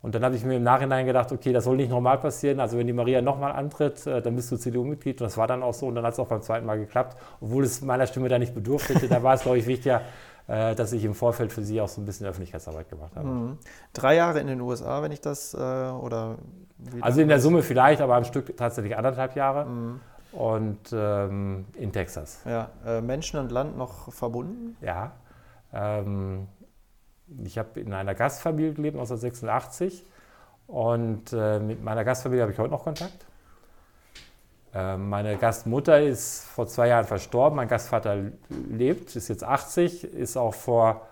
Und 0.00 0.14
dann 0.14 0.24
habe 0.24 0.36
ich 0.36 0.44
mir 0.44 0.56
im 0.56 0.62
Nachhinein 0.62 1.06
gedacht, 1.06 1.32
okay, 1.32 1.52
das 1.52 1.64
soll 1.64 1.76
nicht 1.76 1.90
nochmal 1.90 2.18
passieren. 2.18 2.60
Also 2.60 2.78
wenn 2.78 2.86
die 2.86 2.92
Maria 2.92 3.20
nochmal 3.20 3.52
antritt, 3.52 4.06
äh, 4.06 4.22
dann 4.22 4.36
bist 4.36 4.50
du 4.50 4.56
CDU-Mitglied. 4.56 5.20
Und 5.20 5.26
das 5.26 5.36
war 5.36 5.46
dann 5.46 5.62
auch 5.62 5.74
so. 5.74 5.86
Und 5.86 5.96
dann 5.96 6.04
hat 6.04 6.14
es 6.14 6.18
auch 6.20 6.28
beim 6.28 6.40
zweiten 6.40 6.66
Mal 6.66 6.78
geklappt, 6.78 7.16
obwohl 7.40 7.64
es 7.64 7.82
meiner 7.82 8.06
Stimme 8.06 8.28
da 8.28 8.38
nicht 8.38 8.54
bedurft 8.54 8.88
hätte. 8.88 9.08
Da 9.08 9.22
war 9.22 9.34
es, 9.34 9.42
glaube 9.42 9.58
ich, 9.58 9.66
wichtiger, 9.66 10.02
dass 10.48 10.92
ich 10.92 11.04
im 11.04 11.14
Vorfeld 11.14 11.52
für 11.52 11.62
sie 11.62 11.80
auch 11.80 11.88
so 11.88 12.00
ein 12.00 12.06
bisschen 12.06 12.26
Öffentlichkeitsarbeit 12.26 12.88
gemacht 12.88 13.14
habe. 13.14 13.28
Mhm. 13.28 13.58
Drei 13.92 14.16
Jahre 14.16 14.40
in 14.40 14.46
den 14.46 14.60
USA, 14.62 15.02
wenn 15.02 15.12
ich 15.12 15.20
das, 15.20 15.52
äh, 15.52 15.58
oder 15.58 16.38
Also 17.02 17.20
in 17.20 17.28
der 17.28 17.38
Summe 17.38 17.62
vielleicht, 17.62 18.00
aber 18.00 18.16
am 18.16 18.24
Stück 18.24 18.56
tatsächlich 18.56 18.96
anderthalb 18.96 19.36
Jahre. 19.36 19.66
Mhm. 19.66 20.00
Und 20.32 20.92
ähm, 20.92 21.66
in 21.74 21.92
Texas. 21.92 22.40
Ja, 22.44 22.70
äh, 22.86 23.00
Menschen 23.00 23.40
und 23.40 23.52
Land 23.52 23.76
noch 23.76 24.12
verbunden? 24.12 24.76
Ja. 24.80 25.12
Ähm, 25.72 26.48
ich 27.44 27.58
habe 27.58 27.80
in 27.80 27.92
einer 27.92 28.14
Gastfamilie 28.14 28.72
gelebt, 28.72 28.96
1986. 28.96 30.04
Und 30.66 31.32
äh, 31.32 31.58
mit 31.60 31.82
meiner 31.82 32.04
Gastfamilie 32.04 32.42
habe 32.42 32.52
ich 32.52 32.58
heute 32.58 32.70
noch 32.70 32.84
Kontakt. 32.84 33.26
Ähm, 34.74 35.08
meine 35.08 35.36
Gastmutter 35.36 36.00
ist 36.00 36.44
vor 36.44 36.66
zwei 36.66 36.88
Jahren 36.88 37.04
verstorben, 37.06 37.56
mein 37.56 37.68
Gastvater 37.68 38.16
lebt, 38.48 39.16
ist 39.16 39.28
jetzt 39.28 39.44
80, 39.44 40.04
ist 40.04 40.36
auch 40.36 40.54
vor 40.54 41.02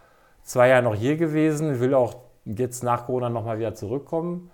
zwei 0.43 0.69
Jahren 0.69 0.85
noch 0.85 0.95
hier 0.95 1.17
gewesen, 1.17 1.81
will 1.81 1.95
auch 1.95 2.17
jetzt 2.45 2.85
nach 2.85 3.07
Corona 3.07 3.29
nochmal 3.31 3.59
wieder 3.59 3.75
zurückkommen. 3.75 4.51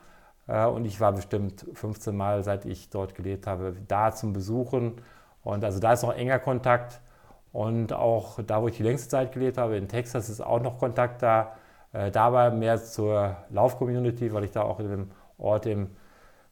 Äh, 0.47 0.67
und 0.67 0.85
ich 0.85 1.01
war 1.01 1.13
bestimmt 1.13 1.67
15 1.75 2.17
Mal, 2.17 2.43
seit 2.45 2.65
ich 2.65 2.91
dort 2.91 3.15
gelebt 3.15 3.47
habe, 3.47 3.75
da 3.89 4.13
zum 4.13 4.33
Besuchen. 4.33 4.95
Und 5.45 5.65
also 5.65 5.81
da 5.81 5.93
ist 5.93 6.03
noch 6.03 6.15
enger 6.15 6.39
Kontakt. 6.39 7.01
Und 7.53 7.93
auch 7.93 8.39
da, 8.47 8.63
wo 8.63 8.69
ich 8.69 8.77
die 8.77 8.83
längste 8.83 9.09
Zeit 9.09 9.33
gelebt 9.33 9.59
habe, 9.59 9.77
in 9.77 9.89
Texas, 9.89 10.29
ist 10.29 10.41
auch 10.41 10.61
noch 10.61 10.79
Kontakt 10.79 11.23
da. 11.23 11.57
Äh, 11.93 12.11
da 12.11 12.33
war 12.33 12.51
mehr 12.51 12.83
zur 12.83 13.37
Lauf-Community, 13.51 14.33
weil 14.33 14.45
ich 14.45 14.53
da 14.53 14.63
auch 14.63 14.81
in 14.81 14.89
dem 14.89 15.11
Ort 15.39 15.67
im 15.67 15.91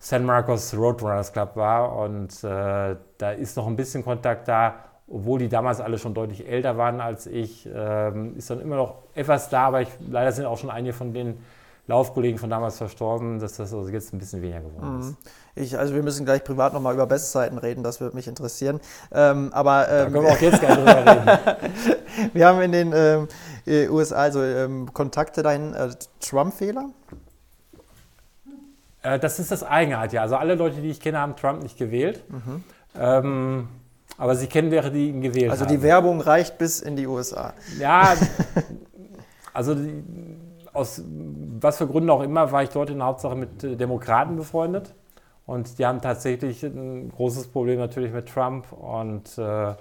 San 0.02 0.24
Marcos 0.24 0.74
Roadrunners 0.74 1.32
Club 1.32 1.56
war 1.56 1.94
und 1.98 2.42
äh, 2.42 2.96
da 3.18 3.30
ist 3.32 3.56
noch 3.56 3.66
ein 3.66 3.76
bisschen 3.76 4.02
Kontakt 4.02 4.48
da, 4.48 4.76
obwohl 5.06 5.40
die 5.40 5.48
damals 5.48 5.80
alle 5.80 5.98
schon 5.98 6.14
deutlich 6.14 6.48
älter 6.48 6.78
waren 6.78 7.00
als 7.02 7.26
ich, 7.26 7.68
ähm, 7.72 8.34
ist 8.36 8.48
dann 8.48 8.60
immer 8.60 8.76
noch 8.76 9.02
etwas 9.14 9.50
da, 9.50 9.66
aber 9.66 9.82
ich, 9.82 9.88
leider 10.08 10.32
sind 10.32 10.46
auch 10.46 10.56
schon 10.56 10.70
einige 10.70 10.94
von 10.94 11.12
denen 11.12 11.44
Laufkollegen 11.86 12.38
von 12.38 12.48
damals 12.48 12.78
verstorben, 12.78 13.40
dass 13.40 13.56
das 13.56 13.74
also 13.74 13.90
jetzt 13.90 14.14
ein 14.14 14.18
bisschen 14.18 14.40
weniger 14.40 14.60
geworden 14.60 15.00
ist. 15.00 15.08
Mhm. 15.08 15.16
Ich, 15.56 15.78
also 15.78 15.94
wir 15.94 16.02
müssen 16.02 16.24
gleich 16.24 16.44
privat 16.44 16.72
nochmal 16.72 16.94
über 16.94 17.06
Bestzeiten 17.06 17.58
reden, 17.58 17.82
das 17.82 18.00
würde 18.00 18.16
mich 18.16 18.28
interessieren. 18.28 18.80
Ähm, 19.12 19.50
aber 19.52 19.88
ähm, 19.88 19.96
da 19.98 20.10
können 20.10 20.24
wir 20.24 20.32
auch 20.32 20.40
jetzt 20.40 20.60
gerne 20.60 20.76
drüber 20.76 21.10
reden. 21.10 22.32
wir 22.32 22.46
haben 22.46 22.60
in 22.62 22.72
den 22.72 22.92
ähm, 22.94 23.28
USA 23.90 24.16
also 24.16 24.42
ähm, 24.42 24.94
Kontakte 24.94 25.42
dahin, 25.42 25.74
äh, 25.74 25.90
Trump-Fehler? 26.20 26.90
Äh, 29.02 29.18
das 29.18 29.38
ist 29.38 29.50
das 29.50 29.62
Eigenart, 29.62 30.12
ja. 30.12 30.22
Also 30.22 30.36
alle 30.36 30.54
Leute, 30.54 30.80
die 30.80 30.90
ich 30.90 31.00
kenne, 31.00 31.18
haben 31.18 31.36
Trump 31.36 31.62
nicht 31.62 31.78
gewählt. 31.78 32.22
Mhm. 32.28 32.64
Ähm, 32.98 33.68
aber 34.18 34.34
sie 34.34 34.46
kennen 34.46 34.70
wäre 34.70 34.90
die 34.90 35.08
ihn 35.08 35.22
gewählt 35.22 35.50
Also 35.50 35.64
haben. 35.64 35.72
die 35.72 35.82
Werbung 35.82 36.20
reicht 36.20 36.58
bis 36.58 36.80
in 36.80 36.96
die 36.96 37.06
USA. 37.06 37.54
Ja, 37.78 38.14
also 39.54 39.74
die, 39.74 40.02
aus 40.72 41.02
was 41.60 41.78
für 41.78 41.86
Gründen 41.86 42.10
auch 42.10 42.22
immer 42.22 42.52
war 42.52 42.62
ich 42.62 42.70
dort 42.70 42.90
in 42.90 42.98
der 42.98 43.06
Hauptsache 43.06 43.34
mit 43.34 43.64
äh, 43.64 43.76
Demokraten 43.76 44.36
befreundet. 44.36 44.94
Und 45.46 45.78
die 45.78 45.86
haben 45.86 46.00
tatsächlich 46.00 46.62
ein 46.62 47.10
großes 47.10 47.48
Problem 47.48 47.78
natürlich 47.78 48.12
mit 48.12 48.28
Trump. 48.28 48.70
Und 48.72 49.36
äh, 49.38 49.74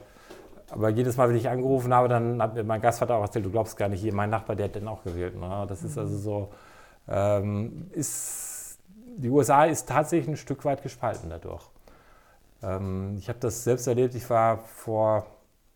aber 0.72 0.90
jedes 0.90 1.18
Mal, 1.18 1.30
wenn 1.30 1.36
ich 1.36 1.50
angerufen 1.50 1.94
habe, 1.94 2.08
dann 2.08 2.42
hat 2.42 2.54
mir 2.54 2.64
mein 2.64 2.82
Gastvater 2.82 3.16
auch 3.16 3.24
erzählt, 3.24 3.46
du 3.46 3.52
glaubst 3.52 3.76
gar 3.76 3.90
nicht, 3.90 4.02
hier 4.02 4.14
mein 4.14 4.30
Nachbar, 4.30 4.56
der 4.56 4.66
hat 4.66 4.76
den 4.76 4.88
auch 4.88 5.04
gewählt. 5.04 5.40
Ne? 5.40 5.66
Das 5.68 5.84
ist 5.84 5.98
also 5.98 6.18
so, 6.18 6.50
ähm, 7.08 7.88
ist, 7.92 8.49
die 9.22 9.30
USA 9.30 9.66
ist 9.66 9.88
tatsächlich 9.88 10.30
ein 10.30 10.38
Stück 10.38 10.66
weit 10.66 10.82
gespalten 10.82 11.30
dadurch. 11.30 11.64
Ähm, 12.64 13.16
ich 13.18 13.30
habe 13.30 13.40
das 13.40 13.64
selbst 13.64 13.88
erlebt, 13.88 14.16
ich 14.16 14.30
war 14.30 14.60
vor 14.60 15.26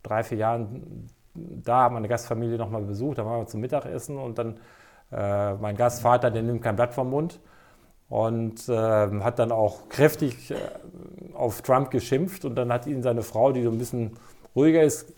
drei, 0.01 0.23
vier 0.23 0.37
Jahren 0.37 1.09
da, 1.35 1.83
habe 1.83 1.95
meine 1.95 2.07
Gastfamilie 2.07 2.57
nochmal 2.57 2.83
besucht, 2.83 3.17
da 3.17 3.25
waren 3.25 3.41
wir 3.41 3.47
zum 3.47 3.61
Mittagessen 3.61 4.17
und 4.17 4.37
dann 4.37 4.59
äh, 5.11 5.53
mein 5.55 5.75
Gastvater, 5.75 6.31
der 6.31 6.43
nimmt 6.43 6.61
kein 6.61 6.75
Blatt 6.75 6.93
vom 6.93 7.09
Mund 7.09 7.39
und 8.09 8.69
äh, 8.69 8.73
hat 9.21 9.39
dann 9.39 9.51
auch 9.51 9.89
kräftig 9.89 10.51
äh, 10.51 10.55
auf 11.33 11.61
Trump 11.63 11.91
geschimpft 11.91 12.45
und 12.45 12.55
dann 12.55 12.71
hat 12.71 12.85
ihn 12.85 13.01
seine 13.01 13.23
Frau, 13.23 13.51
die 13.51 13.63
so 13.63 13.71
ein 13.71 13.77
bisschen 13.77 14.11
ruhiger 14.55 14.83
ist, 14.83 15.11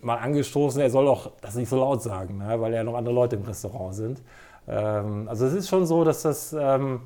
mal 0.00 0.16
angestoßen, 0.16 0.80
er 0.80 0.90
soll 0.90 1.06
doch 1.06 1.32
das 1.40 1.54
nicht 1.54 1.68
so 1.68 1.76
laut 1.76 2.02
sagen, 2.02 2.38
ne, 2.38 2.60
weil 2.60 2.72
ja 2.72 2.82
noch 2.82 2.94
andere 2.94 3.14
Leute 3.14 3.36
im 3.36 3.42
Restaurant 3.42 3.94
sind. 3.94 4.22
Ähm, 4.68 5.28
also 5.28 5.46
es 5.46 5.52
ist 5.52 5.68
schon 5.68 5.86
so, 5.86 6.04
dass 6.04 6.22
das 6.22 6.54
ähm, 6.58 7.02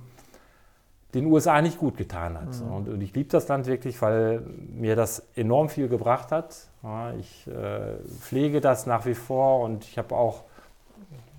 den 1.17 1.27
USA 1.27 1.61
nicht 1.63 1.79
gut 1.79 1.97
getan 1.97 2.39
hat. 2.39 2.61
Mhm. 2.61 2.73
Und, 2.73 2.89
und, 2.89 3.01
ich 3.01 3.15
liebe 3.15 3.29
das 3.29 3.49
Land 3.49 3.67
wirklich, 3.67 4.01
weil 4.03 4.43
mir 4.69 4.97
das 4.97 5.27
enorm 5.35 5.69
viel 5.69 5.89
gebracht 5.89 6.33
hat. 6.33 6.57
Ja, 6.83 7.13
ich 7.15 7.47
äh, 7.47 7.97
pflege 8.21 8.61
das 8.61 8.87
nach 8.87 9.07
wie 9.07 9.15
vor 9.15 9.61
und 9.61 9.85
ich 9.85 9.99
habe 9.99 10.15
auch 10.15 10.45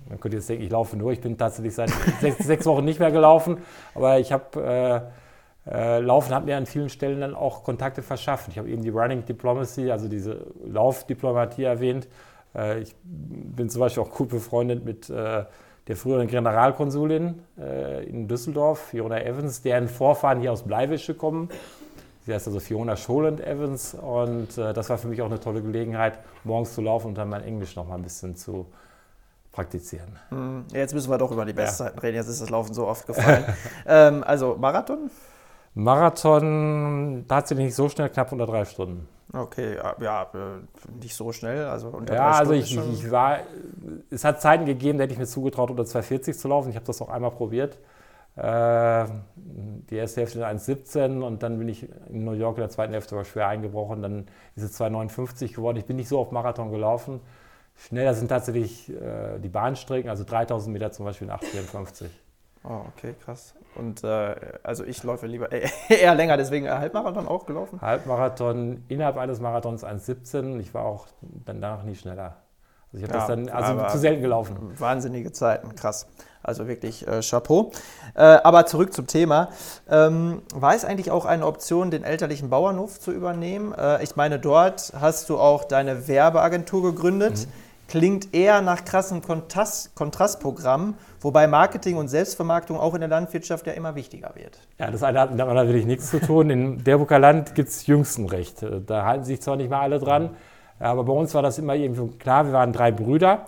man 0.08 0.18
könnte 0.20 0.38
jetzt 0.38 0.48
denken, 0.48 0.64
ich 0.64 0.70
laufe 0.70 0.96
nur. 0.96 1.12
Ich 1.12 1.20
bin 1.20 1.36
tatsächlich 1.36 1.74
seit 1.74 1.90
sechs, 2.20 2.38
sechs, 2.38 2.64
Wochen 2.66 2.84
nicht 2.84 2.98
mehr 2.98 3.10
gelaufen. 3.10 3.58
Aber 3.94 4.18
ich 4.18 4.32
habe 4.32 5.12
äh, 5.66 5.70
äh, 5.70 6.00
Laufen 6.00 6.34
hat 6.34 6.46
mir 6.46 6.56
an 6.56 6.66
vielen 6.66 6.88
Stellen 6.88 7.20
dann 7.20 7.34
auch 7.34 7.62
Kontakte 7.62 8.02
verschafft. 8.02 8.48
Ich 8.48 8.58
habe 8.58 8.68
eben 8.68 8.82
die 8.82 8.88
Running 8.88 9.24
Diplomacy, 9.24 9.90
also 9.90 10.08
diese 10.08 10.46
Laufdiplomatie 10.64 11.64
erwähnt. 11.64 12.08
Äh, 12.54 12.80
ich 12.80 12.94
bin 13.02 13.68
zum 13.68 13.80
Beispiel 13.80 14.02
auch 14.02 14.10
gut 14.10 14.30
befreundet 14.30 14.84
mit 14.84 15.10
äh, 15.10 15.44
der 15.88 15.96
früheren 15.96 16.28
Generalkonsulin 16.28 17.42
äh, 17.58 18.04
in 18.04 18.28
Düsseldorf, 18.28 18.78
Fiona 18.90 19.22
Evans, 19.22 19.62
deren 19.62 19.88
Vorfahren 19.88 20.40
hier 20.40 20.52
aus 20.52 20.62
Bleiwische 20.62 21.14
kommen. 21.14 21.48
Sie 22.26 22.34
heißt 22.34 22.46
also 22.46 22.60
Fiona 22.60 22.94
Scholand 22.94 23.40
Evans 23.40 23.94
und 23.94 24.58
äh, 24.58 24.74
das 24.74 24.90
war 24.90 24.98
für 24.98 25.08
mich 25.08 25.22
auch 25.22 25.26
eine 25.26 25.40
tolle 25.40 25.62
Gelegenheit, 25.62 26.18
morgens 26.44 26.74
zu 26.74 26.82
laufen 26.82 27.08
und 27.08 27.14
dann 27.16 27.30
mein 27.30 27.42
Englisch 27.42 27.74
noch 27.74 27.88
mal 27.88 27.94
ein 27.94 28.02
bisschen 28.02 28.36
zu 28.36 28.66
praktizieren. 29.50 30.18
Hm, 30.28 30.66
jetzt 30.74 30.92
müssen 30.92 31.10
wir 31.10 31.16
doch 31.16 31.32
über 31.32 31.46
die 31.46 31.54
Bestzeiten 31.54 31.96
ja. 31.96 32.02
reden. 32.02 32.16
Jetzt 32.16 32.28
ist 32.28 32.42
das 32.42 32.50
Laufen 32.50 32.74
so 32.74 32.86
oft 32.86 33.06
gefallen. 33.06 33.44
ähm, 33.86 34.22
also 34.24 34.56
Marathon? 34.60 35.10
Marathon 35.72 37.24
tatsächlich 37.26 37.66
nicht 37.66 37.74
so 37.74 37.88
schnell, 37.88 38.10
knapp 38.10 38.30
unter 38.30 38.46
drei 38.46 38.66
Stunden. 38.66 39.08
Okay, 39.32 39.76
ja, 40.00 40.22
äh, 40.22 40.96
nicht 41.02 41.14
so 41.14 41.32
schnell, 41.32 41.66
also 41.66 41.88
unter 41.88 42.14
ja, 42.14 42.30
also 42.30 42.52
ich, 42.54 42.74
ich, 42.74 43.10
war, 43.10 43.40
es 44.10 44.24
hat 44.24 44.40
Zeiten 44.40 44.64
gegeben, 44.64 44.96
da 44.96 45.04
hätte 45.04 45.12
ich 45.12 45.18
mir 45.18 45.26
zugetraut, 45.26 45.70
unter 45.70 45.82
2,40 45.82 46.32
zu 46.32 46.48
laufen. 46.48 46.70
Ich 46.70 46.76
habe 46.76 46.86
das 46.86 47.02
auch 47.02 47.10
einmal 47.10 47.30
probiert. 47.30 47.78
Äh, 48.36 49.06
die 49.90 49.96
erste 49.96 50.20
Hälfte 50.20 50.38
in 50.38 50.44
1,17 50.44 51.22
und 51.22 51.42
dann 51.42 51.58
bin 51.58 51.68
ich 51.68 51.88
in 52.08 52.24
New 52.24 52.32
York 52.32 52.56
in 52.56 52.62
der 52.62 52.70
zweiten 52.70 52.92
Hälfte 52.92 53.16
aber 53.16 53.24
schwer 53.24 53.48
eingebrochen. 53.48 54.00
Dann 54.00 54.28
ist 54.54 54.62
es 54.62 54.80
2,59 54.80 55.54
geworden. 55.54 55.76
Ich 55.76 55.86
bin 55.86 55.96
nicht 55.96 56.08
so 56.08 56.18
auf 56.18 56.30
Marathon 56.30 56.70
gelaufen. 56.70 57.20
Schneller 57.74 58.14
sind 58.14 58.28
tatsächlich 58.28 58.90
äh, 58.90 59.38
die 59.40 59.48
Bahnstrecken, 59.48 60.08
also 60.08 60.24
3000 60.24 60.72
Meter 60.72 60.90
zum 60.92 61.04
Beispiel 61.04 61.28
in 61.28 61.34
8,54. 61.34 62.06
Oh, 62.68 62.82
okay, 62.94 63.14
krass. 63.24 63.54
Und 63.76 64.04
äh, 64.04 64.34
also 64.62 64.84
ich 64.84 65.02
läufe 65.02 65.26
lieber 65.26 65.48
eher 65.88 66.14
länger, 66.14 66.36
deswegen 66.36 66.68
Halbmarathon 66.68 67.26
auch 67.26 67.46
gelaufen? 67.46 67.80
Halbmarathon 67.80 68.84
innerhalb 68.88 69.16
eines 69.16 69.40
Marathons 69.40 69.84
1,17. 69.84 70.60
Ich 70.60 70.74
war 70.74 70.84
auch 70.84 71.06
danach 71.46 71.82
nie 71.84 71.94
schneller. 71.94 72.36
Also 72.92 73.04
ich 73.04 73.10
habe 73.10 73.12
ja, 73.12 73.18
das 73.18 73.26
dann 73.26 73.48
also 73.48 73.86
zu 73.86 73.98
selten 73.98 74.22
gelaufen. 74.22 74.56
Wahnsinnige 74.78 75.32
Zeiten, 75.32 75.74
krass. 75.76 76.06
Also 76.42 76.66
wirklich 76.66 77.06
äh, 77.06 77.20
Chapeau. 77.20 77.72
Äh, 78.14 78.22
aber 78.22 78.66
zurück 78.66 78.92
zum 78.92 79.06
Thema. 79.06 79.48
Ähm, 79.88 80.42
war 80.54 80.74
es 80.74 80.84
eigentlich 80.84 81.10
auch 81.10 81.24
eine 81.24 81.46
Option, 81.46 81.90
den 81.90 82.04
elterlichen 82.04 82.50
Bauernhof 82.50 83.00
zu 83.00 83.12
übernehmen? 83.12 83.74
Äh, 83.74 84.02
ich 84.02 84.16
meine, 84.16 84.38
dort 84.38 84.92
hast 84.98 85.28
du 85.30 85.38
auch 85.38 85.64
deine 85.64 86.08
Werbeagentur 86.08 86.82
gegründet. 86.82 87.46
Mhm 87.46 87.67
klingt 87.88 88.34
eher 88.34 88.60
nach 88.60 88.84
krassem 88.84 89.22
Kontrast, 89.22 89.94
Kontrastprogramm, 89.94 90.94
wobei 91.20 91.46
Marketing 91.46 91.96
und 91.96 92.08
Selbstvermarktung 92.08 92.78
auch 92.78 92.94
in 92.94 93.00
der 93.00 93.08
Landwirtschaft 93.08 93.66
ja 93.66 93.72
immer 93.72 93.94
wichtiger 93.94 94.32
wird. 94.34 94.60
Ja, 94.78 94.90
das 94.90 95.02
eine 95.02 95.18
hat 95.18 95.30
mit 95.30 95.38
natürlich 95.38 95.86
nichts 95.86 96.10
zu 96.10 96.20
tun. 96.20 96.50
In 96.50 96.84
Derbucker 96.84 97.18
Land 97.18 97.54
gibt 97.54 97.70
es 97.70 97.86
Jüngstenrecht. 97.86 98.64
Da 98.86 99.04
halten 99.04 99.24
sich 99.24 99.40
zwar 99.40 99.56
nicht 99.56 99.70
mal 99.70 99.80
alle 99.80 99.98
dran, 99.98 100.30
aber 100.78 101.02
bei 101.04 101.12
uns 101.12 101.34
war 101.34 101.42
das 101.42 101.58
immer 101.58 101.74
irgendwie 101.74 102.16
klar, 102.18 102.46
wir 102.46 102.52
waren 102.52 102.72
drei 102.72 102.92
Brüder. 102.92 103.46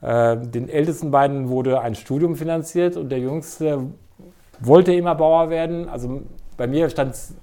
Äh, 0.00 0.36
den 0.38 0.68
ältesten 0.68 1.10
beiden 1.10 1.48
wurde 1.48 1.80
ein 1.80 1.94
Studium 1.94 2.36
finanziert 2.36 2.96
und 2.96 3.10
der 3.10 3.18
jüngste 3.18 3.86
wollte 4.58 4.92
immer 4.92 5.14
Bauer 5.14 5.50
werden. 5.50 5.88
Also 5.88 6.22
bei 6.56 6.66
mir 6.66 6.88
stand 6.88 7.14
es 7.14 7.34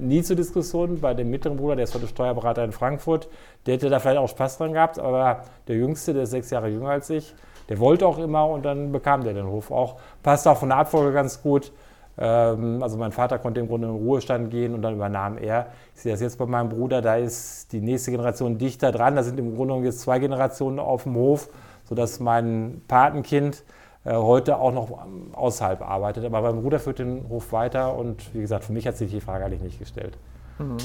nie 0.00 0.22
zur 0.22 0.36
Diskussion. 0.36 1.00
Bei 1.00 1.14
dem 1.14 1.30
mittleren 1.30 1.56
Bruder, 1.56 1.76
der 1.76 1.84
ist 1.84 1.94
heute 1.94 2.06
Steuerberater 2.06 2.64
in 2.64 2.72
Frankfurt, 2.72 3.28
der 3.66 3.74
hätte 3.74 3.88
da 3.88 3.98
vielleicht 3.98 4.18
auch 4.18 4.28
Spaß 4.28 4.58
dran 4.58 4.72
gehabt, 4.72 4.98
aber 4.98 5.44
der 5.68 5.76
Jüngste, 5.76 6.14
der 6.14 6.24
ist 6.24 6.30
sechs 6.30 6.50
Jahre 6.50 6.68
jünger 6.68 6.90
als 6.90 7.10
ich, 7.10 7.34
der 7.68 7.78
wollte 7.78 8.06
auch 8.06 8.18
immer 8.18 8.48
und 8.48 8.64
dann 8.64 8.92
bekam 8.92 9.24
der 9.24 9.34
den 9.34 9.46
Hof 9.46 9.70
auch. 9.70 9.96
Passt 10.22 10.46
auch 10.48 10.58
von 10.58 10.68
der 10.68 10.78
Abfolge 10.78 11.12
ganz 11.12 11.42
gut. 11.42 11.72
Ähm, 12.18 12.82
also 12.82 12.98
mein 12.98 13.12
Vater 13.12 13.38
konnte 13.38 13.60
im 13.60 13.68
Grunde 13.68 13.88
in 13.88 13.94
den 13.94 14.02
Ruhestand 14.04 14.50
gehen 14.50 14.74
und 14.74 14.82
dann 14.82 14.94
übernahm 14.94 15.38
er. 15.38 15.68
Ich 15.94 16.02
sehe 16.02 16.12
das 16.12 16.20
jetzt 16.20 16.38
bei 16.38 16.46
meinem 16.46 16.68
Bruder, 16.68 17.00
da 17.00 17.16
ist 17.16 17.72
die 17.72 17.80
nächste 17.80 18.10
Generation 18.10 18.58
dichter 18.58 18.92
dran. 18.92 19.16
Da 19.16 19.22
sind 19.22 19.38
im 19.38 19.54
Grunde 19.54 19.74
jetzt 19.84 20.00
zwei 20.00 20.18
Generationen 20.18 20.78
auf 20.78 21.04
dem 21.04 21.14
Hof, 21.14 21.48
sodass 21.84 22.20
mein 22.20 22.82
Patenkind 22.88 23.64
heute 24.04 24.58
auch 24.58 24.72
noch 24.72 24.98
außerhalb 25.32 25.82
arbeitet. 25.82 26.24
Aber 26.24 26.42
mein 26.42 26.62
Bruder 26.62 26.80
führt 26.80 26.98
den 26.98 27.28
Hof 27.28 27.52
weiter 27.52 27.94
und 27.96 28.34
wie 28.34 28.40
gesagt, 28.40 28.64
für 28.64 28.72
mich 28.72 28.86
hat 28.86 28.96
sich 28.96 29.10
die 29.10 29.20
Frage 29.20 29.44
eigentlich 29.44 29.62
nicht 29.62 29.78
gestellt. 29.78 30.18
Mhm. 30.58 30.78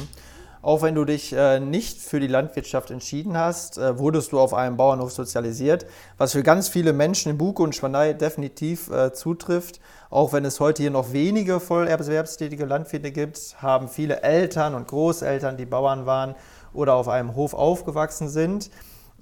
Auch 0.61 0.81
wenn 0.81 0.95
du 0.95 1.05
dich 1.05 1.33
äh, 1.33 1.59
nicht 1.59 2.01
für 2.01 2.19
die 2.19 2.27
Landwirtschaft 2.27 2.91
entschieden 2.91 3.37
hast, 3.37 3.77
äh, 3.77 3.99
wurdest 3.99 4.31
du 4.31 4.39
auf 4.39 4.53
einem 4.53 4.75
Bauernhof 4.75 5.11
sozialisiert, 5.11 5.85
was 6.17 6.33
für 6.33 6.43
ganz 6.43 6.67
viele 6.67 6.93
Menschen 6.93 7.31
in 7.31 7.37
Buke 7.37 7.61
und 7.61 7.75
Schwanei 7.75 8.13
definitiv 8.13 8.89
äh, 8.89 9.13
zutrifft. 9.13 9.79
Auch 10.09 10.33
wenn 10.33 10.45
es 10.45 10.59
heute 10.59 10.81
hier 10.81 10.91
noch 10.91 11.13
wenige 11.13 11.59
vollerwerbstätige 11.59 12.65
Landwirte 12.65 13.11
gibt, 13.11 13.55
haben 13.61 13.87
viele 13.87 14.23
Eltern 14.23 14.73
und 14.73 14.87
Großeltern, 14.87 15.57
die 15.57 15.65
Bauern 15.65 16.05
waren 16.05 16.35
oder 16.73 16.95
auf 16.95 17.07
einem 17.07 17.35
Hof 17.35 17.53
aufgewachsen 17.53 18.27
sind. 18.27 18.69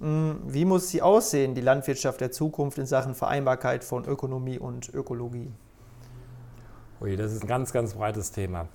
Hm, 0.00 0.40
wie 0.46 0.64
muss 0.64 0.90
sie 0.90 1.00
aussehen, 1.00 1.54
die 1.54 1.60
Landwirtschaft 1.60 2.20
der 2.20 2.30
Zukunft 2.30 2.78
in 2.78 2.86
Sachen 2.86 3.14
Vereinbarkeit 3.14 3.84
von 3.84 4.04
Ökonomie 4.04 4.58
und 4.58 4.92
Ökologie? 4.92 5.50
Ui, 7.00 7.16
das 7.16 7.32
ist 7.32 7.42
ein 7.42 7.48
ganz, 7.48 7.72
ganz 7.72 7.94
breites 7.94 8.30
Thema. 8.30 8.68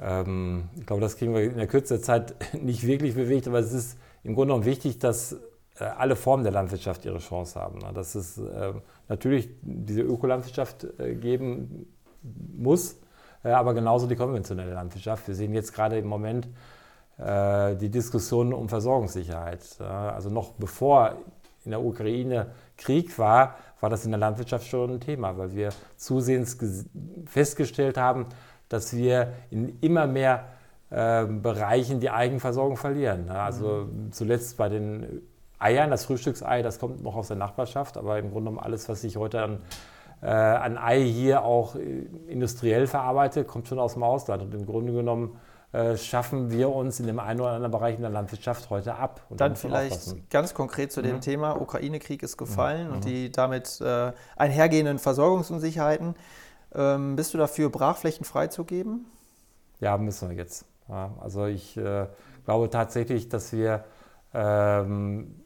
Ähm, 0.00 0.68
ich 0.76 0.86
glaube, 0.86 1.02
das 1.02 1.16
kriegen 1.16 1.34
wir 1.34 1.42
in 1.42 1.56
der 1.56 1.66
Kürze 1.66 1.94
der 1.94 2.02
Zeit 2.02 2.34
nicht 2.62 2.86
wirklich 2.86 3.14
bewegt, 3.14 3.46
aber 3.46 3.58
es 3.58 3.72
ist 3.72 3.98
im 4.22 4.34
Grunde 4.34 4.52
genommen 4.52 4.64
wichtig, 4.64 4.98
dass 4.98 5.36
äh, 5.78 5.84
alle 5.84 6.16
Formen 6.16 6.44
der 6.44 6.52
Landwirtschaft 6.52 7.04
ihre 7.04 7.18
Chance 7.18 7.60
haben. 7.60 7.78
Ne? 7.78 7.92
Dass 7.92 8.14
es 8.14 8.38
äh, 8.38 8.72
natürlich 9.08 9.48
diese 9.62 10.00
Ökolandwirtschaft 10.02 10.86
äh, 10.98 11.14
geben 11.14 11.86
muss, 12.22 12.96
äh, 13.42 13.50
aber 13.50 13.74
genauso 13.74 14.06
die 14.06 14.16
konventionelle 14.16 14.72
Landwirtschaft. 14.72 15.28
Wir 15.28 15.34
sehen 15.34 15.52
jetzt 15.52 15.74
gerade 15.74 15.98
im 15.98 16.06
Moment 16.06 16.48
die 17.16 17.90
Diskussion 17.90 18.52
um 18.52 18.68
Versorgungssicherheit. 18.68 19.80
Also 19.80 20.30
noch 20.30 20.52
bevor 20.54 21.16
in 21.64 21.70
der 21.70 21.82
Ukraine 21.82 22.48
Krieg 22.76 23.18
war, 23.18 23.54
war 23.80 23.90
das 23.90 24.04
in 24.04 24.10
der 24.10 24.20
Landwirtschaft 24.20 24.66
schon 24.66 24.90
ein 24.92 25.00
Thema, 25.00 25.36
weil 25.36 25.54
wir 25.54 25.70
zusehends 25.96 26.58
festgestellt 27.26 27.96
haben, 27.96 28.26
dass 28.68 28.96
wir 28.96 29.32
in 29.50 29.78
immer 29.80 30.06
mehr 30.06 30.46
äh, 30.90 31.24
Bereichen 31.26 32.00
die 32.00 32.10
Eigenversorgung 32.10 32.76
verlieren. 32.76 33.28
Also 33.28 33.88
mhm. 33.90 34.12
zuletzt 34.12 34.56
bei 34.56 34.68
den 34.68 35.22
Eiern, 35.58 35.90
das 35.90 36.04
Frühstücksei, 36.06 36.62
das 36.62 36.78
kommt 36.78 37.02
noch 37.02 37.14
aus 37.16 37.28
der 37.28 37.36
Nachbarschaft, 37.36 37.96
aber 37.96 38.18
im 38.18 38.30
Grunde 38.30 38.50
genommen 38.50 38.64
alles, 38.64 38.88
was 38.88 39.04
ich 39.04 39.16
heute 39.16 39.42
an 39.42 39.58
äh, 40.22 40.26
ein 40.26 40.78
Ei 40.78 41.02
hier 41.02 41.44
auch 41.44 41.76
äh, 41.76 42.06
industriell 42.28 42.86
verarbeite, 42.86 43.44
kommt 43.44 43.68
schon 43.68 43.78
aus 43.78 43.94
dem 43.94 44.02
Ausland. 44.02 44.42
Und 44.42 44.54
im 44.54 44.66
Grunde 44.66 44.92
genommen 44.92 45.36
äh, 45.74 45.96
schaffen 45.96 46.52
wir 46.52 46.70
uns 46.72 47.00
in 47.00 47.08
dem 47.08 47.18
einen 47.18 47.40
oder 47.40 47.50
anderen 47.50 47.72
Bereich 47.72 47.96
in 47.96 48.02
der 48.02 48.10
Landwirtschaft 48.10 48.70
heute 48.70 48.94
ab. 48.94 49.22
Und 49.28 49.40
Dann 49.40 49.56
vielleicht 49.56 50.30
ganz 50.30 50.54
konkret 50.54 50.92
zu 50.92 51.02
dem 51.02 51.16
mhm. 51.16 51.20
Thema, 51.20 51.60
Ukraine-Krieg 51.60 52.22
ist 52.22 52.36
gefallen 52.36 52.86
mhm. 52.86 52.94
und 52.94 53.04
die 53.04 53.32
damit 53.32 53.80
äh, 53.80 54.12
einhergehenden 54.36 55.00
Versorgungsunsicherheiten. 55.00 56.14
Ähm, 56.76 57.16
bist 57.16 57.34
du 57.34 57.38
dafür, 57.38 57.70
Brachflächen 57.70 58.24
freizugeben? 58.24 59.06
Ja, 59.80 59.98
müssen 59.98 60.30
wir 60.30 60.36
jetzt. 60.36 60.64
Ja, 60.88 61.10
also 61.20 61.46
ich 61.46 61.76
äh, 61.76 62.06
glaube 62.44 62.70
tatsächlich, 62.70 63.28
dass 63.28 63.52
wir 63.52 63.82
ähm, 64.32 65.40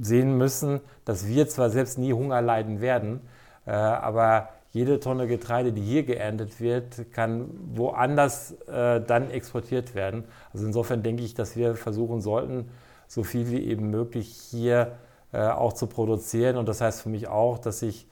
sehen 0.00 0.38
müssen, 0.38 0.80
dass 1.04 1.26
wir 1.26 1.46
zwar 1.46 1.68
selbst 1.68 1.98
nie 1.98 2.14
Hunger 2.14 2.40
leiden 2.40 2.80
werden, 2.80 3.20
äh, 3.66 3.72
aber 3.72 4.48
jede 4.70 5.00
Tonne 5.00 5.26
Getreide, 5.26 5.72
die 5.72 5.82
hier 5.82 6.02
geerntet 6.02 6.60
wird, 6.60 7.12
kann 7.12 7.48
woanders 7.74 8.52
äh, 8.68 9.00
dann 9.00 9.30
exportiert 9.30 9.94
werden. 9.94 10.24
Also 10.52 10.66
insofern 10.66 11.02
denke 11.02 11.22
ich, 11.22 11.34
dass 11.34 11.56
wir 11.56 11.74
versuchen 11.74 12.20
sollten, 12.20 12.68
so 13.06 13.24
viel 13.24 13.50
wie 13.50 13.64
eben 13.64 13.90
möglich 13.90 14.28
hier 14.50 14.92
äh, 15.32 15.46
auch 15.46 15.72
zu 15.72 15.86
produzieren. 15.86 16.56
Und 16.56 16.68
das 16.68 16.80
heißt 16.80 17.02
für 17.02 17.08
mich 17.08 17.28
auch, 17.28 17.58
dass 17.58 17.82
ich 17.82 18.06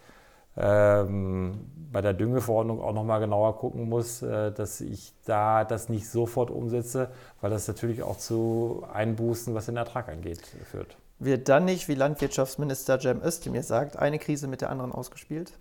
ähm, 0.57 1.53
bei 1.93 2.01
der 2.01 2.15
Düngeverordnung 2.15 2.81
auch 2.81 2.93
nochmal 2.93 3.21
genauer 3.21 3.59
gucken 3.59 3.89
muss, 3.89 4.23
äh, 4.23 4.53
dass 4.53 4.81
ich 4.81 5.13
da 5.25 5.65
das 5.65 5.89
nicht 5.89 6.09
sofort 6.09 6.51
umsetze, 6.51 7.11
weil 7.41 7.51
das 7.51 7.69
natürlich 7.69 8.03
auch 8.03 8.17
zu 8.17 8.85
Einbußen, 8.93 9.55
was 9.55 9.67
den 9.67 9.77
Ertrag 9.77 10.09
angeht, 10.09 10.41
führt. 10.71 10.97
Wird 11.19 11.49
dann 11.49 11.65
nicht, 11.65 11.89
wie 11.89 11.95
Landwirtschaftsminister 11.95 13.01
Cem 13.01 13.23
Özdemir 13.23 13.63
sagt, 13.63 13.99
eine 13.99 14.19
Krise 14.19 14.49
mit 14.49 14.61
der 14.61 14.71
anderen 14.71 14.93
ausgespielt? 14.93 15.53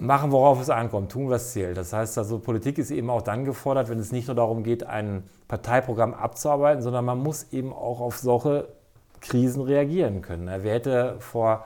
Machen, 0.00 0.30
worauf 0.30 0.60
es 0.60 0.70
ankommt, 0.70 1.10
tun, 1.10 1.28
was 1.28 1.52
zählt. 1.52 1.76
Das 1.76 1.92
heißt 1.92 2.18
also, 2.18 2.38
Politik 2.38 2.78
ist 2.78 2.92
eben 2.92 3.10
auch 3.10 3.22
dann 3.22 3.44
gefordert, 3.44 3.88
wenn 3.88 3.98
es 3.98 4.12
nicht 4.12 4.28
nur 4.28 4.36
darum 4.36 4.62
geht, 4.62 4.86
ein 4.86 5.24
Parteiprogramm 5.48 6.14
abzuarbeiten, 6.14 6.82
sondern 6.82 7.04
man 7.04 7.18
muss 7.18 7.52
eben 7.52 7.72
auch 7.72 8.00
auf 8.00 8.18
solche 8.18 8.68
Krisen 9.20 9.62
reagieren 9.62 10.22
können. 10.22 10.48
Wer 10.62 10.74
hätte 10.74 11.16
vor 11.18 11.64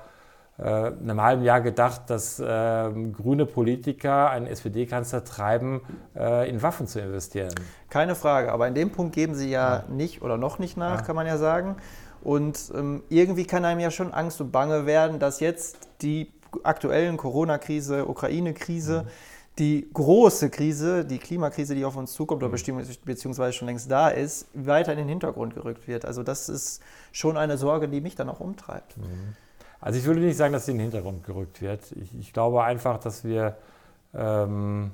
äh, 0.58 0.64
einem 0.64 1.20
halben 1.20 1.42
Jahr 1.42 1.60
gedacht, 1.60 2.02
dass 2.08 2.38
äh, 2.38 2.44
grüne 2.44 3.46
Politiker 3.46 4.30
einen 4.30 4.46
SPD-Kanzler 4.46 5.24
treiben, 5.24 5.80
äh, 6.14 6.48
in 6.48 6.62
Waffen 6.62 6.86
zu 6.86 7.00
investieren. 7.00 7.54
Keine 7.88 8.14
Frage, 8.14 8.52
aber 8.52 8.68
in 8.68 8.74
dem 8.74 8.90
Punkt 8.90 9.14
geben 9.14 9.34
Sie 9.34 9.50
ja, 9.50 9.76
ja. 9.76 9.84
nicht 9.88 10.22
oder 10.22 10.36
noch 10.36 10.58
nicht 10.58 10.76
nach, 10.76 11.00
ja. 11.00 11.02
kann 11.02 11.16
man 11.16 11.26
ja 11.26 11.38
sagen. 11.38 11.76
Und 12.22 12.70
ähm, 12.74 13.02
irgendwie 13.08 13.44
kann 13.44 13.64
einem 13.64 13.80
ja 13.80 13.90
schon 13.90 14.12
Angst 14.14 14.40
und 14.40 14.52
Bange 14.52 14.86
werden, 14.86 15.18
dass 15.18 15.40
jetzt 15.40 15.88
die 16.02 16.30
aktuellen 16.62 17.16
Corona-Krise, 17.16 18.06
Ukraine-Krise, 18.06 19.02
mhm. 19.02 19.08
die 19.58 19.88
große 19.92 20.50
Krise, 20.50 21.04
die 21.04 21.18
Klimakrise, 21.18 21.74
die 21.74 21.84
auf 21.84 21.96
uns 21.96 22.12
zukommt 22.12 22.42
mhm. 22.42 22.48
oder 22.48 22.58
beziehungsweise 23.04 23.52
schon 23.52 23.68
längst 23.68 23.90
da 23.90 24.08
ist, 24.08 24.46
weiter 24.54 24.92
in 24.92 24.98
den 24.98 25.08
Hintergrund 25.08 25.54
gerückt 25.54 25.88
wird. 25.88 26.04
Also 26.04 26.22
das 26.22 26.48
ist 26.48 26.82
schon 27.12 27.36
eine 27.36 27.58
Sorge, 27.58 27.88
die 27.88 28.00
mich 28.00 28.14
dann 28.14 28.28
auch 28.28 28.40
umtreibt. 28.40 28.96
Mhm. 28.96 29.36
Also 29.80 29.98
ich 29.98 30.04
würde 30.04 30.20
nicht 30.20 30.36
sagen, 30.36 30.52
dass 30.52 30.66
sie 30.66 30.72
in 30.72 30.78
den 30.78 30.90
Hintergrund 30.90 31.24
gerückt 31.24 31.60
wird. 31.60 31.80
Ich, 31.92 32.16
ich 32.18 32.32
glaube 32.32 32.62
einfach, 32.62 32.98
dass 32.98 33.24
wir 33.24 33.56
ähm, 34.14 34.92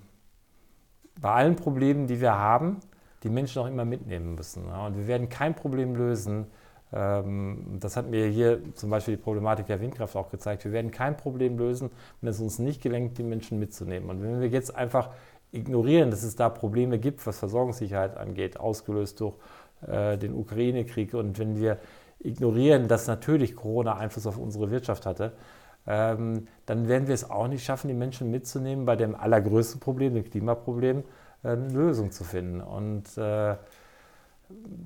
bei 1.21 1.31
allen 1.31 1.57
Problemen, 1.57 2.07
die 2.07 2.21
wir 2.21 2.35
haben, 2.35 2.79
die 3.23 3.29
Menschen 3.29 3.61
auch 3.61 3.67
immer 3.67 3.85
mitnehmen 3.85 4.35
müssen. 4.35 4.67
Ja? 4.67 4.87
Und 4.87 4.97
wir 4.97 5.07
werden 5.07 5.29
kein 5.29 5.55
Problem 5.55 5.95
lösen. 5.95 6.47
Ähm, 6.93 7.79
das 7.81 7.97
hat 7.97 8.09
mir 8.09 8.27
hier 8.27 8.61
zum 8.75 8.91
Beispiel 8.91 9.17
die 9.17 9.23
Problematik 9.23 9.67
der 9.67 9.81
Windkraft 9.81 10.17
auch 10.17 10.31
gezeigt. 10.31 10.65
Wir 10.65 10.73
werden 10.73 10.91
kein 10.91 11.17
Problem 11.17 11.59
lösen, 11.59 11.91
wenn 12.21 12.31
es 12.31 12.41
uns 12.41 12.59
nicht 12.59 12.83
gelingt, 12.83 13.19
die 13.19 13.23
Menschen 13.23 13.59
mitzunehmen. 13.59 14.09
Und 14.09 14.23
wenn 14.23 14.41
wir 14.41 14.49
jetzt 14.49 14.75
einfach 14.75 15.11
ignorieren, 15.53 16.11
dass 16.11 16.23
es 16.23 16.37
da 16.37 16.49
Probleme 16.49 16.99
gibt, 16.99 17.27
was 17.27 17.39
Versorgungssicherheit 17.39 18.17
angeht, 18.17 18.59
ausgelöst 18.59 19.21
durch 19.21 19.35
äh, 19.87 20.19
den 20.19 20.35
Ukraine-Krieg, 20.35 21.15
und 21.15 21.39
wenn 21.39 21.59
wir 21.61 21.79
ignorieren, 22.21 22.89
dass 22.89 23.07
natürlich 23.07 23.55
Corona 23.55 23.97
Einfluss 23.97 24.27
auf 24.27 24.39
unsere 24.39 24.71
Wirtschaft 24.71 25.07
hatte, 25.07 25.33
ähm, 25.87 26.49
dann 26.67 26.89
werden 26.89 27.07
wir 27.07 27.15
es 27.15 27.31
auch 27.31 27.49
nicht 27.49 27.65
schaffen, 27.65 27.89
die 27.89 27.95
Menschen 27.95 28.31
mitzunehmen, 28.31 28.85
bei 28.85 28.97
dem 28.97 29.15
allergrößten 29.15 29.81
Problem, 29.81 30.15
dem 30.15 30.25
Klimaproblem, 30.25 31.05
äh, 31.43 31.49
eine 31.49 31.69
Lösung 31.69 32.11
zu 32.11 32.25
finden. 32.25 32.61
Und 32.61 33.17
äh, 33.17 33.57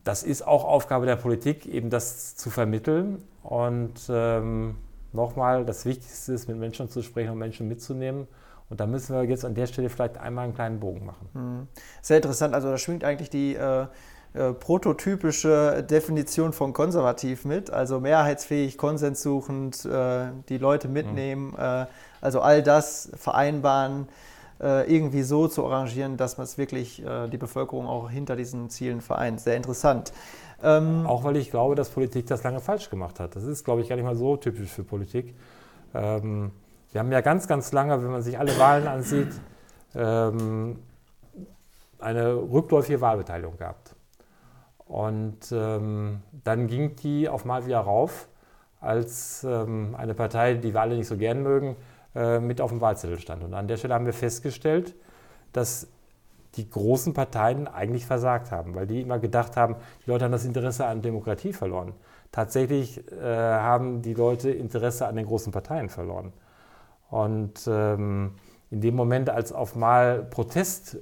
das 0.05 0.23
ist 0.23 0.47
auch 0.47 0.65
Aufgabe 0.65 1.07
der 1.07 1.17
Politik, 1.17 1.67
eben 1.67 1.91
das 1.91 2.37
zu 2.37 2.51
vermitteln. 2.51 3.23
Und 3.43 4.09
ähm, 4.09 4.77
nochmal, 5.13 5.65
das 5.65 5.85
Wichtigste 5.85 6.33
ist, 6.33 6.49
mit 6.49 6.59
Menschen 6.59 6.89
zu 6.89 7.03
sprechen 7.03 7.31
und 7.31 7.39
Menschen 7.39 7.69
mitzunehmen. 7.69 8.27
Und 8.69 8.81
da 8.81 8.87
müssen 8.87 9.15
wir 9.15 9.25
jetzt 9.25 9.45
an 9.45 9.55
der 9.55 9.67
Stelle 9.67 9.91
vielleicht 9.91 10.19
einmal 10.19 10.45
einen 10.45 10.55
kleinen 10.55 10.81
Bogen 10.81 11.05
machen. 11.05 11.29
Mhm. 11.35 11.69
Sehr 12.01 12.17
interessant. 12.17 12.55
Also 12.55 12.71
da 12.71 12.79
schwingt 12.79 13.05
eigentlich 13.05 13.31
die 13.31 13.55
äh, 13.55 13.87
äh, 14.35 14.55
prototypische 14.55 15.83
Definition 15.83 16.55
von 16.55 16.73
konservativ 16.73 17.45
mit, 17.45 17.71
also 17.71 18.01
mehrheitsfähig, 18.01 18.79
konsenssuchend, 18.79 19.85
äh, 19.85 20.29
die 20.49 20.57
Leute 20.57 20.89
mitnehmen, 20.89 21.51
mhm. 21.51 21.87
also 22.23 22.41
all 22.41 22.63
das 22.63 23.11
vereinbaren, 23.17 24.09
irgendwie 24.59 25.23
so 25.23 25.49
zu 25.49 25.67
arrangieren, 25.67 26.17
dass 26.17 26.39
man 26.39 26.45
es 26.45 26.57
wirklich 26.57 27.05
äh, 27.05 27.29
die 27.29 27.37
Bevölkerung 27.37 27.87
auch 27.87 28.11
hinter 28.11 28.37
diesen 28.37 28.71
Zielen 28.71 29.01
vereint. 29.01 29.41
Sehr 29.41 29.57
interessant. 29.57 30.13
Ähm, 30.63 31.07
auch 31.07 31.25
weil 31.25 31.37
ich 31.37 31.51
glaube, 31.51 31.75
dass 31.75 31.89
Politik 31.89 32.27
das 32.27 32.45
lange 32.45 32.61
falsch 32.61 32.89
gemacht 32.89 33.19
hat. 33.19 33.35
Das 33.35 33.43
ist, 33.43 33.65
glaube 33.65 33.81
ich, 33.81 33.89
gar 33.89 33.97
nicht 33.97 34.05
mal 34.05 34.15
so 34.15 34.37
typisch 34.37 34.71
für 34.71 34.85
Politik. 34.85 35.35
Ähm, 35.95 36.53
wir 36.93 37.01
haben 37.01 37.11
ja 37.11 37.21
ganz, 37.21 37.49
ganz 37.49 37.73
lange, 37.73 38.03
wenn 38.03 38.11
man 38.11 38.23
sich 38.23 38.39
alle 38.39 38.57
Wahlen 38.59 38.87
ansieht, 38.87 39.33
ähm, 39.95 40.79
eine 41.99 42.35
rückläufige 42.35 43.01
Wahlbeteiligung 43.01 43.57
gehabt. 43.57 43.95
Und 44.87 45.51
ähm, 45.53 46.21
dann 46.45 46.67
ging 46.67 46.97
die 46.97 47.29
auf 47.29 47.45
mal 47.45 47.67
wieder 47.67 47.81
rauf, 47.81 48.29
als 48.81 49.43
ähm, 49.45 49.95
eine 49.97 50.13
Partei, 50.13 50.55
die 50.55 50.75
wir 50.75 50.81
alle 50.81 50.97
nicht 50.97 51.07
so 51.07 51.17
gern 51.17 51.43
mögen, 51.43 51.77
äh, 52.15 52.41
mit 52.41 52.61
auf 52.61 52.71
dem 52.71 52.81
Wahlzettel 52.81 53.19
stand. 53.19 53.43
Und 53.43 53.55
an 53.55 53.69
der 53.69 53.77
Stelle 53.77 53.95
haben 53.95 54.07
wir 54.07 54.13
festgestellt, 54.13 54.95
dass 55.53 55.89
die 56.57 56.69
großen 56.69 57.15
Parteien 57.15 57.67
eigentlich 57.67 58.05
versagt 58.05 58.51
haben, 58.51 58.75
weil 58.75 58.87
die 58.87 59.01
immer 59.01 59.19
gedacht 59.19 59.57
haben, 59.57 59.77
die 60.05 60.11
Leute 60.11 60.25
haben 60.25 60.33
das 60.33 60.45
Interesse 60.45 60.87
an 60.87 61.01
Demokratie 61.01 61.53
verloren. 61.53 61.95
Tatsächlich 62.31 63.11
äh, 63.11 63.25
haben 63.25 64.03
die 64.03 64.15
Leute 64.15 64.51
Interesse 64.51 65.07
an 65.07 65.17
den 65.17 65.27
großen 65.27 65.53
Parteien 65.53 65.89
verloren. 65.89 66.33
Und 67.11 67.67
ähm, 67.67 68.33
in 68.71 68.81
dem 68.81 68.97
Moment, 68.97 69.29
als 69.29 69.53
auf 69.53 69.77
mal 69.77 70.23
Protest 70.23 70.99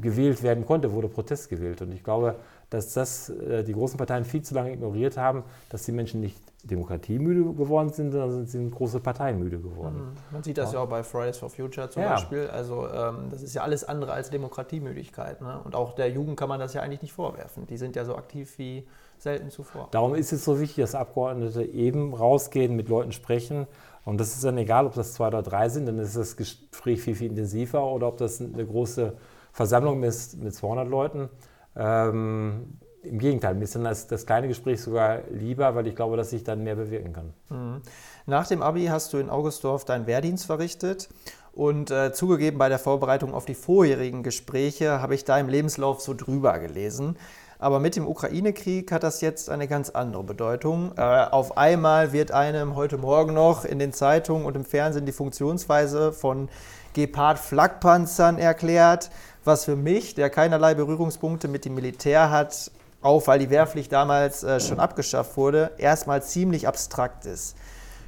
gewählt 0.00 0.42
werden 0.42 0.64
konnte, 0.64 0.92
wurde 0.92 1.08
Protest 1.08 1.50
gewählt. 1.50 1.82
Und 1.82 1.92
ich 1.92 2.02
glaube, 2.02 2.36
dass 2.70 2.92
das 2.92 3.28
äh, 3.30 3.64
die 3.64 3.72
großen 3.72 3.98
Parteien 3.98 4.24
viel 4.24 4.42
zu 4.42 4.54
lange 4.54 4.72
ignoriert 4.72 5.16
haben, 5.16 5.44
dass 5.70 5.84
die 5.84 5.92
Menschen 5.92 6.20
nicht 6.20 6.38
demokratiemüde 6.64 7.52
geworden 7.54 7.90
sind, 7.90 8.12
sondern 8.12 8.46
sind 8.46 8.70
große 8.70 9.00
Parteien 9.00 9.38
müde 9.38 9.60
geworden. 9.60 9.96
Mhm. 9.96 10.32
Man 10.32 10.42
sieht 10.42 10.58
das 10.58 10.72
ja, 10.72 10.78
ja 10.78 10.84
auch 10.84 10.88
bei 10.88 11.02
Fridays 11.02 11.38
for 11.38 11.50
Future 11.50 11.90
zum 11.90 12.02
ja. 12.02 12.10
Beispiel. 12.10 12.48
Also 12.48 12.88
ähm, 12.88 13.28
das 13.30 13.42
ist 13.42 13.54
ja 13.54 13.62
alles 13.62 13.84
andere 13.84 14.12
als 14.12 14.30
Demokratiemüdigkeit. 14.30 15.40
Ne? 15.40 15.60
Und 15.64 15.74
auch 15.74 15.94
der 15.94 16.10
Jugend 16.10 16.38
kann 16.38 16.48
man 16.48 16.60
das 16.60 16.74
ja 16.74 16.82
eigentlich 16.82 17.02
nicht 17.02 17.12
vorwerfen. 17.12 17.66
Die 17.66 17.76
sind 17.76 17.96
ja 17.96 18.04
so 18.04 18.16
aktiv 18.16 18.58
wie 18.58 18.86
selten 19.18 19.50
zuvor. 19.50 19.88
Darum 19.90 20.14
ist 20.14 20.32
es 20.32 20.44
so 20.44 20.60
wichtig, 20.60 20.82
dass 20.82 20.94
Abgeordnete 20.94 21.62
eben 21.62 22.14
rausgehen, 22.14 22.74
mit 22.74 22.88
Leuten 22.88 23.12
sprechen. 23.12 23.66
Und 24.04 24.18
das 24.18 24.34
ist 24.34 24.44
dann 24.44 24.58
egal, 24.58 24.86
ob 24.86 24.94
das 24.94 25.14
zwei 25.14 25.28
oder 25.28 25.42
drei 25.42 25.68
sind, 25.68 25.86
dann 25.86 25.98
ist 25.98 26.16
das 26.16 26.36
Gespräch 26.36 27.00
viel, 27.00 27.14
viel 27.14 27.30
intensiver 27.30 27.84
oder 27.84 28.08
ob 28.08 28.18
das 28.18 28.40
eine 28.40 28.66
große 28.66 29.14
Versammlung 29.52 30.02
ist 30.02 30.42
mit 30.42 30.54
200 30.54 30.88
Leuten. 30.88 31.28
Ähm, 31.76 32.78
Im 33.04 33.18
Gegenteil, 33.18 33.54
mir 33.54 33.64
ist 33.64 33.74
dann 33.74 33.84
das, 33.84 34.06
das, 34.06 34.26
kleine 34.26 34.48
Gespräch 34.48 34.80
sogar 34.80 35.20
lieber, 35.30 35.74
weil 35.74 35.86
ich 35.86 35.94
glaube, 35.94 36.16
dass 36.16 36.32
ich 36.32 36.44
dann 36.44 36.64
mehr 36.64 36.76
bewirken 36.76 37.12
kann. 37.12 37.34
Mhm. 37.50 37.82
Nach 38.26 38.46
dem 38.46 38.62
Abi 38.62 38.86
hast 38.86 39.12
du 39.12 39.18
in 39.18 39.30
Augustdorf 39.30 39.84
deinen 39.84 40.06
Wehrdienst 40.06 40.46
verrichtet. 40.46 41.08
Und 41.52 41.92
äh, 41.92 42.12
zugegeben, 42.12 42.58
bei 42.58 42.68
der 42.68 42.80
Vorbereitung 42.80 43.32
auf 43.32 43.44
die 43.44 43.54
vorherigen 43.54 44.24
Gespräche 44.24 45.00
habe 45.00 45.14
ich 45.14 45.24
da 45.24 45.38
im 45.38 45.48
Lebenslauf 45.48 46.00
so 46.00 46.12
drüber 46.12 46.58
gelesen. 46.58 47.16
Aber 47.60 47.78
mit 47.78 47.94
dem 47.94 48.08
Ukraine-Krieg 48.08 48.90
hat 48.90 49.04
das 49.04 49.20
jetzt 49.20 49.48
eine 49.48 49.68
ganz 49.68 49.90
andere 49.90 50.24
Bedeutung. 50.24 50.92
Äh, 50.96 51.00
auf 51.02 51.56
einmal 51.56 52.12
wird 52.12 52.32
einem 52.32 52.74
heute 52.74 52.98
Morgen 52.98 53.34
noch 53.34 53.64
in 53.64 53.78
den 53.78 53.92
Zeitungen 53.92 54.46
und 54.46 54.56
im 54.56 54.64
Fernsehen 54.64 55.06
die 55.06 55.12
Funktionsweise 55.12 56.12
von 56.12 56.48
Gepard-Flakpanzern 56.94 58.38
erklärt 58.38 59.10
was 59.44 59.64
für 59.66 59.76
mich, 59.76 60.14
der 60.14 60.30
keinerlei 60.30 60.74
Berührungspunkte 60.74 61.48
mit 61.48 61.64
dem 61.64 61.74
Militär 61.74 62.30
hat, 62.30 62.70
auch 63.04 63.26
weil 63.26 63.38
die 63.38 63.50
Wehrpflicht 63.50 63.92
damals 63.92 64.42
äh, 64.42 64.58
schon 64.60 64.80
abgeschafft 64.80 65.36
wurde, 65.36 65.72
erstmal 65.76 66.22
ziemlich 66.22 66.66
abstrakt 66.66 67.26
ist. 67.26 67.54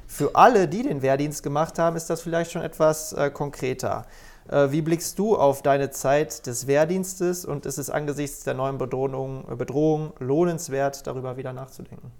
Für 0.07 0.35
alle, 0.35 0.67
die 0.67 0.83
den 0.83 1.01
Wehrdienst 1.01 1.43
gemacht 1.43 1.77
haben, 1.77 1.95
ist 1.95 2.09
das 2.09 2.21
vielleicht 2.21 2.51
schon 2.51 2.63
etwas 2.63 3.13
äh, 3.13 3.29
konkreter. 3.29 4.05
Äh, 4.49 4.71
wie 4.71 4.81
blickst 4.81 5.19
du 5.19 5.37
auf 5.37 5.61
deine 5.61 5.91
Zeit 5.91 6.47
des 6.47 6.65
Wehrdienstes 6.65 7.45
und 7.45 7.67
ist 7.67 7.77
es 7.77 7.89
angesichts 7.89 8.43
der 8.43 8.55
neuen 8.55 8.79
Bedrohung, 8.79 9.45
Bedrohung 9.57 10.13
lohnenswert, 10.19 11.05
darüber 11.05 11.37
wieder 11.37 11.53
nachzudenken? 11.53 12.11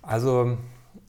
Also 0.00 0.56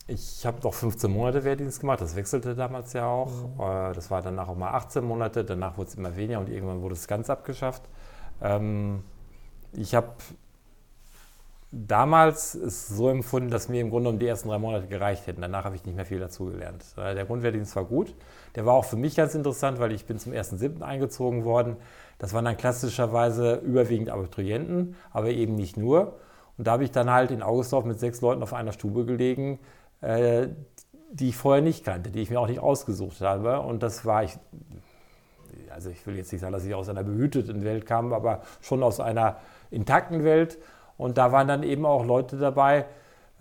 Ich 0.08 0.46
habe 0.46 0.62
noch 0.62 0.74
15 0.74 1.10
Monate 1.10 1.46
Wehrdienst 1.46 1.80
gemacht, 1.80 2.02
das 2.02 2.18
wechselte 2.18 2.54
damals 2.54 2.92
ja 2.92 3.06
auch. 3.08 3.32
Mhm. 3.32 3.62
Äh, 3.62 3.94
das 3.94 4.12
war 4.12 4.22
danach 4.22 4.50
auch 4.50 4.58
mal 4.58 4.72
18 4.72 5.06
Monate, 5.06 5.46
danach 5.46 5.78
wurde 5.78 5.90
es 5.90 5.96
immer 5.96 6.18
weniger 6.18 6.40
und 6.42 6.50
irgendwann 6.50 6.82
wurde 6.82 6.96
es 6.96 7.08
ganz 7.08 7.30
abgeschafft. 7.30 7.84
Ähm, 8.42 9.04
ich 9.76 9.96
habe 9.96 10.14
damals 11.74 12.54
es 12.54 12.88
so 12.88 13.10
empfunden, 13.10 13.50
dass 13.50 13.68
mir 13.68 13.82
im 13.82 13.90
Grunde 13.90 14.10
um 14.10 14.20
die 14.20 14.28
ersten 14.28 14.50
drei 14.50 14.60
Monate 14.60 14.88
gereicht 14.88 15.26
hätten. 15.26 15.42
Danach 15.42 15.66
habe 15.66 15.76
ich 15.76 15.84
nicht 15.86 15.96
mehr 15.96 16.06
viel 16.06 16.20
dazugelernt. 16.20 16.86
Äh, 16.98 17.16
der 17.16 17.26
Grundwehrdienst 17.26 17.76
war 17.76 17.86
gut. 17.86 18.14
Der 18.56 18.66
war 18.66 18.74
auch 18.76 18.86
für 18.86 18.96
mich 18.96 19.16
ganz 19.16 19.34
interessant, 19.34 19.80
weil 19.80 19.92
ich 19.92 20.06
bin 20.06 20.20
zum 20.20 20.34
1.7. 20.34 20.82
eingezogen 20.82 21.44
worden. 21.44 21.78
Das 22.20 22.34
waren 22.34 22.46
dann 22.46 22.58
klassischerweise 22.58 23.56
überwiegend 23.56 24.10
Abiturienten, 24.10 24.96
aber 25.12 25.30
eben 25.30 25.56
nicht 25.56 25.76
nur. 25.76 26.20
Und 26.58 26.68
da 26.68 26.74
habe 26.74 26.84
ich 26.84 26.92
dann 26.92 27.10
halt 27.10 27.32
in 27.32 27.42
Augustdorf 27.42 27.86
mit 27.86 28.00
sechs 28.00 28.22
Leuten 28.22 28.44
auf 28.44 28.54
einer 28.54 28.72
Stube 28.72 29.06
gelegen, 29.06 29.60
äh, 30.02 30.50
die 31.12 31.30
ich 31.30 31.38
vorher 31.38 31.64
nicht 31.64 31.84
kannte, 31.84 32.12
die 32.12 32.22
ich 32.22 32.30
mir 32.30 32.40
auch 32.40 32.48
nicht 32.48 32.60
ausgesucht 32.60 33.22
habe. 33.22 33.62
Und 33.62 33.82
das 33.82 34.06
war 34.06 34.24
ich, 34.24 34.38
also 35.74 35.90
ich 35.90 36.06
will 36.06 36.16
jetzt 36.16 36.32
nicht 36.32 36.42
sagen, 36.42 36.54
dass 36.54 36.66
ich 36.66 36.74
aus 36.74 36.90
einer 36.90 37.04
behüteten 37.04 37.64
Welt 37.64 37.86
kam, 37.86 38.14
aber 38.14 38.42
schon 38.62 38.84
aus 38.84 39.00
einer 39.00 39.38
intakten 39.72 40.24
Welt. 40.24 40.58
Und 40.98 41.18
da 41.18 41.32
waren 41.32 41.48
dann 41.48 41.64
eben 41.64 41.86
auch 41.86 42.06
Leute 42.06 42.38
dabei, 42.38 42.86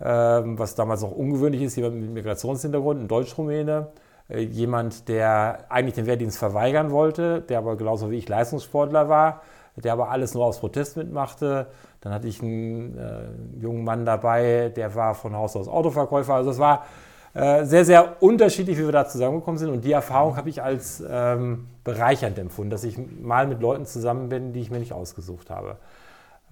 ähm, 0.01 0.57
was 0.57 0.75
damals 0.75 1.03
auch 1.03 1.11
ungewöhnlich 1.11 1.61
ist, 1.61 1.75
jemand 1.75 1.95
mit 1.95 2.09
Migrationshintergrund, 2.09 3.01
ein 3.01 3.07
Deutsch-Rumäne, 3.07 3.87
äh, 4.29 4.41
jemand, 4.41 5.07
der 5.07 5.65
eigentlich 5.69 5.95
den 5.95 6.07
Wehrdienst 6.07 6.37
verweigern 6.37 6.91
wollte, 6.91 7.41
der 7.41 7.59
aber 7.59 7.77
genauso 7.77 8.11
wie 8.11 8.17
ich 8.17 8.27
Leistungssportler 8.27 9.07
war, 9.07 9.41
der 9.75 9.93
aber 9.93 10.09
alles 10.09 10.33
nur 10.33 10.45
aus 10.45 10.59
Protest 10.59 10.97
mitmachte. 10.97 11.67
Dann 12.01 12.13
hatte 12.13 12.27
ich 12.27 12.41
einen 12.41 12.97
äh, 12.97 13.61
jungen 13.61 13.83
Mann 13.83 14.05
dabei, 14.05 14.71
der 14.75 14.95
war 14.95 15.15
von 15.15 15.35
Haus 15.35 15.55
aus 15.55 15.67
Autoverkäufer. 15.67 16.33
Also 16.33 16.51
es 16.51 16.59
war 16.59 16.85
äh, 17.33 17.65
sehr, 17.65 17.83
sehr 17.83 18.21
unterschiedlich, 18.21 18.77
wie 18.77 18.85
wir 18.85 18.91
da 18.91 19.07
zusammengekommen 19.07 19.57
sind. 19.57 19.69
Und 19.69 19.83
die 19.83 19.91
Erfahrung 19.91 20.37
habe 20.37 20.49
ich 20.49 20.61
als 20.61 21.03
ähm, 21.07 21.67
bereichernd 21.83 22.37
empfunden, 22.37 22.69
dass 22.69 22.83
ich 22.83 22.97
mal 22.97 23.47
mit 23.47 23.59
Leuten 23.59 23.85
zusammen 23.85 24.29
bin, 24.29 24.53
die 24.53 24.61
ich 24.61 24.69
mir 24.69 24.79
nicht 24.79 24.93
ausgesucht 24.93 25.49
habe. 25.49 25.77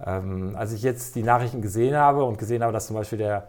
Ähm, 0.04 0.54
als 0.56 0.72
ich 0.72 0.82
jetzt 0.82 1.14
die 1.14 1.22
Nachrichten 1.22 1.62
gesehen 1.62 1.96
habe 1.96 2.24
und 2.24 2.38
gesehen 2.38 2.62
habe, 2.62 2.72
dass 2.72 2.88
zum 2.88 2.96
Beispiel 2.96 3.18
der, 3.18 3.48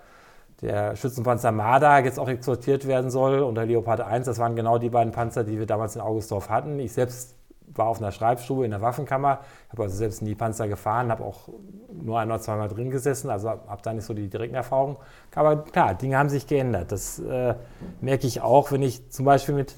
der 0.61 0.95
Schützenpanzer 0.95 1.51
Marder 1.51 2.03
jetzt 2.03 2.19
auch 2.19 2.29
exportiert 2.29 2.87
werden 2.87 3.09
soll 3.09 3.39
und 3.39 3.55
der 3.55 3.65
Leopard 3.65 4.01
1, 4.01 4.27
das 4.27 4.37
waren 4.37 4.55
genau 4.55 4.77
die 4.77 4.89
beiden 4.89 5.11
Panzer, 5.11 5.43
die 5.43 5.57
wir 5.57 5.65
damals 5.65 5.95
in 5.95 6.01
Augustdorf 6.01 6.49
hatten. 6.49 6.77
Ich 6.79 6.93
selbst 6.93 7.35
war 7.67 7.87
auf 7.87 7.99
einer 7.99 8.11
Schreibstube 8.11 8.65
in 8.65 8.71
der 8.71 8.81
Waffenkammer, 8.81 9.39
habe 9.69 9.83
also 9.83 9.95
selbst 9.95 10.21
nie 10.21 10.35
Panzer 10.35 10.67
gefahren, 10.67 11.09
habe 11.09 11.23
auch 11.23 11.49
nur 11.91 12.19
ein 12.19 12.29
oder 12.29 12.39
zweimal 12.39 12.67
drin 12.67 12.89
gesessen, 12.89 13.29
also 13.29 13.49
habe 13.49 13.81
da 13.81 13.93
nicht 13.93 14.05
so 14.05 14.13
die 14.13 14.27
direkten 14.27 14.55
Erfahrungen. 14.55 14.97
Aber 15.35 15.63
klar, 15.63 15.95
Dinge 15.95 16.17
haben 16.17 16.29
sich 16.29 16.47
geändert. 16.47 16.91
Das 16.91 17.19
äh, 17.19 17.55
merke 18.01 18.27
ich 18.27 18.41
auch, 18.41 18.71
wenn 18.71 18.81
ich 18.81 19.09
zum 19.09 19.25
Beispiel 19.25 19.55
mit 19.55 19.75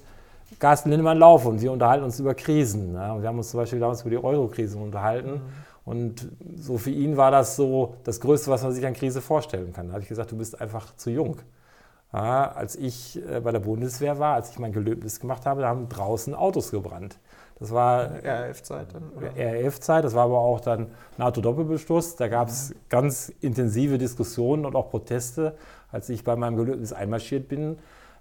Carsten 0.59 0.89
Lindemann 0.89 1.17
laufe 1.17 1.49
und 1.49 1.61
wir 1.61 1.71
unterhalten 1.71 2.03
uns 2.03 2.19
über 2.19 2.33
Krisen. 2.33 2.93
Ne? 2.93 3.13
Und 3.13 3.21
wir 3.21 3.29
haben 3.29 3.37
uns 3.37 3.49
zum 3.49 3.59
Beispiel 3.59 3.79
damals 3.79 4.01
über 4.01 4.11
die 4.11 4.23
Euro-Krise 4.23 4.77
unterhalten. 4.77 5.31
Mhm. 5.31 5.41
Und 5.85 6.31
so 6.55 6.77
für 6.77 6.89
ihn 6.89 7.15
war 7.15 7.31
das 7.31 7.55
so 7.55 7.95
das 8.03 8.19
Größte, 8.19 8.49
was 8.49 8.63
man 8.63 8.71
sich 8.71 8.85
an 8.85 8.93
Krise 8.93 9.21
vorstellen 9.21 9.71
kann. 9.71 9.87
Da 9.87 9.93
habe 9.93 10.03
ich 10.03 10.09
gesagt, 10.09 10.31
du 10.31 10.37
bist 10.37 10.59
einfach 10.59 10.95
zu 10.95 11.11
jung. 11.11 11.37
Ja, 12.11 12.51
als 12.51 12.75
ich 12.75 13.21
äh, 13.29 13.41
bei 13.41 13.51
der 13.51 13.59
Bundeswehr 13.59 14.17
war, 14.19 14.35
als 14.35 14.49
ich 14.49 14.57
mein 14.57 14.71
Gelöbnis 14.71 15.19
gemacht 15.19 15.45
habe, 15.45 15.61
da 15.61 15.67
haben 15.67 15.89
draußen 15.89 16.33
Autos 16.33 16.71
gebrannt. 16.71 17.19
Das 17.59 17.71
war 17.71 18.09
RAF-Zeit 18.23 18.87
dann? 18.93 19.11
RAF-Zeit, 19.37 20.03
das 20.03 20.13
war 20.13 20.25
aber 20.25 20.39
auch 20.39 20.59
dann 20.59 20.87
NATO-Doppelbeschluss. 21.17 22.17
Da 22.17 22.27
gab 22.27 22.49
es 22.49 22.75
ganz 22.89 23.31
intensive 23.39 23.97
Diskussionen 23.97 24.65
und 24.65 24.75
auch 24.75 24.89
Proteste. 24.89 25.55
Als 25.91 26.09
ich 26.09 26.25
bei 26.25 26.35
meinem 26.35 26.57
Gelöbnis 26.57 26.91
einmarschiert 26.91 27.47
bin, 27.47 27.77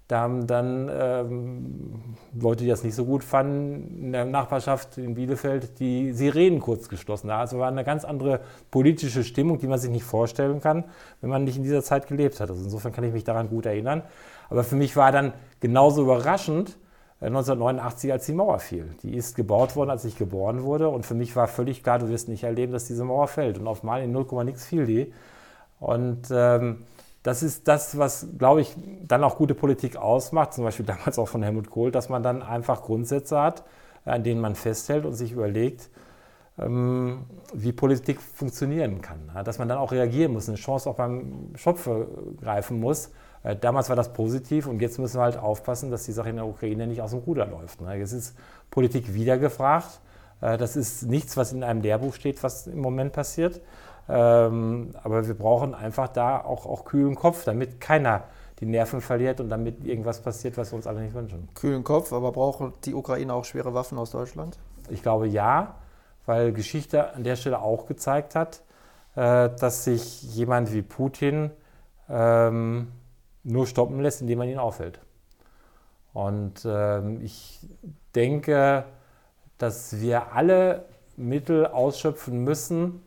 da 0.07 0.19
haben 0.19 0.45
dann 0.45 0.89
ähm, 0.93 2.15
Leute, 2.39 2.63
die 2.63 2.69
das 2.69 2.83
nicht 2.83 2.93
so 2.93 3.05
gut 3.05 3.23
fanden, 3.23 4.03
in 4.05 4.11
der 4.11 4.25
Nachbarschaft 4.25 4.99
in 4.99 5.15
Bielefeld 5.15 5.79
die 5.79 6.13
Sirenen 6.13 6.59
kurz 6.59 6.89
geschlossen. 6.89 7.31
Also 7.31 7.57
war 7.57 7.67
eine 7.67 7.83
ganz 7.83 8.05
andere 8.05 8.41
politische 8.69 9.23
Stimmung, 9.23 9.57
die 9.57 9.67
man 9.67 9.79
sich 9.79 9.89
nicht 9.89 10.03
vorstellen 10.03 10.61
kann, 10.61 10.83
wenn 11.21 11.31
man 11.31 11.43
nicht 11.43 11.57
in 11.57 11.63
dieser 11.63 11.81
Zeit 11.81 12.07
gelebt 12.07 12.39
hat. 12.39 12.51
Also 12.51 12.63
insofern 12.63 12.93
kann 12.93 13.03
ich 13.03 13.13
mich 13.13 13.23
daran 13.23 13.49
gut 13.49 13.65
erinnern. 13.65 14.03
Aber 14.49 14.63
für 14.63 14.75
mich 14.75 14.95
war 14.95 15.11
dann 15.11 15.33
genauso 15.59 16.03
überraschend 16.03 16.77
1989, 17.21 18.09
äh, 18.09 18.13
als 18.13 18.25
die 18.25 18.33
Mauer 18.33 18.59
fiel. 18.59 18.95
Die 19.03 19.15
ist 19.15 19.35
gebaut 19.35 19.75
worden, 19.75 19.89
als 19.89 20.05
ich 20.05 20.17
geboren 20.17 20.63
wurde. 20.63 20.89
Und 20.89 21.05
für 21.05 21.15
mich 21.15 21.35
war 21.35 21.47
völlig 21.47 21.83
klar, 21.83 21.99
du 21.99 22.09
wirst 22.09 22.27
nicht 22.27 22.43
erleben, 22.43 22.73
dass 22.73 22.85
diese 22.85 23.03
Mauer 23.03 23.27
fällt. 23.27 23.57
Und 23.57 23.67
auf 23.67 23.83
mal 23.83 24.03
in 24.03 24.11
0, 24.11 24.43
nix 24.43 24.65
fiel 24.65 24.85
die. 24.85 25.13
Und 25.79 26.27
ähm, 26.31 26.83
das 27.23 27.41
ist 27.41 27.67
das, 27.67 27.97
was, 27.97 28.27
glaube 28.37 28.61
ich, 28.61 28.75
dann 29.07 29.23
auch 29.23 29.37
gute 29.37 29.55
Politik 29.55 29.97
ausmacht, 29.97 30.53
zum 30.53 30.63
Beispiel 30.63 30.85
damals 30.85 31.17
auch 31.17 31.27
von 31.27 31.41
Helmut 31.41 31.69
Kohl, 31.69 31.91
dass 31.91 32.09
man 32.09 32.21
dann 32.21 32.43
einfach 32.43 32.83
Grundsätze 32.83 33.39
hat, 33.39 33.63
an 34.05 34.23
denen 34.23 34.41
man 34.41 34.55
festhält 34.55 35.05
und 35.05 35.13
sich 35.13 35.31
überlegt, 35.31 35.89
ähm, 36.59 37.25
wie 37.53 37.71
Politik 37.71 38.21
funktionieren 38.21 39.01
kann. 39.01 39.31
Dass 39.43 39.57
man 39.57 39.67
dann 39.67 39.77
auch 39.77 39.91
reagieren 39.91 40.33
muss, 40.33 40.47
eine 40.47 40.57
Chance 40.57 40.89
auch 40.89 40.95
beim 40.95 41.55
Schopfe 41.55 42.07
greifen 42.41 42.79
muss. 42.79 43.11
Äh, 43.45 43.55
damals 43.55 43.89
war 43.89 43.95
das 43.95 44.11
positiv 44.11 44.67
und 44.67 44.81
jetzt 44.81 44.97
müssen 44.97 45.19
wir 45.19 45.23
halt 45.23 45.37
aufpassen, 45.37 45.91
dass 45.91 46.03
die 46.03 46.11
Sache 46.11 46.29
in 46.29 46.37
der 46.37 46.47
Ukraine 46.47 46.87
nicht 46.87 47.01
aus 47.01 47.11
dem 47.11 47.19
Ruder 47.19 47.45
läuft. 47.45 47.79
Jetzt 47.81 48.11
ist 48.11 48.35
Politik 48.71 49.13
wieder 49.13 49.37
gefragt. 49.37 50.01
Äh, 50.41 50.57
das 50.57 50.75
ist 50.75 51.03
nichts, 51.03 51.37
was 51.37 51.53
in 51.53 51.63
einem 51.63 51.81
Lehrbuch 51.81 52.15
steht, 52.15 52.41
was 52.43 52.67
im 52.67 52.79
Moment 52.79 53.13
passiert. 53.13 53.61
Ähm, 54.09 54.91
aber 55.03 55.27
wir 55.27 55.35
brauchen 55.35 55.73
einfach 55.73 56.07
da 56.07 56.39
auch, 56.43 56.65
auch 56.65 56.85
kühlen 56.85 57.15
Kopf, 57.15 57.45
damit 57.45 57.79
keiner 57.79 58.23
die 58.59 58.65
Nerven 58.65 59.01
verliert 59.01 59.39
und 59.41 59.49
damit 59.49 59.83
irgendwas 59.83 60.21
passiert, 60.21 60.57
was 60.57 60.71
wir 60.71 60.77
uns 60.77 60.87
alle 60.87 61.01
nicht 61.01 61.13
wünschen. 61.13 61.49
Kühlen 61.55 61.83
Kopf, 61.83 62.13
aber 62.13 62.31
braucht 62.31 62.85
die 62.85 62.93
Ukraine 62.93 63.33
auch 63.33 63.45
schwere 63.45 63.73
Waffen 63.73 63.97
aus 63.97 64.11
Deutschland? 64.11 64.57
Ich 64.89 65.01
glaube 65.01 65.27
ja, 65.27 65.75
weil 66.25 66.51
Geschichte 66.53 67.13
an 67.13 67.23
der 67.23 67.35
Stelle 67.35 67.59
auch 67.61 67.85
gezeigt 67.85 68.35
hat, 68.35 68.61
äh, 69.15 69.49
dass 69.49 69.83
sich 69.83 70.23
jemand 70.35 70.71
wie 70.71 70.83
Putin 70.83 71.51
ähm, 72.09 72.87
nur 73.45 73.67
stoppen 73.67 74.01
lässt, 74.01 74.21
indem 74.21 74.39
man 74.39 74.49
ihn 74.49 74.57
aufhält. 74.57 74.99
Und 76.13 76.65
ähm, 76.65 77.21
ich 77.21 77.59
denke, 78.15 78.85
dass 79.57 79.99
wir 79.99 80.33
alle 80.33 80.85
Mittel 81.15 81.67
ausschöpfen 81.67 82.43
müssen, 82.43 83.01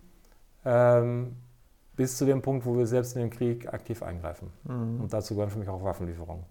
ähm, 0.64 1.36
bis 1.96 2.16
zu 2.16 2.24
dem 2.24 2.42
Punkt, 2.42 2.64
wo 2.64 2.76
wir 2.76 2.86
selbst 2.86 3.16
in 3.16 3.22
den 3.22 3.30
Krieg 3.30 3.72
aktiv 3.72 4.02
eingreifen. 4.02 4.52
Mhm. 4.64 5.00
Und 5.00 5.12
dazu 5.12 5.34
gehören 5.34 5.50
für 5.50 5.58
mich 5.58 5.68
auch 5.68 5.82
Waffenlieferungen. 5.82 6.44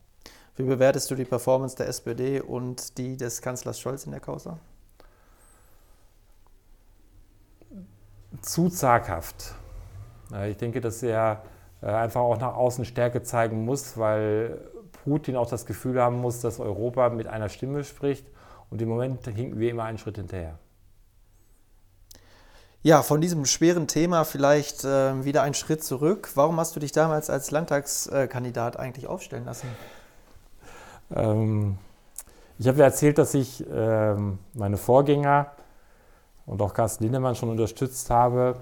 Wie 0.58 0.64
bewertest 0.64 1.10
du 1.10 1.16
die 1.16 1.26
Performance 1.26 1.76
der 1.76 1.88
SPD 1.88 2.42
und 2.42 2.98
die 2.98 3.16
des 3.16 3.42
Kanzlers 3.42 3.80
Scholz 3.80 4.06
in 4.06 4.12
der 4.12 4.20
Causa? 4.20 4.60
Zu 8.42 8.70
zaghaft. 8.70 9.54
Ich 10.48 10.58
denke, 10.58 10.82
dass 10.82 11.02
er 11.04 11.44
äh, 11.44 11.57
einfach 11.82 12.22
auch 12.22 12.40
nach 12.40 12.56
außen 12.56 12.86
Stärke 12.86 13.22
zeigen 13.22 13.66
muss, 13.66 13.98
weil 13.98 14.60
Putin 15.04 15.36
auch 15.36 15.50
das 15.50 15.66
Gefühl 15.66 16.02
haben 16.02 16.20
muss, 16.20 16.42
dass 16.42 16.60
Europa 16.60 17.10
mit 17.10 17.28
einer 17.28 17.50
Stimme 17.50 17.84
spricht. 17.84 18.26
Und 18.70 18.82
im 18.82 18.90
Moment 18.90 19.26
hinken 19.26 19.60
wir 19.60 19.72
immer 19.72 19.84
einen 19.84 19.98
Schritt 19.98 20.18
hinterher. 20.18 20.60
Ja, 22.84 23.02
von 23.02 23.22
diesem 23.22 23.46
schweren 23.46 23.88
Thema 23.88 24.24
vielleicht 24.24 24.84
äh, 24.84 25.24
wieder 25.26 25.42
einen 25.42 25.54
Schritt 25.54 25.84
zurück. 25.84 26.30
Warum 26.36 26.60
hast 26.60 26.76
du 26.76 26.80
dich 26.80 26.92
damals 26.92 27.30
als 27.30 27.52
Landtagskandidat 27.52 28.78
eigentlich 28.78 29.08
aufstellen 29.08 29.46
lassen? 29.46 29.68
Ähm, 31.14 31.78
ich 32.60 32.68
habe 32.68 32.80
ja 32.80 32.86
erzählt, 32.86 33.18
dass 33.18 33.34
ich 33.34 33.66
ähm, 33.70 34.40
meine 34.54 34.78
Vorgänger 34.78 35.52
und 36.46 36.62
auch 36.62 36.74
Carsten 36.74 37.04
Lindemann 37.04 37.36
schon 37.36 37.50
unterstützt 37.50 38.10
habe, 38.10 38.56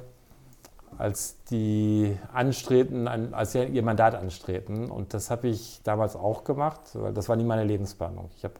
als 0.97 1.43
die 1.45 2.17
anstrebten, 2.33 3.07
als 3.07 3.51
sie 3.51 3.63
ihr 3.63 3.83
Mandat 3.83 4.15
anstrebten. 4.15 4.89
Und 4.89 5.13
das 5.13 5.29
habe 5.29 5.47
ich 5.47 5.81
damals 5.83 6.15
auch 6.15 6.43
gemacht, 6.43 6.81
weil 6.93 7.13
das 7.13 7.29
war 7.29 7.35
nie 7.35 7.43
meine 7.43 7.63
Lebensplanung. 7.63 8.29
Ich 8.37 8.43
habe 8.43 8.55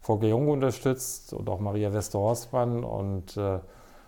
Volker 0.00 0.26
Jung 0.26 0.48
unterstützt 0.48 1.32
und 1.32 1.48
auch 1.48 1.60
Maria 1.60 1.92
Westerhorstmann 1.92 2.84
und 2.84 3.36
äh, 3.36 3.58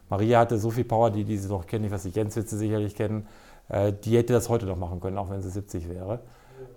Maria 0.08 0.40
hatte 0.40 0.58
so 0.58 0.70
viel 0.70 0.84
Power, 0.84 1.10
die, 1.10 1.24
die 1.24 1.36
sie 1.36 1.48
noch 1.48 1.66
kennen, 1.66 1.84
ich 1.84 1.90
weiß 1.90 2.04
nicht, 2.04 2.16
Jens 2.16 2.36
wird 2.36 2.48
sie 2.48 2.58
sicherlich 2.58 2.94
kennen, 2.94 3.26
äh, 3.68 3.92
die 3.92 4.16
hätte 4.16 4.32
das 4.32 4.48
heute 4.48 4.66
noch 4.66 4.76
machen 4.76 5.00
können, 5.00 5.18
auch 5.18 5.30
wenn 5.30 5.42
sie 5.42 5.50
70 5.50 5.88
wäre. 5.88 6.20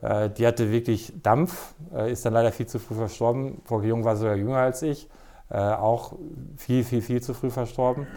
Äh, 0.01 0.29
die 0.29 0.45
hatte 0.45 0.71
wirklich 0.71 1.13
Dampf, 1.21 1.73
äh, 1.93 2.11
ist 2.11 2.25
dann 2.25 2.33
leider 2.33 2.51
viel 2.51 2.67
zu 2.67 2.79
früh 2.79 2.95
verstorben. 2.95 3.61
Volker 3.65 3.87
Jung 3.87 4.03
war 4.03 4.15
sogar 4.15 4.35
jünger 4.35 4.57
als 4.57 4.81
ich, 4.81 5.09
äh, 5.49 5.57
auch 5.57 6.13
viel, 6.57 6.83
viel, 6.83 7.01
viel 7.01 7.21
zu 7.21 7.33
früh 7.33 7.49
verstorben. 7.49 8.07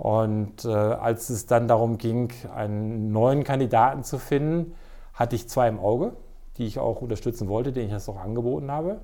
Und 0.00 0.64
äh, 0.64 0.70
als 0.70 1.28
es 1.28 1.44
dann 1.44 1.68
darum 1.68 1.98
ging, 1.98 2.32
einen 2.54 3.12
neuen 3.12 3.44
Kandidaten 3.44 4.02
zu 4.02 4.18
finden, 4.18 4.72
hatte 5.12 5.36
ich 5.36 5.46
zwei 5.46 5.68
im 5.68 5.78
Auge, 5.78 6.14
die 6.56 6.64
ich 6.64 6.78
auch 6.78 7.02
unterstützen 7.02 7.48
wollte, 7.48 7.70
denen 7.70 7.88
ich 7.88 7.92
das 7.92 8.08
auch 8.08 8.18
angeboten 8.18 8.70
habe. 8.70 9.02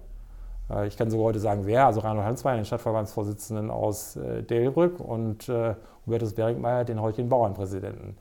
Äh, 0.71 0.87
ich 0.87 0.97
kann 0.97 1.11
sogar 1.11 1.27
heute 1.27 1.39
sagen, 1.39 1.67
wer. 1.67 1.85
Also 1.85 2.01
Reinhold 2.01 2.27
Hansmeier, 2.27 2.57
den 2.57 2.65
Stadtverbandsvorsitzenden 2.65 3.71
aus 3.71 4.17
äh, 4.17 4.43
Delbrück 4.43 4.99
und 4.99 5.51
äh, 5.51 5.75
Hubertus 6.07 6.33
Beringmeier, 6.33 6.87
den 6.87 7.03
heutigen 7.03 7.29
Bauernpräsidenten. 7.29 8.17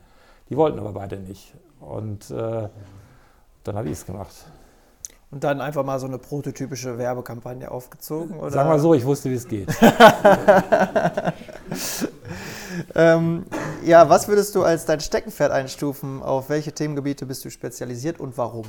Die 0.50 0.56
wollten 0.58 0.78
aber 0.78 0.92
beide 0.92 1.16
nicht. 1.16 1.54
Und 1.80 2.30
äh, 2.30 2.68
dann 3.64 3.74
habe 3.74 3.86
ich 3.86 3.94
es 3.94 4.04
gemacht. 4.04 4.34
Und 5.30 5.44
dann 5.44 5.62
einfach 5.62 5.82
mal 5.82 5.98
so 5.98 6.06
eine 6.06 6.18
prototypische 6.18 6.98
Werbekampagne 6.98 7.70
aufgezogen? 7.70 8.38
Oder? 8.38 8.50
Sagen 8.50 8.68
wir 8.68 8.78
so, 8.78 8.92
ich 8.92 9.04
wusste, 9.06 9.30
wie 9.30 9.34
es 9.34 9.48
geht. 9.48 9.68
ähm, 12.94 13.44
ja, 13.84 14.08
was 14.08 14.28
würdest 14.28 14.54
du 14.54 14.62
als 14.62 14.84
dein 14.84 15.00
Steckenpferd 15.00 15.52
einstufen? 15.52 16.22
Auf 16.22 16.48
welche 16.48 16.72
Themengebiete 16.72 17.26
bist 17.26 17.44
du 17.44 17.50
spezialisiert 17.50 18.20
und 18.20 18.36
warum? 18.38 18.66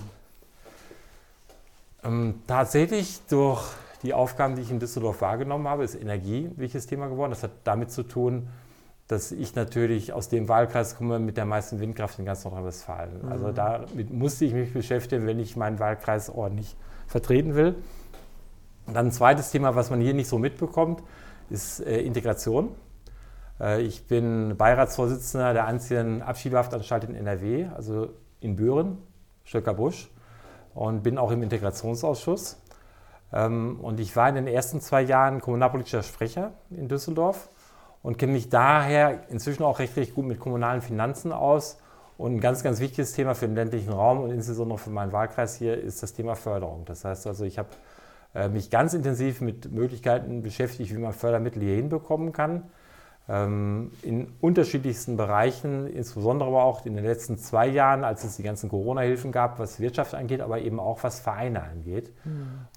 Ähm, 2.03 2.41
tatsächlich 2.47 3.21
durch 3.29 3.63
die 4.03 4.13
Aufgaben, 4.13 4.55
die 4.55 4.61
ich 4.61 4.71
in 4.71 4.79
Düsseldorf 4.79 5.21
wahrgenommen 5.21 5.67
habe, 5.67 5.83
ist 5.83 5.95
Energie 5.95 6.45
ein 6.45 6.57
wichtiges 6.57 6.87
Thema 6.87 7.07
geworden. 7.07 7.31
Das 7.31 7.43
hat 7.43 7.51
damit 7.63 7.91
zu 7.91 8.03
tun, 8.03 8.47
dass 9.07 9.31
ich 9.31 9.55
natürlich 9.55 10.13
aus 10.13 10.29
dem 10.29 10.47
Wahlkreis 10.47 10.97
komme 10.97 11.19
mit 11.19 11.37
der 11.37 11.45
meisten 11.45 11.79
Windkraft 11.79 12.19
in 12.19 12.25
ganz 12.25 12.43
Nordrhein-Westfalen. 12.43 13.23
Mhm. 13.23 13.31
Also 13.31 13.51
damit 13.51 14.11
musste 14.11 14.45
ich 14.45 14.53
mich 14.53 14.73
beschäftigen, 14.73 15.25
wenn 15.25 15.39
ich 15.39 15.55
meinen 15.55 15.79
Wahlkreis 15.79 16.29
ordentlich 16.29 16.75
vertreten 17.07 17.55
will. 17.55 17.75
Und 18.85 18.93
dann 18.93 19.07
ein 19.07 19.11
zweites 19.11 19.51
Thema, 19.51 19.75
was 19.75 19.89
man 19.89 20.01
hier 20.01 20.13
nicht 20.13 20.27
so 20.27 20.37
mitbekommt, 20.37 21.01
ist 21.49 21.79
äh, 21.79 22.01
Integration. 22.01 22.69
Äh, 23.59 23.81
ich 23.81 24.07
bin 24.07 24.55
Beiratsvorsitzender 24.57 25.53
der 25.53 25.65
einzigen 25.65 26.21
Abschiebehaftanstalt 26.21 27.05
in 27.05 27.15
NRW, 27.15 27.67
also 27.75 28.09
in 28.39 28.55
Büren, 28.55 28.97
Stöckerbusch, 29.43 30.09
und 30.73 31.03
bin 31.03 31.17
auch 31.17 31.31
im 31.31 31.43
Integrationsausschuss. 31.43 32.61
Ähm, 33.33 33.79
und 33.81 33.99
ich 33.99 34.15
war 34.15 34.29
in 34.29 34.35
den 34.35 34.47
ersten 34.47 34.81
zwei 34.81 35.01
Jahren 35.01 35.41
kommunalpolitischer 35.41 36.03
Sprecher 36.03 36.53
in 36.69 36.87
Düsseldorf 36.87 37.49
und 38.03 38.17
kenne 38.17 38.33
mich 38.33 38.49
daher 38.49 39.29
inzwischen 39.29 39.63
auch 39.63 39.79
recht, 39.79 39.97
recht 39.97 40.15
gut 40.15 40.25
mit 40.25 40.39
kommunalen 40.39 40.81
Finanzen 40.81 41.31
aus. 41.31 41.79
Und 42.17 42.35
ein 42.35 42.39
ganz, 42.39 42.63
ganz 42.63 42.79
wichtiges 42.79 43.13
Thema 43.13 43.35
für 43.35 43.45
den 43.45 43.55
ländlichen 43.55 43.93
Raum 43.93 44.21
und 44.21 44.31
insbesondere 44.31 44.79
für 44.79 44.89
meinen 44.89 45.11
Wahlkreis 45.11 45.55
hier 45.55 45.79
ist 45.79 46.01
das 46.01 46.13
Thema 46.13 46.35
Förderung. 46.35 46.83
Das 46.85 47.05
heißt 47.05 47.27
also, 47.27 47.45
ich 47.45 47.59
habe 47.59 47.69
äh, 48.33 48.49
mich 48.49 48.71
ganz 48.71 48.95
intensiv 48.95 49.39
mit 49.39 49.71
Möglichkeiten 49.71 50.41
beschäftigt, 50.41 50.95
wie 50.95 50.97
man 50.97 51.13
Fördermittel 51.13 51.61
hier 51.61 51.75
hinbekommen 51.75 52.31
kann 52.31 52.63
in 53.29 54.27
unterschiedlichsten 54.39 55.17
Bereichen, 55.17 55.85
insbesondere 55.87 56.47
aber 56.47 56.63
auch 56.63 56.85
in 56.85 56.95
den 56.95 57.03
letzten 57.03 57.37
zwei 57.37 57.67
Jahren, 57.67 58.05
als 58.05 58.23
es 58.23 58.37
die 58.37 58.43
ganzen 58.43 58.69
Corona-Hilfen 58.69 59.33
gab, 59.33 59.59
was 59.59 59.81
Wirtschaft 59.81 60.15
angeht, 60.15 60.39
aber 60.39 60.59
eben 60.61 60.79
auch 60.79 61.03
was 61.03 61.19
Vereine 61.19 61.61
angeht. 61.61 62.13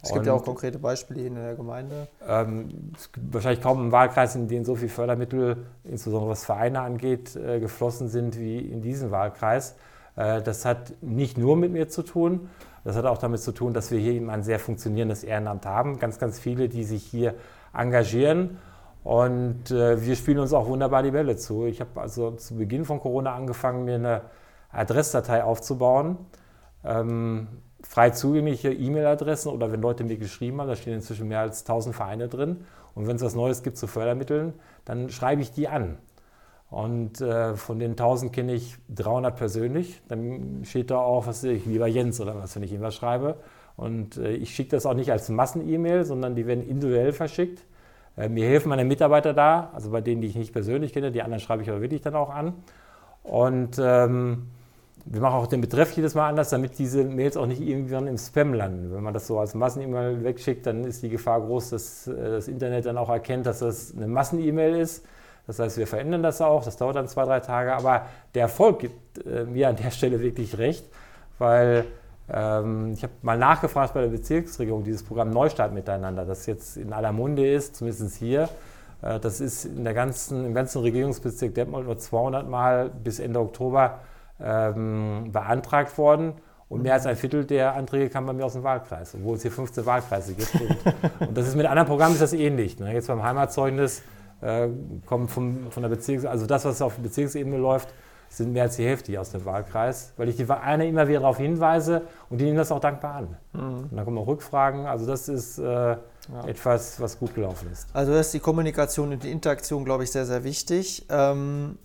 Es 0.03 0.09
gibt 0.09 0.19
Und, 0.19 0.27
ja 0.27 0.33
auch 0.33 0.45
konkrete 0.45 0.81
Beispiele 0.81 1.25
in 1.25 1.37
der 1.37 1.55
Gemeinde. 1.55 2.09
Ähm, 2.27 2.91
es 2.97 3.13
gibt 3.13 3.33
wahrscheinlich 3.33 3.63
kaum 3.63 3.79
einen 3.79 3.93
Wahlkreis, 3.93 4.35
in 4.35 4.49
dem 4.49 4.65
so 4.65 4.75
viele 4.75 4.89
Fördermittel, 4.89 5.67
insbesondere 5.85 6.33
was 6.33 6.45
Vereine 6.45 6.81
angeht, 6.81 7.37
äh, 7.37 7.61
geflossen 7.61 8.09
sind 8.09 8.37
wie 8.37 8.59
in 8.59 8.83
diesem 8.83 9.13
Wahlkreis. 9.13 9.77
Äh, 10.17 10.43
das 10.43 10.65
hat 10.65 10.95
nicht 11.01 11.39
nur 11.39 11.57
mit 11.57 11.71
mir 11.71 11.89
zu 11.89 12.03
tun, 12.03 12.49
das 12.83 12.97
hat 12.97 13.05
auch 13.05 13.19
damit 13.19 13.41
zu 13.41 13.53
tun, 13.53 13.73
dass 13.73 13.93
wir 13.93 14.01
hier 14.01 14.15
eben 14.15 14.31
ein 14.31 14.43
sehr 14.43 14.59
funktionierendes 14.59 15.23
Ehrenamt 15.23 15.65
haben. 15.65 16.01
Ganz, 16.01 16.19
ganz 16.19 16.41
viele, 16.41 16.69
die 16.69 16.83
sich 16.83 17.05
hier 17.05 17.35
engagieren 17.73 18.59
und 19.03 19.71
äh, 19.71 20.05
wir 20.05 20.15
spielen 20.15 20.39
uns 20.39 20.53
auch 20.53 20.67
wunderbar 20.67 21.03
die 21.03 21.11
Bälle 21.11 21.37
zu. 21.37 21.65
Ich 21.67 21.81
habe 21.81 22.01
also 22.01 22.33
zu 22.33 22.57
Beginn 22.57 22.85
von 22.85 23.01
Corona 23.01 23.35
angefangen, 23.35 23.85
mir 23.85 23.95
eine 23.95 24.23
Adressdatei 24.71 25.43
aufzubauen. 25.43 26.19
Ähm, 26.85 27.49
frei 27.83 28.11
zugängliche 28.11 28.73
E-Mail-Adressen 28.73 29.51
oder 29.51 29.73
wenn 29.73 29.81
Leute 29.81 30.05
mir 30.05 30.17
geschrieben 30.17 30.61
haben, 30.61 30.69
da 30.69 30.77
stehen 30.77 30.95
inzwischen 30.95 31.29
mehr 31.29 31.41
als 31.41 31.61
1000 31.61 31.95
Vereine 31.95 32.29
drin. 32.29 32.65
Und 32.95 33.07
wenn 33.07 33.17
es 33.17 33.23
was 33.23 33.35
Neues 33.35 33.63
gibt 33.63 33.79
zu 33.79 33.87
Fördermitteln, 33.87 34.53
dann 34.85 35.09
schreibe 35.09 35.43
ich 35.43 35.53
die 35.53 35.69
an. 35.69 35.97
Und 36.71 37.21
äh, 37.21 37.57
von 37.57 37.79
den 37.79 37.93
1000 37.93 38.33
kenne 38.33 38.53
ich 38.53 38.77
300 38.95 39.35
persönlich. 39.35 40.03
Dann 40.09 40.63
steht 40.65 40.91
da 40.91 40.99
auch, 40.99 41.27
was 41.27 41.43
ich, 41.43 41.67
lieber 41.67 41.87
Jens 41.87 42.21
oder 42.21 42.37
was, 42.37 42.55
wenn 42.55 42.63
ich 42.63 42.73
ihm 42.73 42.81
was 42.81 42.95
schreibe. 42.95 43.37
Und 43.77 44.19
äh, 44.19 44.33
ich 44.33 44.55
schicke 44.55 44.71
das 44.71 44.87
auch 44.87 44.95
nicht 44.95 45.11
als 45.11 45.29
Massen-E-Mail, 45.31 46.05
sondern 46.05 46.35
die 46.35 46.47
werden 46.47 46.67
individuell 46.67 47.13
verschickt. 47.13 47.65
Äh, 48.21 48.29
mir 48.29 48.47
helfen 48.47 48.69
meine 48.69 48.85
Mitarbeiter 48.85 49.33
da, 49.33 49.71
also 49.73 49.91
bei 49.91 50.01
denen, 50.01 50.21
die 50.21 50.29
ich 50.29 50.37
nicht 50.37 50.53
persönlich 50.53 50.93
kenne, 50.93 51.11
die 51.11 51.23
anderen 51.23 51.41
schreibe 51.41 51.63
ich 51.63 51.71
aber 51.71 51.81
wirklich 51.81 52.03
dann 52.03 52.15
auch 52.15 52.31
an. 52.31 52.55
Und 53.23 53.81
ähm, 53.83 54.49
wir 55.07 55.21
machen 55.21 55.37
auch 55.37 55.47
den 55.47 55.61
Betreff 55.63 55.93
jedes 55.93 56.15
Mal 56.15 56.29
anders, 56.29 56.51
damit 56.51 56.79
diese 56.79 57.05
Mails 57.05 57.37
auch 57.37 57.47
nicht 57.47 57.63
irgendwann 57.63 58.07
im 58.07 58.19
Spam 58.19 58.53
landen. 58.53 58.93
Wenn 58.93 59.03
man 59.03 59.15
das 59.15 59.27
so 59.27 59.39
als 59.39 59.55
Massen-E-Mail 59.55 60.23
wegschickt, 60.23 60.67
dann 60.67 60.85
ist 60.85 61.03
die 61.03 61.09
Gefahr 61.09 61.41
groß, 61.41 61.71
dass 61.71 62.07
äh, 62.07 62.15
das 62.15 62.49
Internet 62.49 62.87
dann 62.87 62.99
auch 62.99 63.09
erkennt, 63.09 63.47
dass 63.47 63.61
das 63.61 63.95
eine 63.97 64.07
Massen-E-Mail 64.07 64.77
ist. 64.77 65.07
Das 65.47 65.59
heißt, 65.59 65.79
wir 65.79 65.87
verändern 65.87 66.23
das 66.23 66.41
auch, 66.43 66.65
das 66.65 66.77
dauert 66.77 66.97
dann 66.97 67.09
zwei, 67.09 67.25
drei 67.25 67.41
Tage, 67.41 67.75
aber 67.75 68.07
der 68.35 68.43
Erfolg 68.43 68.81
gibt 68.81 69.27
äh, 69.27 69.45
mir 69.45 69.69
an 69.69 69.77
der 69.77 69.91
Stelle 69.91 70.21
wirklich 70.21 70.59
recht, 70.59 70.85
weil 71.39 71.87
ähm, 72.33 72.93
ich 72.93 73.03
habe 73.03 73.13
mal 73.23 73.39
nachgefragt 73.39 73.95
bei 73.95 74.03
der 74.03 74.09
Bezirksregierung, 74.09 74.85
dieses 74.85 75.03
Programm 75.03 75.31
Neustart 75.31 75.73
miteinander, 75.73 76.25
das 76.25 76.47
jetzt 76.47 76.77
in 76.77 76.93
aller 76.93 77.13
Munde 77.13 77.51
ist, 77.51 77.77
zumindest 77.77 78.17
hier. 78.17 78.49
Äh, 79.03 79.19
das 79.21 79.41
ist 79.41 79.65
in 79.65 79.85
der 79.85 79.95
ganzen, 79.95 80.47
im 80.47 80.55
ganzen 80.55 80.81
Regierungsbezirk 80.83 81.55
Detmold 81.55 81.87
nur 81.87 81.99
200 81.99 82.49
Mal 82.49 82.91
bis 82.91 83.19
Ende 83.19 83.41
Oktober 83.41 84.01
ähm, 84.41 85.31
beantragt 85.33 85.97
worden. 85.99 86.35
Und 86.69 86.83
mehr 86.83 86.95
als 86.95 87.05
ein 87.05 87.17
Viertel 87.17 87.45
der 87.45 87.75
Anträge 87.75 88.09
kam 88.11 88.27
bei 88.27 88.33
mir 88.33 88.47
aus 88.47 88.53
dem 88.53 88.63
Wahlkreis, 88.63 89.17
obwohl 89.17 89.35
es 89.35 89.43
hier 89.43 89.51
15 89.51 89.85
Wahlkreise 89.87 90.35
gibt. 90.35 90.55
Und, 90.55 90.77
und 91.29 91.37
das 91.37 91.49
ist 91.49 91.57
mit 91.57 91.67
anderen 91.67 91.89
Programmen 91.89 92.15
ist 92.15 92.23
das 92.23 92.33
ähnlich. 92.33 92.79
Ne? 92.79 92.93
Jetzt 92.93 93.09
beim 93.09 93.25
Heimatzeugnis 93.25 94.03
äh, 94.41 94.69
kommt 95.05 95.33
vom, 95.33 95.71
von 95.71 95.83
der 95.83 95.91
Bezirks, 95.91 96.25
also 96.25 96.47
das, 96.47 96.65
was 96.65 96.81
auf 96.81 96.97
Bezirksebene 96.99 97.57
läuft, 97.57 97.93
sind 98.31 98.53
mehr 98.53 98.63
als 98.63 98.77
die 98.77 98.87
Hälfte 98.87 99.13
hier 99.13 99.21
aus 99.21 99.31
dem 99.31 99.45
Wahlkreis, 99.45 100.13
weil 100.17 100.29
ich 100.29 100.37
die 100.37 100.45
Vereine 100.45 100.87
immer 100.87 101.09
wieder 101.09 101.21
darauf 101.21 101.39
hinweise 101.39 102.03
und 102.31 102.39
die 102.39 102.45
nehmen 102.45 102.57
das 102.57 102.71
auch 102.71 102.81
dankbar 102.81 103.17
an. 103.17 103.37
Mhm. 103.53 103.89
Und 103.91 103.97
dann 103.97 104.05
kommen 104.05 104.19
auch 104.19 104.29
Rückfragen. 104.29 104.87
Also 104.87 105.05
das 105.05 105.29
ist 105.29 105.59
äh, 105.59 105.65
ja. 105.65 105.99
etwas, 106.47 107.01
was 107.01 107.19
gut 107.19 107.35
gelaufen 107.35 107.69
ist. 107.73 107.89
Also 107.93 108.13
das 108.13 108.27
ist 108.27 108.35
die 108.35 108.41
Kommunikation 108.41 109.13
und 109.13 109.25
die 109.25 109.33
Interaktion, 109.33 109.85
glaube 109.85 110.05
ich, 110.05 110.13
sehr, 110.13 110.27
sehr 110.27 110.45
wichtig. 110.45 111.07
Ähm, 111.11 111.77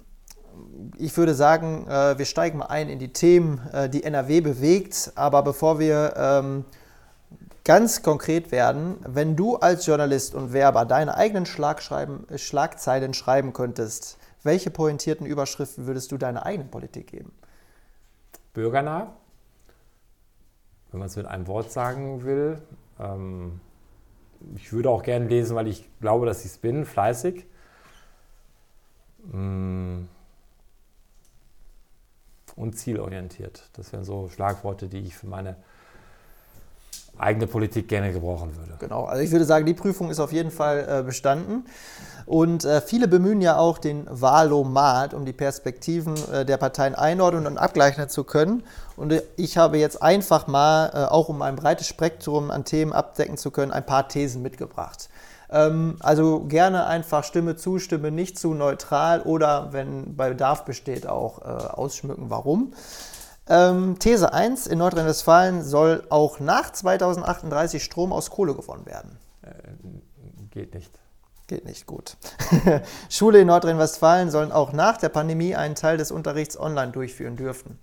ich 0.97 1.17
würde 1.17 1.33
sagen, 1.33 1.87
äh, 1.87 2.17
wir 2.17 2.25
steigen 2.25 2.59
mal 2.59 2.67
ein 2.67 2.89
in 2.89 2.99
die 2.99 3.11
Themen, 3.11 3.59
äh, 3.73 3.89
die 3.89 4.03
NRW 4.03 4.41
bewegt. 4.41 5.13
Aber 5.15 5.41
bevor 5.41 5.79
wir 5.79 6.13
ähm, 6.15 6.65
ganz 7.63 8.03
konkret 8.03 8.51
werden, 8.51 8.97
wenn 9.03 9.35
du 9.35 9.55
als 9.55 9.87
Journalist 9.87 10.35
und 10.35 10.53
Werber 10.53 10.85
deine 10.85 11.15
eigenen 11.15 11.47
Schlagzeilen 11.47 13.13
schreiben 13.15 13.51
könntest, 13.51 14.17
welche 14.45 14.69
pointierten 14.69 15.25
Überschriften 15.25 15.87
würdest 15.87 16.11
du 16.11 16.17
deiner 16.17 16.45
eigenen 16.45 16.69
Politik 16.69 17.07
geben? 17.07 17.31
Bürgernah, 18.53 19.13
wenn 20.91 20.99
man 20.99 21.07
es 21.07 21.15
mit 21.15 21.25
einem 21.25 21.47
Wort 21.47 21.71
sagen 21.71 22.23
will. 22.23 22.61
Ähm, 22.99 23.59
ich 24.55 24.71
würde 24.71 24.89
auch 24.89 25.03
gerne 25.03 25.27
lesen, 25.27 25.55
weil 25.55 25.67
ich 25.67 25.89
glaube, 25.99 26.25
dass 26.25 26.45
ich 26.45 26.51
es 26.51 26.57
bin, 26.57 26.85
fleißig. 26.85 27.45
Mm, 29.31 30.03
und 32.55 32.77
zielorientiert. 32.77 33.69
Das 33.73 33.91
wären 33.91 34.05
so 34.05 34.29
Schlagworte, 34.29 34.87
die 34.87 34.99
ich 34.99 35.15
für 35.15 35.27
meine 35.27 35.57
eigene 37.17 37.47
Politik 37.47 37.87
gerne 37.87 38.11
gebrauchen 38.11 38.55
würde. 38.57 38.75
Genau, 38.79 39.05
also 39.05 39.23
ich 39.23 39.31
würde 39.31 39.45
sagen, 39.45 39.65
die 39.65 39.73
Prüfung 39.73 40.09
ist 40.09 40.19
auf 40.19 40.31
jeden 40.31 40.51
Fall 40.51 40.87
äh, 40.87 41.03
bestanden. 41.03 41.65
Und 42.25 42.65
äh, 42.65 42.81
viele 42.81 43.07
bemühen 43.07 43.41
ja 43.41 43.57
auch 43.57 43.77
den 43.77 44.07
Wahlomat, 44.09 45.13
um 45.13 45.25
die 45.25 45.33
Perspektiven 45.33 46.15
äh, 46.31 46.43
der 46.45 46.57
Parteien 46.57 46.95
einordnen 46.95 47.45
und 47.45 47.57
abgleichen 47.57 48.09
zu 48.09 48.23
können. 48.23 48.63
Und 48.97 49.11
äh, 49.11 49.21
ich 49.35 49.57
habe 49.57 49.77
jetzt 49.77 50.01
einfach 50.01 50.47
mal, 50.47 50.91
äh, 50.93 51.11
auch 51.11 51.29
um 51.29 51.41
ein 51.41 51.55
breites 51.55 51.87
Spektrum 51.87 52.49
an 52.49 52.65
Themen 52.65 52.93
abdecken 52.93 53.37
zu 53.37 53.51
können, 53.51 53.71
ein 53.71 53.85
paar 53.85 54.07
Thesen 54.07 54.41
mitgebracht. 54.41 55.09
Ähm, 55.51 55.97
also 55.99 56.45
gerne 56.45 56.87
einfach 56.87 57.23
Stimme 57.23 57.57
zu, 57.57 57.77
Stimme 57.77 58.09
nicht 58.09 58.39
zu, 58.39 58.55
neutral 58.55 59.21
oder, 59.21 59.71
wenn 59.71 60.15
bei 60.15 60.29
Bedarf 60.29 60.65
besteht, 60.65 61.05
auch 61.05 61.41
äh, 61.41 61.45
ausschmücken, 61.45 62.31
warum. 62.31 62.73
Ähm, 63.47 63.99
These 63.99 64.33
1, 64.33 64.65
in 64.65 64.79
Nordrhein-Westfalen 64.79 65.61
soll 65.61 66.03
auch 66.09 66.39
nach 66.39 66.71
2038 66.71 67.83
Strom 67.83 68.11
aus 68.11 68.31
Kohle 68.31 68.55
gewonnen 68.55 68.87
werden. 68.87 69.19
Geht 70.49 70.73
nicht. 70.73 70.91
Geht 71.47 71.65
nicht 71.65 71.85
gut. 71.85 72.17
Schule 73.09 73.41
in 73.41 73.47
Nordrhein-Westfalen 73.47 74.31
sollen 74.31 74.51
auch 74.51 74.73
nach 74.73 74.97
der 74.97 75.09
Pandemie 75.09 75.55
einen 75.55 75.75
Teil 75.75 75.97
des 75.97 76.11
Unterrichts 76.11 76.59
online 76.59 76.91
durchführen 76.91 77.35
dürfen. 77.35 77.77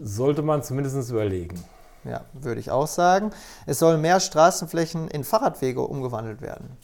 Sollte 0.00 0.42
man 0.42 0.62
zumindest 0.62 1.10
überlegen. 1.10 1.64
Ja, 2.04 2.24
würde 2.34 2.60
ich 2.60 2.70
auch 2.70 2.86
sagen. 2.86 3.30
Es 3.66 3.78
sollen 3.78 4.00
mehr 4.00 4.20
Straßenflächen 4.20 5.08
in 5.08 5.24
Fahrradwege 5.24 5.80
umgewandelt 5.80 6.42
werden. 6.42 6.76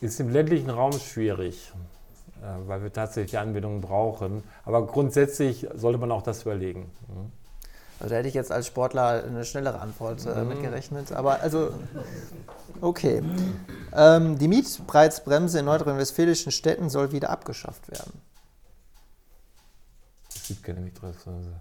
Ist 0.00 0.18
im 0.20 0.30
ländlichen 0.30 0.70
Raum 0.70 0.92
schwierig, 0.92 1.72
äh, 2.42 2.68
weil 2.68 2.82
wir 2.82 2.92
tatsächlich 2.92 3.30
die 3.32 3.38
Anbindung 3.38 3.80
brauchen. 3.80 4.42
Aber 4.64 4.86
grundsätzlich 4.86 5.66
sollte 5.74 5.98
man 5.98 6.10
auch 6.10 6.22
das 6.22 6.42
überlegen. 6.42 6.90
Also 7.98 8.10
da 8.10 8.16
hätte 8.16 8.28
ich 8.28 8.34
jetzt 8.34 8.52
als 8.52 8.66
Sportler 8.66 9.24
eine 9.24 9.44
schnellere 9.44 9.80
Antwort 9.80 10.24
äh, 10.26 10.42
mhm. 10.42 10.48
mitgerechnet. 10.48 11.12
Aber 11.12 11.40
also, 11.40 11.72
okay. 12.80 13.22
Ähm, 13.92 14.38
die 14.38 14.48
Mietpreisbremse 14.48 15.60
in 15.60 15.64
nordrhein-westfälischen 15.64 16.52
Städten 16.52 16.90
soll 16.90 17.12
wieder 17.12 17.30
abgeschafft 17.30 17.90
werden. 17.90 18.20
Es 20.34 20.48
gibt 20.48 20.62
keine 20.62 20.80
Mietpreisbremse. 20.80 21.52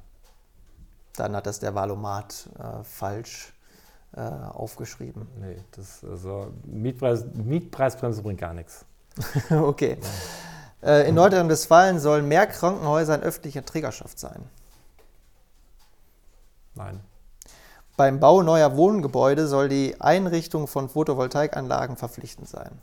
Dann 1.16 1.36
hat 1.36 1.48
das 1.48 1.60
der 1.60 1.74
Valomat 1.74 2.50
äh, 2.60 2.84
falsch 2.84 3.54
äh, 4.16 4.20
aufgeschrieben. 4.20 5.28
Nee, 5.40 5.58
das, 5.72 6.04
also 6.04 6.52
Mietpreis, 6.66 7.24
Mietpreisbremse 7.34 8.22
bringt 8.22 8.42
gar 8.42 8.54
nichts. 8.54 8.86
okay. 9.50 9.98
Äh, 10.84 11.08
in 11.08 11.16
Nordrhein-Westfalen 11.16 12.00
sollen 12.00 12.28
mehr 12.28 12.46
Krankenhäuser 12.48 13.16
in 13.16 13.22
öffentlicher 13.22 13.64
Trägerschaft 13.64 14.20
sein. 14.20 14.44
Nein. 16.76 17.00
Beim 17.98 18.20
Bau 18.20 18.42
neuer 18.42 18.76
Wohngebäude 18.76 19.48
soll 19.48 19.70
die 19.70 20.00
Einrichtung 20.02 20.68
von 20.68 20.90
Photovoltaikanlagen 20.90 21.96
verpflichtend 21.96 22.50
sein. 22.50 22.82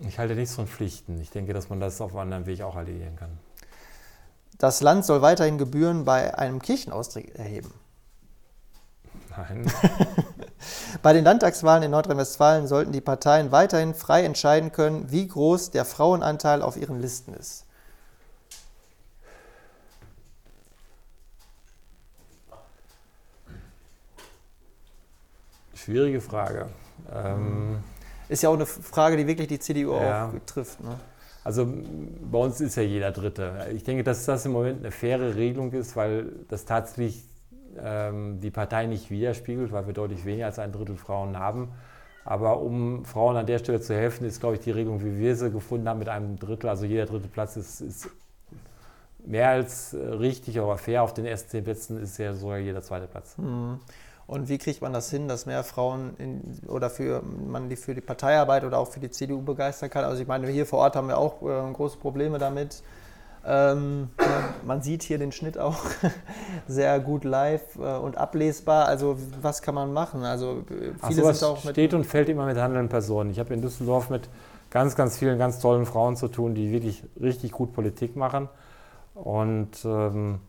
Ich 0.00 0.18
halte 0.18 0.34
nichts 0.34 0.54
von 0.54 0.66
Pflichten. 0.66 1.18
Ich 1.20 1.30
denke, 1.30 1.54
dass 1.54 1.70
man 1.70 1.80
das 1.80 2.00
auf 2.02 2.12
einem 2.12 2.20
anderen 2.20 2.46
Weg 2.46 2.60
auch 2.60 2.76
erledigen 2.76 3.16
kann. 3.16 3.38
Das 4.58 4.82
Land 4.82 5.04
soll 5.04 5.22
weiterhin 5.22 5.58
Gebühren 5.58 6.04
bei 6.04 6.36
einem 6.36 6.60
Kirchenaustritt 6.60 7.34
erheben. 7.36 7.72
Nein. 9.36 9.70
bei 11.02 11.12
den 11.12 11.24
Landtagswahlen 11.24 11.82
in 11.82 11.90
Nordrhein-Westfalen 11.90 12.66
sollten 12.66 12.92
die 12.92 13.00
Parteien 13.00 13.52
weiterhin 13.52 13.94
frei 13.94 14.24
entscheiden 14.24 14.72
können, 14.72 15.10
wie 15.10 15.28
groß 15.28 15.70
der 15.70 15.84
Frauenanteil 15.84 16.62
auf 16.62 16.76
ihren 16.76 17.00
Listen 17.00 17.34
ist. 17.34 17.65
Schwierige 25.86 26.20
Frage. 26.20 26.66
Ähm, 27.14 27.78
ist 28.28 28.42
ja 28.42 28.48
auch 28.48 28.54
eine 28.54 28.66
Frage, 28.66 29.16
die 29.16 29.24
wirklich 29.28 29.46
die 29.46 29.60
CDU 29.60 29.92
ja. 29.92 30.26
auch 30.26 30.32
trifft. 30.44 30.82
Ne? 30.82 30.98
Also 31.44 31.64
bei 31.64 32.38
uns 32.38 32.60
ist 32.60 32.74
ja 32.74 32.82
jeder 32.82 33.12
Dritte. 33.12 33.68
Ich 33.72 33.84
denke, 33.84 34.02
dass 34.02 34.24
das 34.24 34.44
im 34.46 34.50
Moment 34.50 34.80
eine 34.80 34.90
faire 34.90 35.36
Regelung 35.36 35.72
ist, 35.72 35.94
weil 35.94 36.32
das 36.48 36.64
tatsächlich 36.64 37.22
ähm, 37.80 38.40
die 38.40 38.50
Partei 38.50 38.86
nicht 38.86 39.12
widerspiegelt, 39.12 39.70
weil 39.70 39.86
wir 39.86 39.94
deutlich 39.94 40.24
weniger 40.24 40.46
als 40.46 40.58
ein 40.58 40.72
Drittel 40.72 40.96
Frauen 40.96 41.38
haben. 41.38 41.68
Aber 42.24 42.60
um 42.60 43.04
Frauen 43.04 43.36
an 43.36 43.46
der 43.46 43.60
Stelle 43.60 43.80
zu 43.80 43.94
helfen, 43.94 44.26
ist, 44.26 44.40
glaube 44.40 44.56
ich, 44.56 44.62
die 44.62 44.72
Regelung, 44.72 45.04
wie 45.04 45.20
wir 45.20 45.36
sie 45.36 45.52
gefunden 45.52 45.88
haben, 45.88 46.00
mit 46.00 46.08
einem 46.08 46.36
Drittel, 46.36 46.68
also 46.68 46.84
jeder 46.84 47.06
dritte 47.06 47.28
Platz 47.28 47.56
ist, 47.56 47.80
ist 47.80 48.10
mehr 49.24 49.50
als 49.50 49.94
richtig, 49.94 50.58
aber 50.58 50.78
fair. 50.78 51.04
Auf 51.04 51.14
den 51.14 51.26
ersten 51.26 51.48
zehn 51.48 51.62
Plätzen 51.62 52.02
ist 52.02 52.18
ja 52.18 52.34
sogar 52.34 52.58
jeder 52.58 52.82
zweite 52.82 53.06
Platz. 53.06 53.38
Mhm. 53.38 53.78
Und 54.26 54.48
wie 54.48 54.58
kriegt 54.58 54.82
man 54.82 54.92
das 54.92 55.08
hin, 55.10 55.28
dass 55.28 55.46
mehr 55.46 55.62
Frauen 55.62 56.16
in, 56.18 56.40
oder 56.68 56.90
für 56.90 57.22
man 57.22 57.68
die 57.68 57.76
für 57.76 57.94
die 57.94 58.00
Parteiarbeit 58.00 58.64
oder 58.64 58.78
auch 58.78 58.88
für 58.88 58.98
die 58.98 59.10
CDU 59.10 59.40
begeistern 59.40 59.88
kann? 59.88 60.04
Also 60.04 60.20
ich 60.20 60.28
meine, 60.28 60.48
hier 60.48 60.66
vor 60.66 60.80
Ort 60.80 60.96
haben 60.96 61.08
wir 61.08 61.18
auch 61.18 61.42
äh, 61.42 61.72
große 61.72 61.98
Probleme 61.98 62.38
damit. 62.38 62.82
Ähm, 63.46 64.08
man 64.64 64.82
sieht 64.82 65.04
hier 65.04 65.18
den 65.18 65.30
Schnitt 65.30 65.56
auch 65.56 65.78
sehr 66.66 66.98
gut 66.98 67.22
live 67.22 67.76
äh, 67.76 67.96
und 67.98 68.16
ablesbar. 68.16 68.86
Also 68.86 69.16
was 69.40 69.62
kann 69.62 69.76
man 69.76 69.92
machen? 69.92 70.24
Also 70.24 70.64
äh, 70.70 71.06
viele 71.06 71.32
sind 71.32 71.48
auch 71.48 71.58
steht 71.58 71.94
und 71.94 72.04
fällt 72.04 72.28
immer 72.28 72.46
mit 72.46 72.56
handelnden 72.56 72.88
Personen. 72.88 73.30
Ich 73.30 73.38
habe 73.38 73.54
in 73.54 73.62
Düsseldorf 73.62 74.10
mit 74.10 74.28
ganz, 74.70 74.96
ganz 74.96 75.16
vielen 75.16 75.38
ganz 75.38 75.60
tollen 75.60 75.86
Frauen 75.86 76.16
zu 76.16 76.26
tun, 76.26 76.56
die 76.56 76.72
wirklich 76.72 77.04
richtig 77.20 77.52
gut 77.52 77.72
Politik 77.72 78.16
machen. 78.16 78.48
Und 79.14 79.84
ähm, 79.84 80.40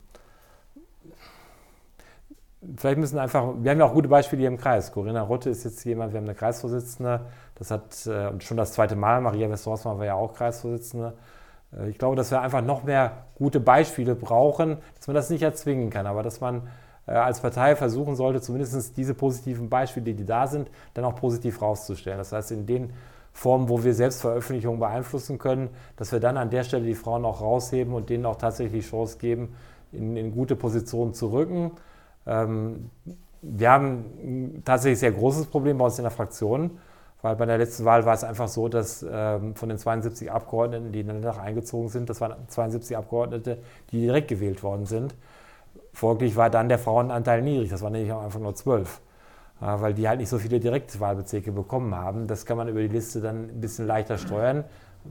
vielleicht 2.76 2.98
müssen 2.98 3.20
einfach, 3.20 3.54
wir 3.60 3.72
haben 3.72 3.80
ja 3.80 3.86
auch 3.86 3.94
gute 3.94 4.10
Beispiele 4.10 4.42
hier 4.42 4.50
im 4.50 4.58
Kreis. 4.58 4.92
Corinna 4.92 5.22
Rotte 5.22 5.50
ist 5.50 5.64
jetzt 5.64 5.84
jemand, 5.86 6.14
wir 6.14 6.20
haben 6.20 6.26
eine 6.26 6.36
Kreisvorsitzende, 6.36 7.22
das 7.56 7.72
hat 7.72 8.06
äh, 8.08 8.40
schon 8.42 8.58
das 8.58 8.74
zweite 8.74 8.96
Mal, 8.96 9.22
Maria 9.22 9.50
Westhorsmann 9.50 9.98
war 9.98 10.06
ja 10.06 10.16
auch 10.16 10.34
Kreisvorsitzende. 10.34 11.14
Äh, 11.78 11.90
ich 11.90 11.98
glaube, 11.98 12.16
dass 12.16 12.32
wir 12.32 12.42
einfach 12.42 12.62
noch 12.62 12.84
mehr 12.84 13.26
gute 13.36 13.60
Beispiele 13.60 14.16
brauchen, 14.16 14.78
dass 14.98 15.08
man 15.08 15.16
das 15.16 15.30
nicht 15.30 15.42
erzwingen 15.42 15.90
kann, 15.90 16.08
aber 16.08 16.24
dass 16.24 16.42
man 16.42 16.68
äh, 17.08 17.12
als 17.12 17.40
Partei 17.40 17.76
versuchen 17.76 18.16
sollte, 18.16 18.42
zumindest 18.42 18.98
diese 18.98 19.14
positiven 19.14 19.70
Beispiele, 19.70 20.14
die 20.14 20.26
da 20.26 20.48
sind, 20.48 20.70
dann 20.94 21.06
auch 21.06 21.16
positiv 21.16 21.62
rauszustellen. 21.62 22.18
Das 22.18 22.32
heißt, 22.32 22.52
in 22.52 22.66
den 22.66 22.94
Formen, 23.32 23.70
wo 23.70 23.84
wir 23.84 23.94
Selbstveröffentlichungen 23.94 24.80
beeinflussen 24.80 25.38
können, 25.38 25.70
dass 25.96 26.12
wir 26.12 26.20
dann 26.20 26.38
an 26.38 26.50
der 26.50 26.64
Stelle 26.64 26.86
die 26.86 26.96
Frauen 26.96 27.24
auch 27.24 27.40
rausheben 27.40 27.94
und 27.94 28.10
denen 28.10 28.26
auch 28.26 28.38
tatsächlich 28.38 28.84
die 28.84 28.90
Chance 28.90 29.20
geben, 29.20 29.56
in, 29.92 30.18
in 30.18 30.32
gute 30.32 30.56
Positionen 30.56 31.14
zu 31.14 31.32
rücken. 31.32 31.72
Ähm, 32.28 32.90
wir 33.42 33.72
haben 33.72 34.06
ein 34.24 34.62
tatsächlich 34.66 35.00
sehr 35.00 35.12
großes 35.12 35.48
Problem 35.48 35.78
bei 35.78 35.86
uns 35.86 35.98
in 35.98 36.04
der 36.04 36.12
Fraktion, 36.12 36.80
weil 37.22 37.36
bei 37.36 37.46
der 37.46 37.58
letzten 37.58 37.86
Wahl 37.86 38.06
war 38.06 38.14
es 38.14 38.24
einfach 38.24 38.48
so, 38.48 38.68
dass 38.68 39.06
ähm, 39.10 39.56
von 39.56 39.70
den 39.70 39.78
72 39.78 40.32
Abgeordneten, 40.32 40.92
die 40.92 41.02
in 41.02 41.08
den 41.08 41.22
Landtag 41.22 41.44
eingezogen 41.44 41.90
sind, 41.90 42.10
das 42.10 42.22
waren 42.22 42.36
72 42.48 42.98
Abgeordnete, 42.98 43.60
die 43.92 44.02
direkt 44.02 44.28
gewählt 44.28 44.64
worden 44.64 44.86
sind. 44.86 45.16
Folglich 45.94 46.36
war 46.36 46.50
dann 46.50 46.70
der 46.70 46.78
Frauenanteil 46.78 47.42
niedrig, 47.42 47.70
das 47.70 47.82
waren 47.82 47.94
nämlich 47.94 48.12
auch 48.12 48.24
einfach 48.24 48.40
nur 48.40 48.54
zwölf, 48.54 49.02
weil 49.60 49.96
die 49.96 50.08
halt 50.08 50.20
nicht 50.20 50.30
so 50.30 50.38
viele 50.38 50.60
Direktwahlbezirke 50.60 51.52
bekommen 51.52 51.96
haben. 51.96 52.28
Das 52.28 52.46
kann 52.46 52.58
man 52.58 52.68
über 52.68 52.82
die 52.82 52.88
Liste 52.88 53.20
dann 53.20 53.50
ein 53.50 53.62
bisschen 53.62 53.88
leichter 53.88 54.20
steuern. 54.20 54.64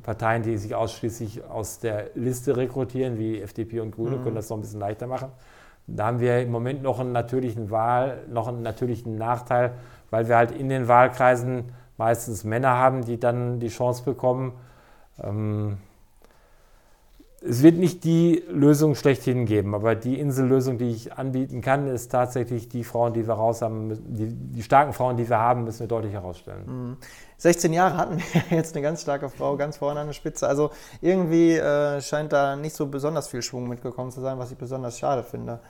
Parteien, 0.03 0.43
die 0.43 0.57
sich 0.59 0.75
ausschließlich 0.75 1.45
aus 1.45 1.81
der 1.81 2.11
Liste 2.15 2.57
rekrutieren, 2.57 3.19
wie 3.19 3.41
FDP 3.41 3.81
und 3.81 3.93
Grüne, 3.93 4.17
mhm. 4.17 4.23
können 4.23 4.37
das 4.37 4.49
noch 4.49 4.59
ein 4.59 4.61
bisschen 4.61 4.81
leichter 4.81 5.07
machen. 5.07 5.31
Da 5.87 6.07
haben 6.07 6.21
wir 6.21 6.41
im 6.41 6.51
Moment 6.51 6.83
noch 6.83 6.99
einen 6.99 7.13
natürlichen 7.13 7.71
Wahl, 7.71 8.25
noch 8.29 8.49
einen 8.49 8.63
natürlichen 8.63 9.17
Nachteil, 9.17 9.73
weil 10.11 10.29
wir 10.29 10.37
halt 10.37 10.51
in 10.51 10.69
den 10.69 10.89
Wahlkreisen 10.89 11.73
meistens 11.97 12.45
Männer 12.45 12.77
haben, 12.77 13.05
die 13.05 13.19
dann 13.19 13.61
die 13.61 13.69
Chance 13.69 14.05
bekommen. 14.05 14.53
Ähm, 15.23 15.79
es 17.49 17.63
wird 17.63 17.77
nicht 17.77 18.03
die 18.05 18.43
Lösung 18.49 18.95
schlechthin 18.95 19.47
geben, 19.47 19.75
aber 19.75 19.95
die 19.95 20.19
Insellösung, 20.19 20.79
die 20.79 20.91
ich 20.91 21.13
anbieten 21.13 21.61
kann, 21.61 21.87
ist 21.87 22.11
tatsächlich 22.11 22.69
die 22.69 22.83
Frauen, 22.83 23.13
die 23.13 23.27
wir 23.27 23.35
raus 23.35 23.63
haben, 23.63 23.91
die, 24.09 24.27
die 24.27 24.63
starken 24.63 24.93
Frauen, 24.93 25.17
die 25.17 25.29
wir 25.29 25.39
haben, 25.39 25.65
müssen 25.65 25.81
wir 25.81 25.87
deutlich 25.87 26.13
herausstellen. 26.13 26.97
16 27.37 27.71
mhm. 27.71 27.75
Jahre 27.75 27.97
hatten 27.99 28.19
wir 28.19 28.43
jetzt 28.57 28.75
eine 28.75 28.83
ganz 28.83 29.03
starke 29.03 29.29
Frau 29.29 29.57
ganz 29.57 29.77
vorne 29.77 30.01
an 30.01 30.07
der 30.07 30.15
Spitze. 30.15 30.49
Also 30.49 30.71
irgendwie 31.01 31.57
äh, 31.57 32.01
scheint 32.01 32.33
da 32.33 32.57
nicht 32.57 32.75
so 32.75 32.87
besonders 32.87 33.29
viel 33.29 33.43
Schwung 33.43 33.69
mitgekommen 33.69 34.11
zu 34.11 34.21
sein, 34.21 34.39
was 34.39 34.51
ich 34.51 34.59
besonders 34.59 34.99
schade 34.99 35.23
finde. 35.23 35.61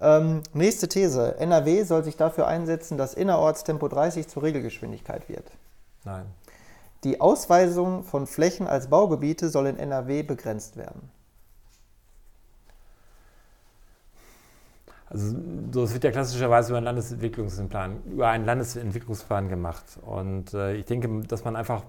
Ähm, 0.00 0.42
nächste 0.52 0.88
These. 0.88 1.38
NRW 1.38 1.84
soll 1.84 2.04
sich 2.04 2.16
dafür 2.16 2.46
einsetzen, 2.46 2.98
dass 2.98 3.14
innerorts 3.14 3.64
Tempo 3.64 3.88
30 3.88 4.28
zur 4.28 4.42
Regelgeschwindigkeit 4.42 5.28
wird. 5.28 5.50
Nein. 6.04 6.26
Die 7.04 7.20
Ausweisung 7.20 8.04
von 8.04 8.26
Flächen 8.26 8.66
als 8.66 8.88
Baugebiete 8.88 9.48
soll 9.48 9.66
in 9.66 9.78
NRW 9.78 10.22
begrenzt 10.22 10.76
werden. 10.76 11.10
Also 15.08 15.36
das 15.70 15.94
wird 15.94 16.04
ja 16.04 16.10
klassischerweise 16.10 16.70
über 16.70 16.78
einen 16.78 16.86
Landesentwicklungsplan, 16.86 18.02
über 18.10 18.28
einen 18.28 18.44
Landesentwicklungsplan 18.44 19.48
gemacht. 19.48 19.84
Und 20.02 20.52
äh, 20.52 20.74
ich 20.74 20.84
denke, 20.84 21.26
dass 21.28 21.44
man 21.44 21.54
einfach 21.54 21.84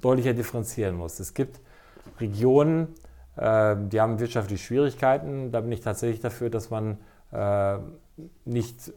deutlicher 0.00 0.34
differenzieren 0.34 0.94
muss. 0.96 1.18
Es 1.18 1.32
gibt 1.32 1.60
Regionen, 2.20 2.94
äh, 3.36 3.74
die 3.78 4.00
haben 4.00 4.20
wirtschaftliche 4.20 4.62
Schwierigkeiten. 4.62 5.50
Da 5.50 5.62
bin 5.62 5.72
ich 5.72 5.80
tatsächlich 5.80 6.20
dafür, 6.20 6.50
dass 6.50 6.68
man 6.70 6.98
äh, 7.32 7.78
nicht 8.44 8.88
äh, 8.88 8.92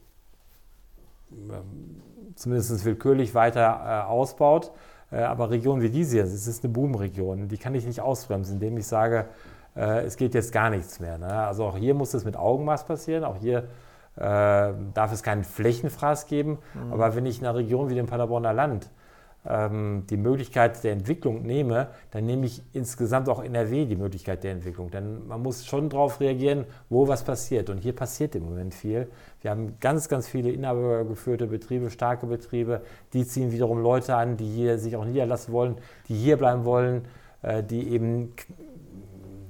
zumindest 2.35 2.85
willkürlich 2.85 3.35
weiter 3.35 3.61
äh, 3.61 4.09
ausbaut. 4.09 4.71
Äh, 5.11 5.21
aber 5.21 5.49
Regionen 5.49 5.81
wie 5.81 5.89
diese 5.89 6.17
hier, 6.17 6.23
es 6.23 6.47
ist 6.47 6.63
eine 6.63 6.73
Boomregion, 6.73 7.47
die 7.47 7.57
kann 7.57 7.75
ich 7.75 7.85
nicht 7.85 8.01
ausbremsen, 8.01 8.55
indem 8.55 8.77
ich 8.77 8.87
sage, 8.87 9.27
es 9.73 10.17
geht 10.17 10.33
jetzt 10.33 10.51
gar 10.51 10.69
nichts 10.69 10.99
mehr. 10.99 11.17
Ne? 11.17 11.27
Also 11.27 11.63
auch 11.63 11.77
hier 11.77 11.93
muss 11.93 12.13
es 12.13 12.25
mit 12.25 12.35
Augenmaß 12.35 12.85
passieren, 12.85 13.23
auch 13.23 13.37
hier 13.37 13.69
äh, 14.17 14.73
darf 14.93 15.13
es 15.13 15.23
keinen 15.23 15.45
Flächenfraß 15.45 16.27
geben. 16.27 16.59
Mhm. 16.73 16.93
Aber 16.93 17.15
wenn 17.15 17.25
ich 17.25 17.39
in 17.39 17.45
einer 17.45 17.57
Region 17.57 17.89
wie 17.89 17.95
dem 17.95 18.07
Paderborner 18.07 18.51
Land 18.53 18.85
ähm, 18.85 18.99
die 19.43 20.17
Möglichkeit 20.17 20.83
der 20.83 20.91
Entwicklung 20.91 21.41
nehme, 21.41 21.87
dann 22.11 22.27
nehme 22.27 22.45
ich 22.45 22.61
insgesamt 22.73 23.27
auch 23.27 23.43
NRW 23.43 23.85
die 23.85 23.95
Möglichkeit 23.95 24.43
der 24.43 24.51
Entwicklung. 24.51 24.91
Denn 24.91 25.27
man 25.27 25.41
muss 25.41 25.65
schon 25.65 25.89
darauf 25.89 26.19
reagieren, 26.19 26.65
wo 26.89 27.07
was 27.07 27.23
passiert. 27.23 27.71
Und 27.71 27.79
hier 27.79 27.95
passiert 27.95 28.35
im 28.35 28.45
Moment 28.45 28.75
viel. 28.75 29.07
Wir 29.41 29.49
haben 29.49 29.77
ganz, 29.79 30.09
ganz 30.09 30.27
viele 30.27 30.51
inhabergeführte 30.51 31.47
Betriebe, 31.47 31.89
starke 31.89 32.27
Betriebe. 32.27 32.81
Die 33.13 33.25
ziehen 33.25 33.51
wiederum 33.51 33.81
Leute 33.81 34.15
an, 34.15 34.37
die 34.37 34.45
hier 34.45 34.77
sich 34.77 34.95
auch 34.95 35.05
niederlassen 35.05 35.51
wollen, 35.51 35.77
die 36.07 36.15
hier 36.15 36.37
bleiben 36.37 36.63
wollen, 36.63 37.05
äh, 37.41 37.63
die 37.63 37.89
eben, 37.89 38.33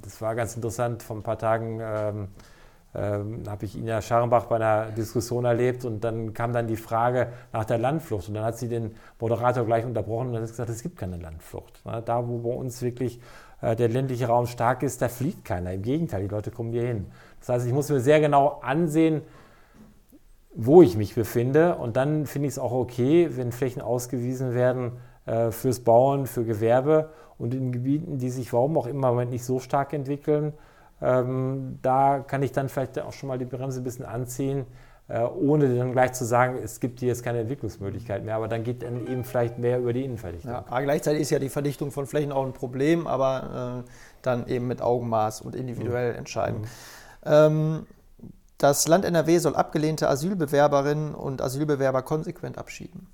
das 0.00 0.22
war 0.22 0.34
ganz 0.34 0.56
interessant, 0.56 1.02
vor 1.02 1.16
ein 1.16 1.22
paar 1.22 1.38
Tagen 1.38 1.80
ähm, 2.94 3.42
habe 3.48 3.64
ich 3.64 3.76
Ina 3.76 4.02
Scharrenbach 4.02 4.46
bei 4.46 4.56
einer 4.56 4.86
Diskussion 4.90 5.44
erlebt 5.44 5.84
und 5.84 6.04
dann 6.04 6.34
kam 6.34 6.52
dann 6.52 6.66
die 6.66 6.76
Frage 6.76 7.28
nach 7.52 7.64
der 7.64 7.78
Landflucht 7.78 8.28
und 8.28 8.34
dann 8.34 8.44
hat 8.44 8.58
sie 8.58 8.68
den 8.68 8.94
Moderator 9.18 9.64
gleich 9.64 9.84
unterbrochen 9.84 10.28
und 10.28 10.36
hat 10.36 10.42
gesagt, 10.42 10.68
es 10.68 10.82
gibt 10.82 10.98
keine 10.98 11.16
Landflucht. 11.16 11.82
Da, 12.04 12.28
wo 12.28 12.38
bei 12.38 12.54
uns 12.54 12.82
wirklich 12.82 13.20
äh, 13.62 13.74
der 13.76 13.88
ländliche 13.88 14.26
Raum 14.26 14.46
stark 14.46 14.82
ist, 14.82 15.00
da 15.00 15.08
flieht 15.08 15.44
keiner. 15.44 15.72
Im 15.72 15.82
Gegenteil, 15.82 16.22
die 16.22 16.28
Leute 16.28 16.50
kommen 16.50 16.72
hier 16.72 16.86
hin. 16.86 17.06
Das 17.40 17.48
heißt, 17.48 17.66
ich 17.66 17.72
muss 17.72 17.88
mir 17.88 18.00
sehr 18.00 18.20
genau 18.20 18.60
ansehen, 18.62 19.22
wo 20.54 20.82
ich 20.82 20.96
mich 20.96 21.14
befinde 21.14 21.76
und 21.76 21.96
dann 21.96 22.26
finde 22.26 22.48
ich 22.48 22.54
es 22.54 22.58
auch 22.58 22.72
okay, 22.72 23.30
wenn 23.32 23.52
Flächen 23.52 23.80
ausgewiesen 23.80 24.54
werden 24.54 24.92
äh, 25.24 25.50
fürs 25.50 25.80
Bauen, 25.80 26.26
für 26.26 26.44
Gewerbe 26.44 27.10
und 27.38 27.54
in 27.54 27.72
Gebieten, 27.72 28.18
die 28.18 28.28
sich 28.28 28.52
warum 28.52 28.76
auch 28.76 28.86
immer 28.86 29.08
im 29.08 29.14
Moment 29.14 29.30
nicht 29.30 29.46
so 29.46 29.60
stark 29.60 29.94
entwickeln, 29.94 30.52
ähm, 31.02 31.78
da 31.82 32.20
kann 32.20 32.42
ich 32.42 32.52
dann 32.52 32.68
vielleicht 32.68 32.98
auch 33.00 33.12
schon 33.12 33.28
mal 33.28 33.38
die 33.38 33.44
Bremse 33.44 33.80
ein 33.80 33.84
bisschen 33.84 34.04
anziehen, 34.04 34.66
äh, 35.08 35.20
ohne 35.22 35.74
dann 35.76 35.92
gleich 35.92 36.12
zu 36.12 36.24
sagen, 36.24 36.58
es 36.62 36.78
gibt 36.78 37.00
hier 37.00 37.08
jetzt 37.08 37.24
keine 37.24 37.40
Entwicklungsmöglichkeit 37.40 38.24
mehr, 38.24 38.36
aber 38.36 38.46
dann 38.46 38.62
geht 38.62 38.84
dann 38.84 39.08
eben 39.08 39.24
vielleicht 39.24 39.58
mehr 39.58 39.80
über 39.80 39.92
die 39.92 40.04
Innenverdichtung. 40.04 40.52
Ja, 40.52 40.64
aber 40.68 40.82
gleichzeitig 40.82 41.22
ist 41.22 41.30
ja 41.30 41.40
die 41.40 41.48
Verdichtung 41.48 41.90
von 41.90 42.06
Flächen 42.06 42.30
auch 42.30 42.46
ein 42.46 42.52
Problem, 42.52 43.08
aber 43.08 43.84
äh, 43.84 43.90
dann 44.22 44.46
eben 44.46 44.68
mit 44.68 44.80
Augenmaß 44.80 45.40
und 45.40 45.56
individuell 45.56 46.12
mhm. 46.12 46.18
entscheiden. 46.18 46.60
Mhm. 46.60 46.66
Ähm, 47.24 47.86
das 48.58 48.86
Land 48.86 49.04
NRW 49.04 49.38
soll 49.38 49.56
abgelehnte 49.56 50.08
Asylbewerberinnen 50.08 51.16
und 51.16 51.42
Asylbewerber 51.42 52.02
konsequent 52.02 52.58
abschieben. 52.58 53.08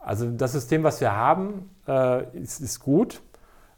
Also 0.00 0.28
das 0.28 0.52
System, 0.52 0.82
was 0.82 1.00
wir 1.00 1.14
haben, 1.14 1.70
äh, 1.86 2.36
ist, 2.36 2.60
ist 2.60 2.80
gut. 2.80 3.22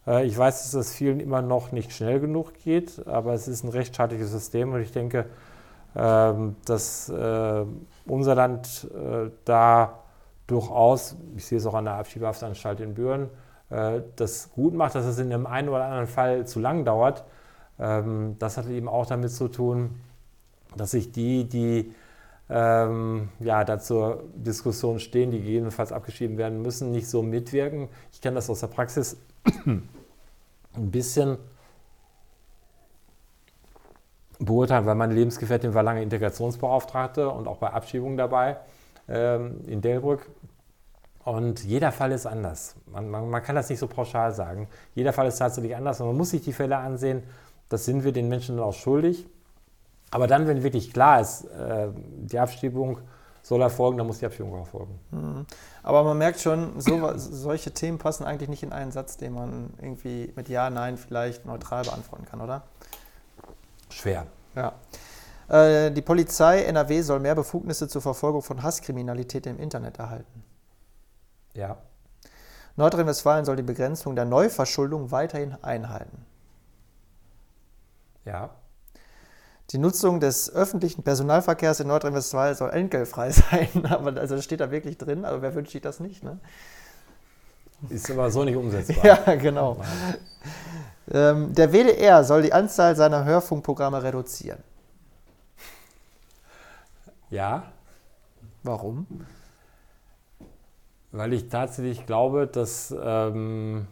Äh, 0.09 0.27
ich 0.27 0.37
weiß, 0.37 0.63
dass 0.63 0.71
das 0.73 0.95
vielen 0.95 1.21
immer 1.21 1.43
noch 1.43 1.73
nicht 1.73 1.93
schnell 1.93 2.21
genug 2.21 2.55
geht, 2.65 3.07
aber 3.07 3.35
es 3.35 3.47
ist 3.47 3.63
ein 3.65 3.69
rechtsstaatliches 3.69 4.31
System 4.31 4.73
und 4.73 4.81
ich 4.81 4.93
denke, 4.93 5.27
ähm, 5.95 6.57
dass 6.65 7.09
äh, 7.09 7.65
unser 8.07 8.35
Land 8.35 8.89
äh, 8.95 9.31
da 9.45 10.01
durchaus, 10.47 11.17
ich 11.37 11.45
sehe 11.45 11.59
es 11.59 11.67
auch 11.67 11.75
an 11.75 11.85
der 11.85 11.95
Abschiebehaftanstalt 11.95 12.81
in 12.81 12.95
Büren, 12.95 13.29
das 14.17 14.51
gut 14.53 14.73
macht, 14.73 14.95
dass 14.95 15.05
es 15.05 15.19
in 15.19 15.31
einem 15.31 15.45
einen 15.45 15.69
oder 15.69 15.85
anderen 15.85 16.07
Fall 16.07 16.47
zu 16.47 16.59
lang 16.59 16.87
dauert. 16.87 17.25
Ähm, 17.79 18.37
das 18.39 18.57
hat 18.57 18.67
eben 18.67 18.89
auch 18.89 19.05
damit 19.05 19.31
zu 19.31 19.49
tun, 19.49 20.01
dass 20.75 20.93
sich 20.93 21.13
die, 21.13 21.47
die 21.47 21.93
ähm, 22.49 23.29
ja, 23.41 23.65
da 23.65 23.79
zur 23.79 24.25
Diskussion 24.35 25.01
stehen, 25.01 25.33
die 25.33 25.41
gegebenenfalls 25.41 25.93
abgeschrieben 25.93 26.39
werden 26.39 26.63
müssen, 26.63 26.93
nicht 26.93 27.09
so 27.09 27.23
mitwirken. 27.23 27.91
Ich 28.11 28.23
kenne 28.23 28.37
das 28.37 28.49
aus 28.49 28.61
der 28.61 28.69
Praxis 28.69 29.19
ein 30.79 30.91
bisschen 30.91 31.39
beurteilen, 34.39 34.87
weil 34.87 34.95
meine 34.95 35.15
Lebensgefährtin 35.15 35.75
war 35.75 35.83
lange 35.83 36.03
Integrationsbeauftragte 36.03 37.29
und 37.29 37.49
auch 37.49 37.59
bei 37.59 37.71
Abschiebungen 37.71 38.17
dabei 38.17 38.59
ähm, 39.09 39.61
in 39.67 39.81
Delbrück. 39.81 40.29
Und 41.25 41.65
jeder 41.65 41.93
Fall 41.93 42.13
ist 42.13 42.27
anders. 42.27 42.77
Man, 42.87 43.11
man, 43.11 43.29
man, 43.29 43.43
kann 43.43 43.57
das 43.57 43.69
nicht 43.69 43.81
so 43.81 43.87
pauschal 43.87 44.33
sagen. 44.33 44.69
Jeder 44.95 45.13
Fall 45.13 45.27
ist 45.27 45.39
tatsächlich 45.39 45.77
anders 45.77 46.01
und 46.01 46.07
man 46.07 46.17
muss 46.17 46.31
sich 46.31 46.43
die 46.43 46.53
Fälle 46.53 46.79
ansehen. 46.79 47.23
Das 47.69 47.85
sind 47.85 48.05
wir 48.05 48.13
den 48.13 48.29
Menschen 48.29 48.57
dann 48.57 48.65
auch 48.65 48.73
schuldig. 48.75 49.27
Aber 50.11 50.27
dann, 50.27 50.47
wenn 50.47 50.63
wirklich 50.63 50.93
klar 50.93 51.21
ist, 51.21 51.45
äh, 51.45 51.89
die 51.95 52.39
Abschiebung 52.39 53.01
soll 53.43 53.63
erfolgen, 53.63 53.99
dann 53.99 54.07
muss 54.07 54.19
die 54.19 54.27
auch 54.27 54.59
erfolgen. 54.59 54.99
Mhm. 55.11 55.47
Aber 55.83 56.05
man 56.05 56.19
merkt 56.19 56.41
schon, 56.41 56.81
so, 56.81 57.13
solche 57.17 57.73
Themen 57.73 57.99
passen 57.99 58.25
eigentlich 58.25 58.49
nicht 58.49 58.63
in 58.63 58.73
einen 58.73 58.93
Satz, 58.93 59.17
den 59.17 59.33
man 59.33 59.71
irgendwie 59.81 60.33
mit 60.37 60.49
Ja, 60.49 60.71
Nein 60.71 60.97
vielleicht 60.97 61.47
neutral 61.47 61.85
beantworten 61.85 62.27
kann, 62.27 62.41
oder? 62.41 62.63
Schwer. 63.91 64.27
Ja. 64.55 64.75
Äh, 65.49 65.91
die 65.91 66.03
Polizei 66.03 66.63
NRW 66.63 67.01
soll 67.03 67.21
mehr 67.21 67.35
Befugnisse 67.35 67.89
zur 67.89 68.03
Verfolgung 68.03 68.43
von 68.43 68.63
Hasskriminalität 68.63 69.47
im 69.47 69.59
Internet 69.59 69.99
erhalten. 69.99 70.45
Ja. 71.55 71.79
Nordrhein-Westfalen 72.77 73.45
soll 73.45 73.57
die 73.57 73.63
Begrenzung 73.63 74.15
der 74.15 74.25
Neuverschuldung 74.25 75.11
weiterhin 75.11 75.57
einhalten. 75.63 76.25
Ja. 78.25 78.51
Die 79.71 79.79
Nutzung 79.79 80.19
des 80.19 80.51
öffentlichen 80.51 81.03
Personalverkehrs 81.03 81.81
in 81.81 81.89
Nordrhein-Westfalen 81.89 82.55
soll 82.55 82.71
entgeltfrei 82.71 83.31
sein. 83.33 83.69
Aber 83.89 84.19
also 84.19 84.37
das 84.37 84.45
steht 84.45 84.61
da 84.61 84.71
wirklich 84.71 84.97
drin, 84.97 85.25
aber 85.25 85.43
wer 85.43 85.55
wünscht 85.55 85.73
sich 85.73 85.83
das 85.83 86.01
nicht? 86.01 86.23
Ne? 86.23 86.39
Ist 87.91 88.11
aber 88.11 88.31
so 88.31 88.45
nicht 88.45 88.57
umsetzbar. 88.57 89.05
ja, 89.27 89.35
genau. 89.37 89.77
Ähm, 91.11 91.55
der 91.55 91.73
WDR 91.73 92.25
soll 92.25 92.43
die 92.43 92.53
Anzahl 92.53 92.97
seiner 92.97 93.25
Hörfunkprogramme 93.25 94.03
reduzieren. 94.03 94.63
Ja. 97.31 97.65
Warum? 98.63 99.07
Weil 101.13 101.33
ich 101.33 101.49
tatsächlich 101.49 102.07
glaube, 102.07 102.47
dass 102.47 102.95
ähm, 103.01 103.87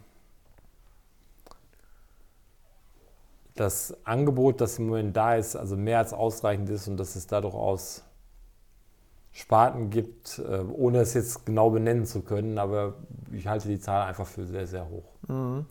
das 3.57 3.97
Angebot, 4.05 4.61
das 4.61 4.79
im 4.79 4.89
Moment 4.89 5.17
da 5.17 5.35
ist, 5.35 5.57
also 5.57 5.77
mehr 5.77 5.99
als 5.99 6.13
ausreichend 6.13 6.71
ist 6.71 6.89
und 6.89 6.97
dass 6.97 7.17
es 7.17 7.27
da 7.27 7.41
durchaus 7.41 8.03
Sparten 9.33 9.91
gibt, 9.91 10.39
äh, 10.39 10.61
ohne 10.73 11.01
es 11.01 11.13
jetzt 11.13 11.45
genau 11.45 11.71
benennen 11.71 12.07
zu 12.07 12.23
können, 12.23 12.59
aber 12.59 12.95
ich 13.33 13.47
halte 13.47 13.69
die 13.69 13.79
Zahl 13.79 14.07
einfach 14.07 14.27
für 14.27 14.47
sehr, 14.47 14.67
sehr 14.67 14.89
hoch. 14.89 15.05
Mhm. 15.29 15.67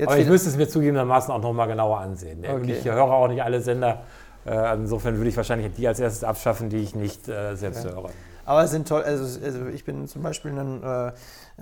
aber 0.00 0.18
ich 0.18 0.26
müsste 0.26 0.48
es 0.48 0.56
mir 0.56 0.68
zugegebenermaßen 0.68 1.32
auch 1.32 1.40
nochmal 1.40 1.68
genauer 1.68 1.98
ansehen. 1.98 2.44
Okay. 2.44 2.72
Ich 2.78 2.84
höre 2.84 3.02
auch 3.04 3.28
nicht 3.28 3.42
alle 3.42 3.60
Sender. 3.60 4.02
Äh, 4.44 4.74
insofern 4.74 5.16
würde 5.16 5.28
ich 5.28 5.36
wahrscheinlich 5.36 5.72
die 5.74 5.86
als 5.86 6.00
erstes 6.00 6.24
abschaffen, 6.24 6.68
die 6.68 6.78
ich 6.78 6.94
nicht 6.94 7.28
äh, 7.28 7.54
selbst 7.56 7.84
ja. 7.84 7.92
höre. 7.92 8.10
Aber 8.44 8.62
es 8.62 8.70
sind 8.70 8.86
toll, 8.86 9.02
also, 9.02 9.44
also 9.44 9.66
ich 9.66 9.84
bin 9.84 10.06
zum 10.06 10.22
Beispiel 10.22 10.56
ein, 10.56 10.82
äh, 10.82 11.12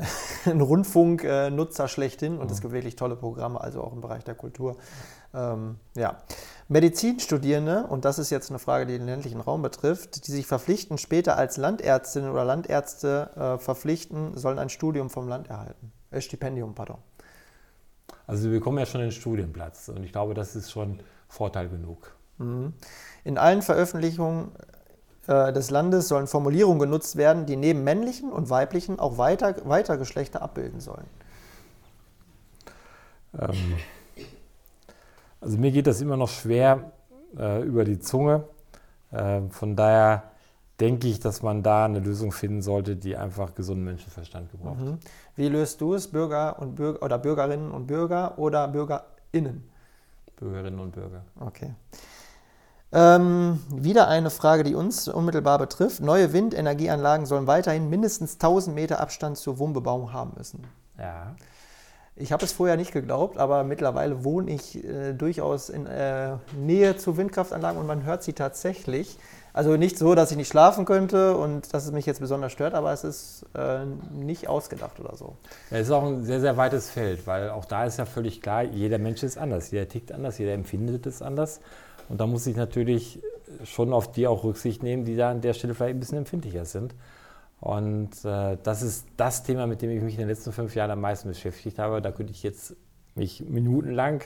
ein 0.51 0.61
Rundfunknutzer 0.61 1.89
schlechthin 1.89 2.39
und 2.39 2.51
es 2.51 2.61
gibt 2.61 2.75
wirklich 2.75 2.97
tolle 2.97 3.17
Programme, 3.17 3.61
also 3.61 3.83
auch 3.83 3.95
im 3.95 4.03
Bereich 4.03 4.23
der 4.25 4.35
Kultur. 4.35 4.77
Ähm, 5.35 5.77
ja. 5.97 6.19
Medizinstudierende, 6.69 7.87
und 7.87 8.05
das 8.05 8.19
ist 8.19 8.31
jetzt 8.31 8.51
eine 8.51 8.59
Frage, 8.59 8.87
die 8.87 8.97
den 8.97 9.07
ländlichen 9.07 9.41
Raum 9.41 9.61
betrifft, 9.61 10.27
die 10.27 10.33
sich 10.33 10.47
verpflichten, 10.47 10.97
später 10.97 11.37
als 11.37 11.57
Landärztinnen 11.59 12.31
oder 12.31 12.45
Landärzte 12.45 13.31
äh, 13.37 13.59
verpflichten, 13.59 14.37
sollen 14.37 14.59
ein 14.59 14.71
Studium 14.71 15.11
vom 15.11 15.29
Land 15.29 15.49
erhalten. 15.49 15.93
Äh, 16.11 16.21
Stipendium, 16.21 16.75
pardon. 16.75 16.99
Also 18.27 18.45
sie 18.45 18.49
bekommen 18.49 18.79
ja 18.79 18.87
schon 18.87 19.03
einen 19.03 19.13
Studienplatz 19.13 19.89
und 19.89 20.03
ich 20.05 20.13
glaube, 20.13 20.33
das 20.33 20.57
ist 20.57 20.71
schon 20.71 21.01
Vorteil 21.29 21.69
genug. 21.69 22.15
Mhm. 22.39 22.73
In 23.25 23.37
allen 23.37 23.61
Veröffentlichungen 23.61 24.53
äh, 25.27 25.53
des 25.53 25.71
Landes 25.71 26.09
sollen 26.09 26.27
Formulierungen 26.27 26.79
genutzt 26.79 27.17
werden, 27.17 27.45
die 27.45 27.57
neben 27.57 27.85
männlichen 27.85 28.33
und 28.33 28.49
weiblichen 28.49 28.99
auch 28.99 29.19
weiter, 29.19 29.57
weiter 29.69 29.99
Geschlechter 29.99 30.41
abbilden 30.41 30.81
sollen. 30.81 31.07
Ähm, 33.39 33.77
also 35.45 35.59
mir 35.59 35.71
geht 35.71 35.87
das 35.87 36.01
immer 36.01 36.17
noch 36.17 36.29
schwer 36.29 36.93
äh, 37.39 37.63
über 37.63 37.85
die 37.85 37.99
Zunge. 37.99 38.45
Äh, 39.11 39.43
von 39.51 39.77
daher 39.77 40.25
denke 40.81 41.07
ich, 41.07 41.21
dass 41.21 41.43
man 41.43 41.63
da 41.63 41.85
eine 41.85 42.01
Lösung 42.01 42.33
finden 42.33 42.63
sollte, 42.63 42.97
die 42.97 43.17
einfach 43.17 43.55
gesunden 43.55 43.85
Menschenverstand 43.85 44.51
gebraucht. 44.51 44.81
Mhm. 44.81 44.99
Wie 45.37 45.49
löst 45.49 45.81
du 45.81 45.95
es, 45.95 46.09
Bürger 46.09 46.59
und 46.59 46.75
Bürger 46.75 47.03
oder 47.03 47.19
Bürgerinnen 47.19 47.71
und 47.71 47.87
Bürger 47.87 48.39
oder 48.39 48.67
BürgerInnen? 48.69 49.69
Bürgerinnen 50.37 50.81
und 50.81 50.93
Bürger. 50.93 51.23
Okay. 51.39 51.75
Ähm, 52.93 53.61
wieder 53.71 54.09
eine 54.09 54.31
Frage, 54.31 54.63
die 54.63 54.75
uns 54.75 55.09
unmittelbar 55.09 55.59
betrifft. 55.59 56.01
Neue 56.01 56.33
Windenergieanlagen 56.33 57.27
sollen 57.27 57.47
weiterhin 57.47 57.91
mindestens 57.91 58.35
1000 58.35 58.75
Meter 58.75 59.01
Abstand 59.01 59.37
zur 59.37 59.59
Wohnbebauung 59.59 60.13
haben 60.13 60.33
müssen. 60.37 60.65
Ja. 60.99 61.35
Ich 62.17 62.31
habe 62.31 62.45
es 62.45 62.53
vorher 62.53 62.77
nicht 62.77 62.93
geglaubt, 62.93 63.39
aber 63.39 63.65
mittlerweile 63.65 64.23
wohne 64.23 64.53
ich 64.53 64.85
äh, 64.85 65.13
durchaus 65.15 65.69
in 65.69 65.87
äh, 65.87 66.37
Nähe 66.57 66.97
zu 66.97 67.17
Windkraftanlagen 67.17 67.81
und 67.81 67.89
man 67.89 68.05
hört 68.05 68.23
sie 68.23 68.35
tatsächlich. 68.35 69.19
Also 69.53 69.77
nicht 69.77 69.99
so, 69.99 70.15
dass 70.15 70.31
ich 70.31 70.37
nicht 70.37 70.49
schlafen 70.49 70.85
könnte 70.85 71.37
und 71.37 71.75
dass 71.75 71.87
es 71.87 71.93
mich 71.93 72.07
jetzt 72.07 72.21
besonders 72.21 72.53
stört, 72.53 72.75
aber 72.75 72.93
es 72.93 73.03
ist 73.03 73.47
äh, 73.55 73.85
nicht 74.13 74.49
ausgedacht 74.49 75.01
oder 75.01 75.17
so. 75.17 75.37
Ja, 75.71 75.79
es 75.79 75.89
ist 75.89 75.93
auch 75.93 76.05
ein 76.05 76.25
sehr, 76.25 76.41
sehr 76.41 76.57
weites 76.57 76.89
Feld, 76.89 77.27
weil 77.27 77.51
auch 77.51 77.65
da 77.65 77.85
ist 77.85 77.99
ja 77.99 78.05
völlig 78.05 78.41
klar, 78.41 78.63
jeder 78.63 78.99
Mensch 78.99 79.23
ist 79.25 79.37
anders, 79.37 79.73
jeder 79.73 79.89
tickt 79.89 80.13
anders, 80.13 80.39
jeder 80.39 80.53
empfindet 80.53 81.07
es 81.07 81.21
anders. 81.21 81.61
Und 82.09 82.21
da 82.21 82.27
muss 82.27 82.47
ich 82.47 82.57
natürlich 82.57 83.21
schon 83.65 83.93
auf 83.93 84.13
die 84.13 84.27
auch 84.27 84.45
Rücksicht 84.45 84.83
nehmen, 84.83 85.05
die 85.05 85.17
da 85.17 85.31
an 85.31 85.41
der 85.41 85.53
Stelle 85.53 85.75
vielleicht 85.75 85.97
ein 85.97 86.01
bisschen 86.01 86.19
empfindlicher 86.19 86.65
sind. 86.65 86.95
Und 87.65 88.27
äh, 88.27 88.59
das 88.63 88.83
ist 88.83 89.07
das 89.17 89.43
Thema, 89.43 89.67
mit 89.67 89.81
dem 89.81 89.89
ich 89.89 90.03
mich 90.03 90.13
in 90.15 90.21
den 90.21 90.29
letzten 90.29 90.53
fünf 90.53 90.75
Jahren 90.75 90.91
am 90.91 91.01
meisten 91.01 91.31
beschäftigt 91.31 91.79
habe. 91.79 92.03
Da 92.03 92.13
könnte 92.13 92.31
ich 92.31 92.43
jetzt 92.43 92.77
mich 93.15 93.41
minutenlang 93.41 94.23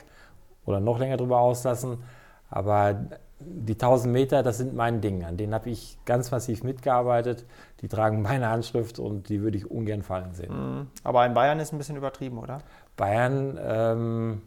oder 0.65 0.81
noch 0.81 0.99
länger 0.99 1.15
drüber 1.15 1.39
auslassen. 1.39 2.03
Aber 2.49 3.05
die 3.39 3.75
1000 3.75 4.11
Meter, 4.11 4.43
das 4.43 4.57
sind 4.57 4.75
mein 4.75 4.99
Ding. 4.99 5.23
An 5.23 5.37
denen 5.37 5.53
habe 5.53 5.69
ich 5.69 5.97
ganz 6.03 6.31
massiv 6.31 6.65
mitgearbeitet. 6.65 7.45
Die 7.79 7.87
tragen 7.87 8.21
meine 8.21 8.49
Handschrift 8.49 8.99
und 8.99 9.29
die 9.29 9.41
würde 9.41 9.57
ich 9.57 9.71
ungern 9.71 10.01
fallen 10.01 10.33
sehen. 10.33 10.51
Mhm. 10.51 10.87
Aber 11.05 11.25
in 11.25 11.33
Bayern 11.33 11.61
ist 11.61 11.71
ein 11.71 11.77
bisschen 11.77 11.95
übertrieben, 11.95 12.39
oder? 12.39 12.57
Bayern 12.97 13.57
ähm, 13.63 14.41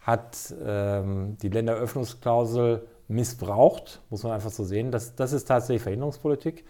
hat 0.00 0.54
ähm, 0.64 1.36
die 1.42 1.50
Länderöffnungsklausel 1.50 2.88
missbraucht, 3.08 4.00
muss 4.08 4.22
man 4.22 4.32
einfach 4.32 4.50
so 4.50 4.64
sehen. 4.64 4.90
Das, 4.90 5.16
das 5.16 5.34
ist 5.34 5.44
tatsächlich 5.44 5.82
Verhinderungspolitik. 5.82 6.64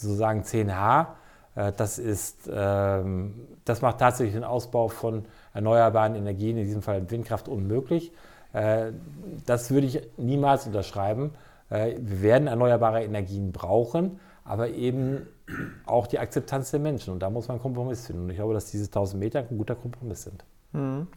Sozusagen 0.00 0.42
10H, 0.42 1.06
äh, 1.54 1.72
das, 1.76 1.98
ist, 1.98 2.48
ähm, 2.52 3.34
das 3.64 3.82
macht 3.82 3.98
tatsächlich 3.98 4.34
den 4.34 4.44
Ausbau 4.44 4.88
von 4.88 5.24
erneuerbaren 5.54 6.14
Energien, 6.14 6.56
in 6.56 6.64
diesem 6.64 6.82
Fall 6.82 7.10
Windkraft, 7.10 7.48
unmöglich. 7.48 8.12
Äh, 8.52 8.92
das 9.44 9.70
würde 9.70 9.86
ich 9.86 10.00
niemals 10.16 10.66
unterschreiben. 10.66 11.32
Äh, 11.70 11.96
wir 11.98 12.22
werden 12.22 12.48
erneuerbare 12.48 13.02
Energien 13.02 13.52
brauchen, 13.52 14.20
aber 14.44 14.68
eben 14.68 15.26
auch 15.86 16.06
die 16.06 16.18
Akzeptanz 16.18 16.70
der 16.70 16.80
Menschen. 16.80 17.12
Und 17.12 17.20
da 17.20 17.30
muss 17.30 17.48
man 17.48 17.56
einen 17.56 17.62
Kompromiss 17.62 18.06
finden. 18.06 18.24
Und 18.24 18.30
ich 18.30 18.36
glaube, 18.36 18.54
dass 18.54 18.70
diese 18.70 18.86
1000 18.86 19.20
Meter 19.20 19.40
ein 19.40 19.58
guter 19.58 19.74
Kompromiss 19.74 20.22
sind. 20.22 20.44
Mhm. 20.72 21.08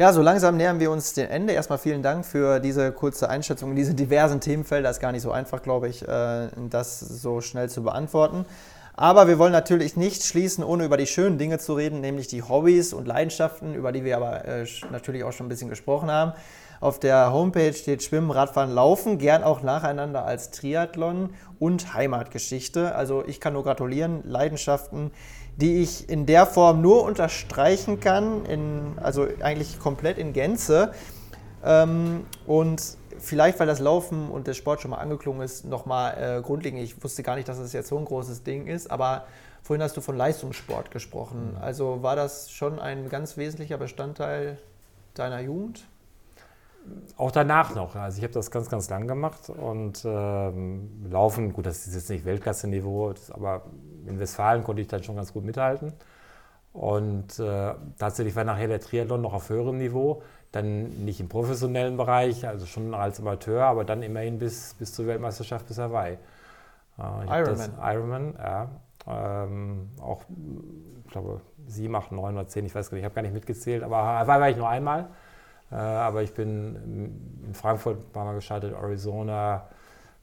Ja, 0.00 0.12
so 0.12 0.22
langsam 0.22 0.56
nähern 0.56 0.78
wir 0.78 0.92
uns 0.92 1.14
dem 1.14 1.28
Ende. 1.28 1.54
Erstmal 1.54 1.78
vielen 1.78 2.04
Dank 2.04 2.24
für 2.24 2.60
diese 2.60 2.92
kurze 2.92 3.28
Einschätzung 3.28 3.70
in 3.70 3.76
diese 3.76 3.94
diversen 3.94 4.38
Themenfelder. 4.38 4.88
Ist 4.88 5.00
gar 5.00 5.10
nicht 5.10 5.22
so 5.22 5.32
einfach, 5.32 5.60
glaube 5.60 5.88
ich, 5.88 6.06
äh, 6.06 6.50
das 6.70 7.00
so 7.00 7.40
schnell 7.40 7.68
zu 7.68 7.82
beantworten. 7.82 8.46
Aber 8.94 9.26
wir 9.26 9.40
wollen 9.40 9.50
natürlich 9.50 9.96
nicht 9.96 10.22
schließen, 10.22 10.62
ohne 10.62 10.84
über 10.84 10.98
die 10.98 11.08
schönen 11.08 11.36
Dinge 11.36 11.58
zu 11.58 11.74
reden, 11.74 12.00
nämlich 12.00 12.28
die 12.28 12.44
Hobbys 12.44 12.92
und 12.92 13.08
Leidenschaften, 13.08 13.74
über 13.74 13.90
die 13.90 14.04
wir 14.04 14.16
aber 14.16 14.44
äh, 14.44 14.66
natürlich 14.92 15.24
auch 15.24 15.32
schon 15.32 15.46
ein 15.46 15.48
bisschen 15.48 15.68
gesprochen 15.68 16.12
haben. 16.12 16.32
Auf 16.80 17.00
der 17.00 17.32
Homepage 17.32 17.72
steht 17.72 18.04
Schwimmen, 18.04 18.30
Radfahren, 18.30 18.72
Laufen, 18.72 19.18
gern 19.18 19.42
auch 19.42 19.64
nacheinander 19.64 20.24
als 20.24 20.52
Triathlon 20.52 21.30
und 21.58 21.92
Heimatgeschichte. 21.94 22.94
Also 22.94 23.24
ich 23.26 23.40
kann 23.40 23.52
nur 23.52 23.64
gratulieren, 23.64 24.22
Leidenschaften, 24.22 25.10
die 25.60 25.82
ich 25.82 26.08
in 26.08 26.24
der 26.24 26.46
Form 26.46 26.80
nur 26.80 27.02
unterstreichen 27.02 28.00
kann, 28.00 28.46
in, 28.46 28.92
also 28.96 29.26
eigentlich 29.40 29.78
komplett 29.80 30.16
in 30.16 30.32
Gänze. 30.32 30.92
Ähm, 31.64 32.24
und 32.46 32.96
vielleicht, 33.18 33.58
weil 33.58 33.66
das 33.66 33.80
Laufen 33.80 34.30
und 34.30 34.46
der 34.46 34.54
Sport 34.54 34.80
schon 34.80 34.92
mal 34.92 34.98
angeklungen 34.98 35.42
ist, 35.42 35.64
nochmal 35.64 36.38
äh, 36.38 36.42
grundlegend. 36.42 36.82
Ich 36.82 37.02
wusste 37.02 37.24
gar 37.24 37.34
nicht, 37.34 37.48
dass 37.48 37.58
es 37.58 37.72
jetzt 37.72 37.88
so 37.88 37.98
ein 37.98 38.04
großes 38.04 38.44
Ding 38.44 38.68
ist, 38.68 38.90
aber 38.90 39.26
vorhin 39.62 39.82
hast 39.82 39.96
du 39.96 40.00
von 40.00 40.16
Leistungssport 40.16 40.92
gesprochen. 40.92 41.54
Mhm. 41.54 41.62
Also 41.62 42.02
war 42.02 42.14
das 42.14 42.50
schon 42.50 42.78
ein 42.78 43.08
ganz 43.08 43.36
wesentlicher 43.36 43.78
Bestandteil 43.78 44.58
deiner 45.14 45.40
Jugend? 45.40 45.84
Auch 47.16 47.32
danach 47.32 47.74
noch. 47.74 47.96
Also 47.96 48.18
ich 48.18 48.24
habe 48.24 48.32
das 48.32 48.50
ganz, 48.50 48.70
ganz 48.70 48.88
lang 48.88 49.08
gemacht 49.08 49.50
und 49.50 50.04
ähm, 50.04 50.88
Laufen, 51.10 51.52
gut, 51.52 51.66
das 51.66 51.86
ist 51.86 51.94
jetzt 51.94 52.08
nicht 52.08 52.24
Weltklasse-Niveau, 52.24 53.12
aber 53.30 53.64
in 54.08 54.18
Westfalen 54.18 54.64
konnte 54.64 54.82
ich 54.82 54.88
dann 54.88 55.02
schon 55.02 55.16
ganz 55.16 55.32
gut 55.32 55.44
mithalten. 55.44 55.92
Und 56.72 57.38
äh, 57.38 57.74
tatsächlich 57.98 58.36
war 58.36 58.44
nachher 58.44 58.68
der 58.68 58.80
Triathlon 58.80 59.20
noch 59.20 59.34
auf 59.34 59.48
höherem 59.48 59.78
Niveau, 59.78 60.22
dann 60.52 61.04
nicht 61.04 61.20
im 61.20 61.28
professionellen 61.28 61.96
Bereich, 61.96 62.46
also 62.46 62.66
schon 62.66 62.94
als 62.94 63.20
Amateur, 63.20 63.64
aber 63.64 63.84
dann 63.84 64.02
immerhin 64.02 64.38
bis, 64.38 64.74
bis 64.74 64.92
zur 64.94 65.06
Weltmeisterschaft 65.06 65.66
bis 65.66 65.78
Hawaii. 65.78 66.18
Äh, 66.98 67.40
Ironman. 67.40 67.70
Ironman, 67.82 68.34
ja. 68.38 68.68
Ähm, 69.06 69.88
auch, 70.00 70.22
ich 71.04 71.10
glaube, 71.10 71.40
sieben, 71.66 71.96
acht, 71.96 72.12
neun 72.12 72.34
oder 72.34 72.46
zehn, 72.46 72.66
ich 72.66 72.74
weiß 72.74 72.90
gar 72.90 72.96
nicht, 72.96 73.02
ich 73.02 73.04
habe 73.06 73.14
gar 73.14 73.22
nicht 73.22 73.34
mitgezählt, 73.34 73.82
aber 73.82 73.96
Hawaii 73.96 74.40
war 74.40 74.50
ich 74.50 74.56
nur 74.56 74.68
einmal. 74.68 75.06
Äh, 75.70 75.74
aber 75.76 76.22
ich 76.22 76.32
bin 76.34 77.10
in 77.46 77.54
Frankfurt 77.54 77.98
ein 77.98 78.12
paar 78.12 78.24
Mal 78.24 78.34
gescheitert, 78.34 78.74
Arizona, 78.74 79.68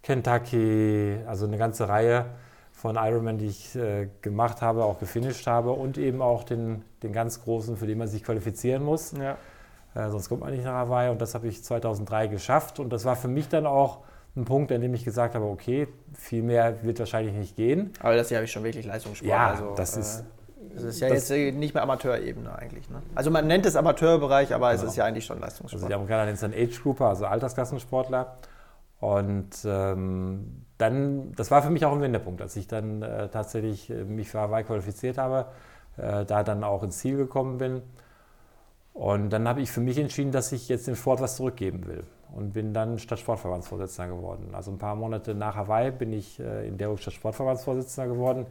Kentucky, 0.01 1.17
also 1.27 1.45
eine 1.45 1.57
ganze 1.57 1.87
Reihe 1.89 2.25
von 2.85 2.97
Ironman, 2.97 3.39
die 3.39 3.47
ich 3.47 3.75
äh, 3.75 4.09
gemacht 4.21 4.61
habe, 4.61 4.83
auch 4.85 4.99
gefinisht 4.99 5.47
habe 5.47 5.71
und 5.71 5.97
eben 5.97 6.21
auch 6.21 6.43
den, 6.43 6.83
den 7.01 7.13
ganz 7.13 7.43
großen, 7.43 7.77
für 7.77 7.87
den 7.87 7.97
man 7.97 8.07
sich 8.07 8.23
qualifizieren 8.23 8.83
muss. 8.83 9.11
Ja. 9.13 9.37
Äh, 9.95 10.11
sonst 10.11 10.29
kommt 10.29 10.41
man 10.41 10.51
nicht 10.51 10.65
nach 10.65 10.73
Hawaii 10.73 11.09
und 11.09 11.19
das 11.19 11.33
habe 11.33 11.47
ich 11.47 11.63
2003 11.63 12.27
geschafft 12.27 12.79
und 12.79 12.93
das 12.93 13.03
war 13.03 13.15
für 13.15 13.27
mich 13.27 13.49
dann 13.49 13.65
auch 13.65 14.01
ein 14.35 14.45
Punkt, 14.45 14.71
an 14.71 14.81
dem 14.81 14.93
ich 14.93 15.03
gesagt 15.03 15.33
habe, 15.33 15.45
okay, 15.45 15.87
viel 16.13 16.43
mehr 16.43 16.83
wird 16.83 16.99
wahrscheinlich 16.99 17.33
nicht 17.33 17.55
gehen. 17.55 17.91
Aber 18.01 18.15
das 18.15 18.29
Jahr 18.29 18.37
habe 18.37 18.45
ich 18.45 18.51
schon 18.51 18.63
wirklich 18.63 18.85
Leistungssport. 18.85 19.31
Ja, 19.31 19.47
also, 19.49 19.73
das 19.75 19.97
ist... 19.97 20.23
Das 20.75 20.83
ist 20.83 20.99
ja 20.99 21.07
das 21.07 21.29
jetzt 21.29 21.55
nicht 21.55 21.73
mehr 21.73 21.83
Amateurebene 21.83 22.53
eigentlich. 22.53 22.89
Ne? 22.89 23.01
Also 23.13 23.31
man 23.31 23.47
nennt 23.47 23.65
es 23.65 23.77
Amateurbereich, 23.77 24.53
aber 24.53 24.71
genau. 24.71 24.83
es 24.83 24.89
ist 24.89 24.97
ja 24.97 25.05
eigentlich 25.05 25.23
schon 25.23 25.39
Leistungssport. 25.39 25.75
Also 25.75 25.87
die 25.87 25.93
Amerikaner 25.93 26.25
nennen 26.25 26.35
es 26.35 26.41
dann 26.41 26.53
Age 26.53 26.83
Grouper, 26.83 27.05
also 27.05 27.25
Altersklassensportler. 27.25 28.37
Und 28.99 29.49
ähm, 29.65 30.65
dann, 30.77 31.33
das 31.33 31.51
war 31.51 31.61
für 31.61 31.69
mich 31.69 31.85
auch 31.85 31.93
ein 31.93 32.01
Wendepunkt, 32.01 32.41
als 32.41 32.55
ich 32.55 32.67
dann 32.67 33.01
äh, 33.01 33.29
tatsächlich 33.29 33.89
äh, 33.89 34.03
mich 34.03 34.29
für 34.29 34.39
Hawaii 34.39 34.63
qualifiziert 34.63 35.17
habe, 35.17 35.47
äh, 35.97 36.25
da 36.25 36.43
dann 36.43 36.63
auch 36.63 36.83
ins 36.83 36.97
Ziel 36.99 37.17
gekommen 37.17 37.57
bin. 37.57 37.81
Und 38.93 39.29
dann 39.31 39.47
habe 39.47 39.61
ich 39.61 39.71
für 39.71 39.81
mich 39.81 39.97
entschieden, 39.97 40.31
dass 40.31 40.51
ich 40.51 40.69
jetzt 40.69 40.87
dem 40.87 40.95
Sport 40.95 41.19
was 41.19 41.35
zurückgeben 41.35 41.85
will 41.85 42.05
und 42.33 42.53
bin 42.53 42.73
dann 42.73 42.97
Stadtsportverbandsvorsitzender 42.97 44.15
geworden. 44.15 44.49
Also 44.53 44.71
ein 44.71 44.77
paar 44.77 44.95
Monate 44.95 45.35
nach 45.35 45.55
Hawaii 45.55 45.91
bin 45.91 46.13
ich 46.13 46.39
äh, 46.39 46.67
in 46.67 46.77
der 46.77 46.95
Stadt 46.97 47.13
Sportverbandsvorsitzender 47.13 48.13
geworden, 48.13 48.45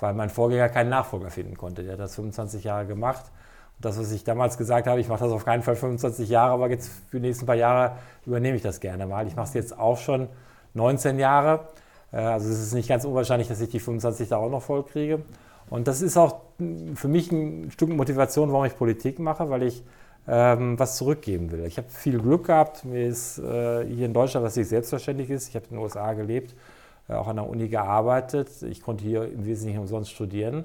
weil 0.00 0.14
mein 0.14 0.30
Vorgänger 0.30 0.68
keinen 0.68 0.90
Nachfolger 0.90 1.30
finden 1.30 1.56
konnte. 1.56 1.82
Der 1.82 1.94
hat 1.94 2.00
das 2.00 2.14
25 2.14 2.64
Jahre 2.64 2.86
gemacht 2.86 3.24
das, 3.80 3.98
was 3.98 4.10
ich 4.12 4.24
damals 4.24 4.58
gesagt 4.58 4.86
habe, 4.86 5.00
ich 5.00 5.08
mache 5.08 5.24
das 5.24 5.32
auf 5.32 5.44
keinen 5.44 5.62
Fall 5.62 5.76
25 5.76 6.28
Jahre, 6.28 6.52
aber 6.52 6.68
jetzt 6.70 6.90
für 7.10 7.20
die 7.20 7.26
nächsten 7.26 7.46
paar 7.46 7.54
Jahre 7.54 7.92
übernehme 8.26 8.56
ich 8.56 8.62
das 8.62 8.80
gerne 8.80 9.06
mal. 9.06 9.26
Ich 9.26 9.36
mache 9.36 9.48
es 9.48 9.54
jetzt 9.54 9.78
auch 9.78 9.98
schon 9.98 10.28
19 10.74 11.18
Jahre. 11.18 11.68
Äh, 12.12 12.16
also 12.16 12.48
es 12.50 12.60
ist 12.60 12.74
nicht 12.74 12.88
ganz 12.88 13.04
unwahrscheinlich, 13.04 13.48
dass 13.48 13.60
ich 13.60 13.70
die 13.70 13.80
25 13.80 14.28
da 14.28 14.36
auch 14.36 14.50
noch 14.50 14.62
voll 14.62 14.84
kriege. 14.84 15.22
Und 15.70 15.86
das 15.86 16.00
ist 16.00 16.16
auch 16.16 16.36
für 16.94 17.08
mich 17.08 17.30
ein 17.30 17.70
Stück 17.70 17.90
Motivation, 17.90 18.50
warum 18.52 18.64
ich 18.64 18.76
Politik 18.76 19.18
mache, 19.18 19.50
weil 19.50 19.62
ich 19.62 19.84
ähm, 20.26 20.78
was 20.78 20.96
zurückgeben 20.96 21.50
will. 21.50 21.64
Ich 21.66 21.78
habe 21.78 21.88
viel 21.88 22.18
Glück 22.18 22.46
gehabt. 22.46 22.84
Mir 22.84 23.06
ist 23.06 23.38
äh, 23.38 23.84
hier 23.86 24.06
in 24.06 24.12
Deutschland, 24.12 24.44
was 24.44 24.56
nicht 24.56 24.68
selbstverständlich 24.68 25.30
ist, 25.30 25.48
ich 25.48 25.56
habe 25.56 25.66
in 25.70 25.76
den 25.76 25.82
USA 25.82 26.12
gelebt, 26.12 26.54
äh, 27.08 27.14
auch 27.14 27.28
an 27.28 27.36
der 27.36 27.48
Uni 27.48 27.68
gearbeitet. 27.68 28.48
Ich 28.62 28.82
konnte 28.82 29.04
hier 29.04 29.24
im 29.24 29.46
Wesentlichen 29.46 29.80
umsonst 29.80 30.10
studieren. 30.10 30.64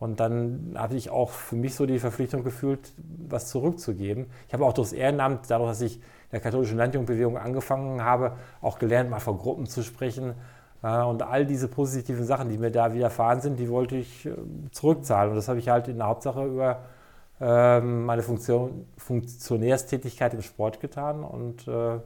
Und 0.00 0.20
dann 0.20 0.74
habe 0.76 0.94
ich 0.94 1.10
auch 1.10 1.30
für 1.30 1.56
mich 1.56 1.74
so 1.74 1.84
die 1.84 1.98
Verpflichtung 1.98 2.44
gefühlt, 2.44 2.92
was 3.28 3.48
zurückzugeben. 3.48 4.26
Ich 4.46 4.54
habe 4.54 4.64
auch 4.64 4.72
durchs 4.72 4.92
Ehrenamt, 4.92 5.50
dadurch, 5.50 5.70
dass 5.70 5.80
ich 5.80 5.96
in 5.96 6.32
der 6.32 6.40
katholischen 6.40 6.76
Landjugendbewegung 6.76 7.36
angefangen 7.36 8.02
habe, 8.02 8.32
auch 8.60 8.78
gelernt, 8.78 9.10
mal 9.10 9.18
vor 9.18 9.38
Gruppen 9.38 9.66
zu 9.66 9.82
sprechen. 9.82 10.34
Äh, 10.82 11.02
und 11.02 11.22
all 11.22 11.46
diese 11.46 11.68
positiven 11.68 12.24
Sachen, 12.24 12.48
die 12.48 12.58
mir 12.58 12.70
da 12.70 12.92
widerfahren 12.94 13.40
sind, 13.40 13.58
die 13.58 13.68
wollte 13.68 13.96
ich 13.96 14.26
äh, 14.26 14.32
zurückzahlen. 14.70 15.30
Und 15.30 15.36
das 15.36 15.48
habe 15.48 15.58
ich 15.58 15.68
halt 15.68 15.88
in 15.88 15.98
der 15.98 16.06
Hauptsache 16.06 16.44
über 16.44 16.80
ähm, 17.40 18.04
meine 18.04 18.22
Funktion, 18.22 18.86
Funktionärstätigkeit 18.96 20.34
im 20.34 20.42
Sport 20.42 20.80
getan. 20.80 21.24
Und 21.24 21.66
äh, 21.66 22.00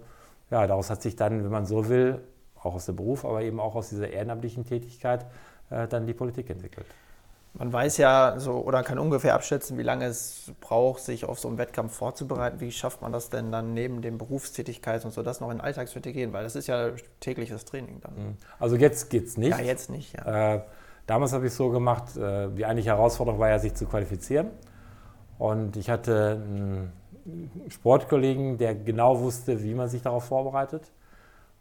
ja, 0.51 0.67
daraus 0.67 0.89
hat 0.89 1.03
sich 1.03 1.17
dann, 1.17 1.45
wenn 1.45 1.51
man 1.51 1.67
so 1.67 1.89
will, 1.89 2.21
auch 2.63 2.75
aus 2.75 2.87
dem 2.87 2.97
Beruf, 2.97 3.25
aber 3.25 3.43
eben 3.43 3.59
auch 3.61 3.75
aus 3.75 3.89
dieser 3.89 4.09
ehrenamtlichen 4.09 4.65
Tätigkeit, 4.65 5.27
dann 5.89 6.07
die 6.07 6.13
Politik 6.13 6.51
entwickelt. 6.51 6.87
Man 7.55 7.71
weiß 7.71 7.99
ja 7.99 8.35
so 8.39 8.53
oder 8.53 8.83
kann 8.83 8.99
ungefähr 8.99 9.35
abschätzen, 9.35 9.77
wie 9.77 9.83
lange 9.83 10.07
es 10.07 10.53
braucht, 10.61 11.03
sich 11.03 11.27
auf 11.27 11.39
so 11.39 11.49
einen 11.49 11.59
Wettkampf 11.59 11.93
vorzubereiten. 11.93 12.61
Wie 12.61 12.73
schafft 12.73 13.03
man 13.03 13.13
das 13.13 13.29
denn 13.29 13.53
dann 13.53 13.75
neben 13.75 14.01
den 14.01 14.17
Berufstätigkeiten 14.17 15.07
und 15.07 15.13
so, 15.13 15.23
das 15.23 15.41
noch 15.41 15.51
in 15.51 15.61
zu 15.61 15.97
integrieren? 15.97 16.33
Weil 16.33 16.45
das 16.45 16.57
ist 16.57 16.67
ja 16.67 16.91
tägliches 17.21 17.67
Training 17.67 18.01
dann. 18.01 18.15
Mhm. 18.15 18.37
Also 18.59 18.77
jetzt 18.77 19.11
geht 19.11 19.27
es 19.27 19.37
nicht. 19.37 19.51
Ja, 19.51 19.61
jetzt 19.61 19.91
nicht. 19.91 20.15
Ja. 20.15 20.55
Äh, 20.55 20.63
damals 21.07 21.35
habe 21.35 21.45
ich 21.45 21.53
es 21.53 21.59
so 21.59 21.69
gemacht, 21.69 22.17
äh, 22.17 22.49
die 22.49 22.65
eigentliche 22.65 22.91
Herausforderung 22.91 23.39
war 23.39 23.51
ja, 23.51 23.59
sich 23.59 23.75
zu 23.75 23.85
qualifizieren. 23.85 24.49
Und 25.39 25.77
ich 25.77 25.91
hatte 25.91 26.43
einen 26.43 26.93
Sportkollegen, 27.69 28.57
der 28.57 28.75
genau 28.75 29.21
wusste, 29.21 29.63
wie 29.63 29.75
man 29.75 29.89
sich 29.89 30.03
darauf 30.03 30.25
vorbereitet. 30.25 30.91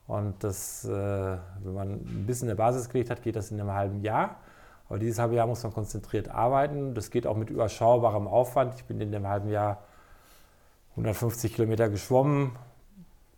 Und 0.07 0.43
das, 0.43 0.85
äh, 0.85 0.89
wenn 0.89 1.73
man 1.73 1.91
ein 1.93 2.25
bisschen 2.25 2.49
in 2.49 2.55
der 2.55 2.63
Basis 2.63 2.89
gelegt 2.89 3.09
hat, 3.09 3.21
geht 3.21 3.35
das 3.35 3.51
in 3.51 3.59
einem 3.59 3.71
halben 3.71 4.01
Jahr. 4.01 4.37
Aber 4.91 4.99
dieses 4.99 5.19
halbe 5.19 5.35
Jahr 5.35 5.47
muss 5.47 5.63
man 5.63 5.71
konzentriert 5.71 6.27
arbeiten. 6.27 6.93
Das 6.93 7.11
geht 7.11 7.25
auch 7.25 7.37
mit 7.37 7.49
überschaubarem 7.49 8.27
Aufwand. 8.27 8.73
Ich 8.75 8.83
bin 8.83 8.99
in 8.99 9.13
dem 9.13 9.25
halben 9.25 9.49
Jahr 9.49 9.85
150 10.97 11.55
Kilometer 11.55 11.87
geschwommen, 11.87 12.51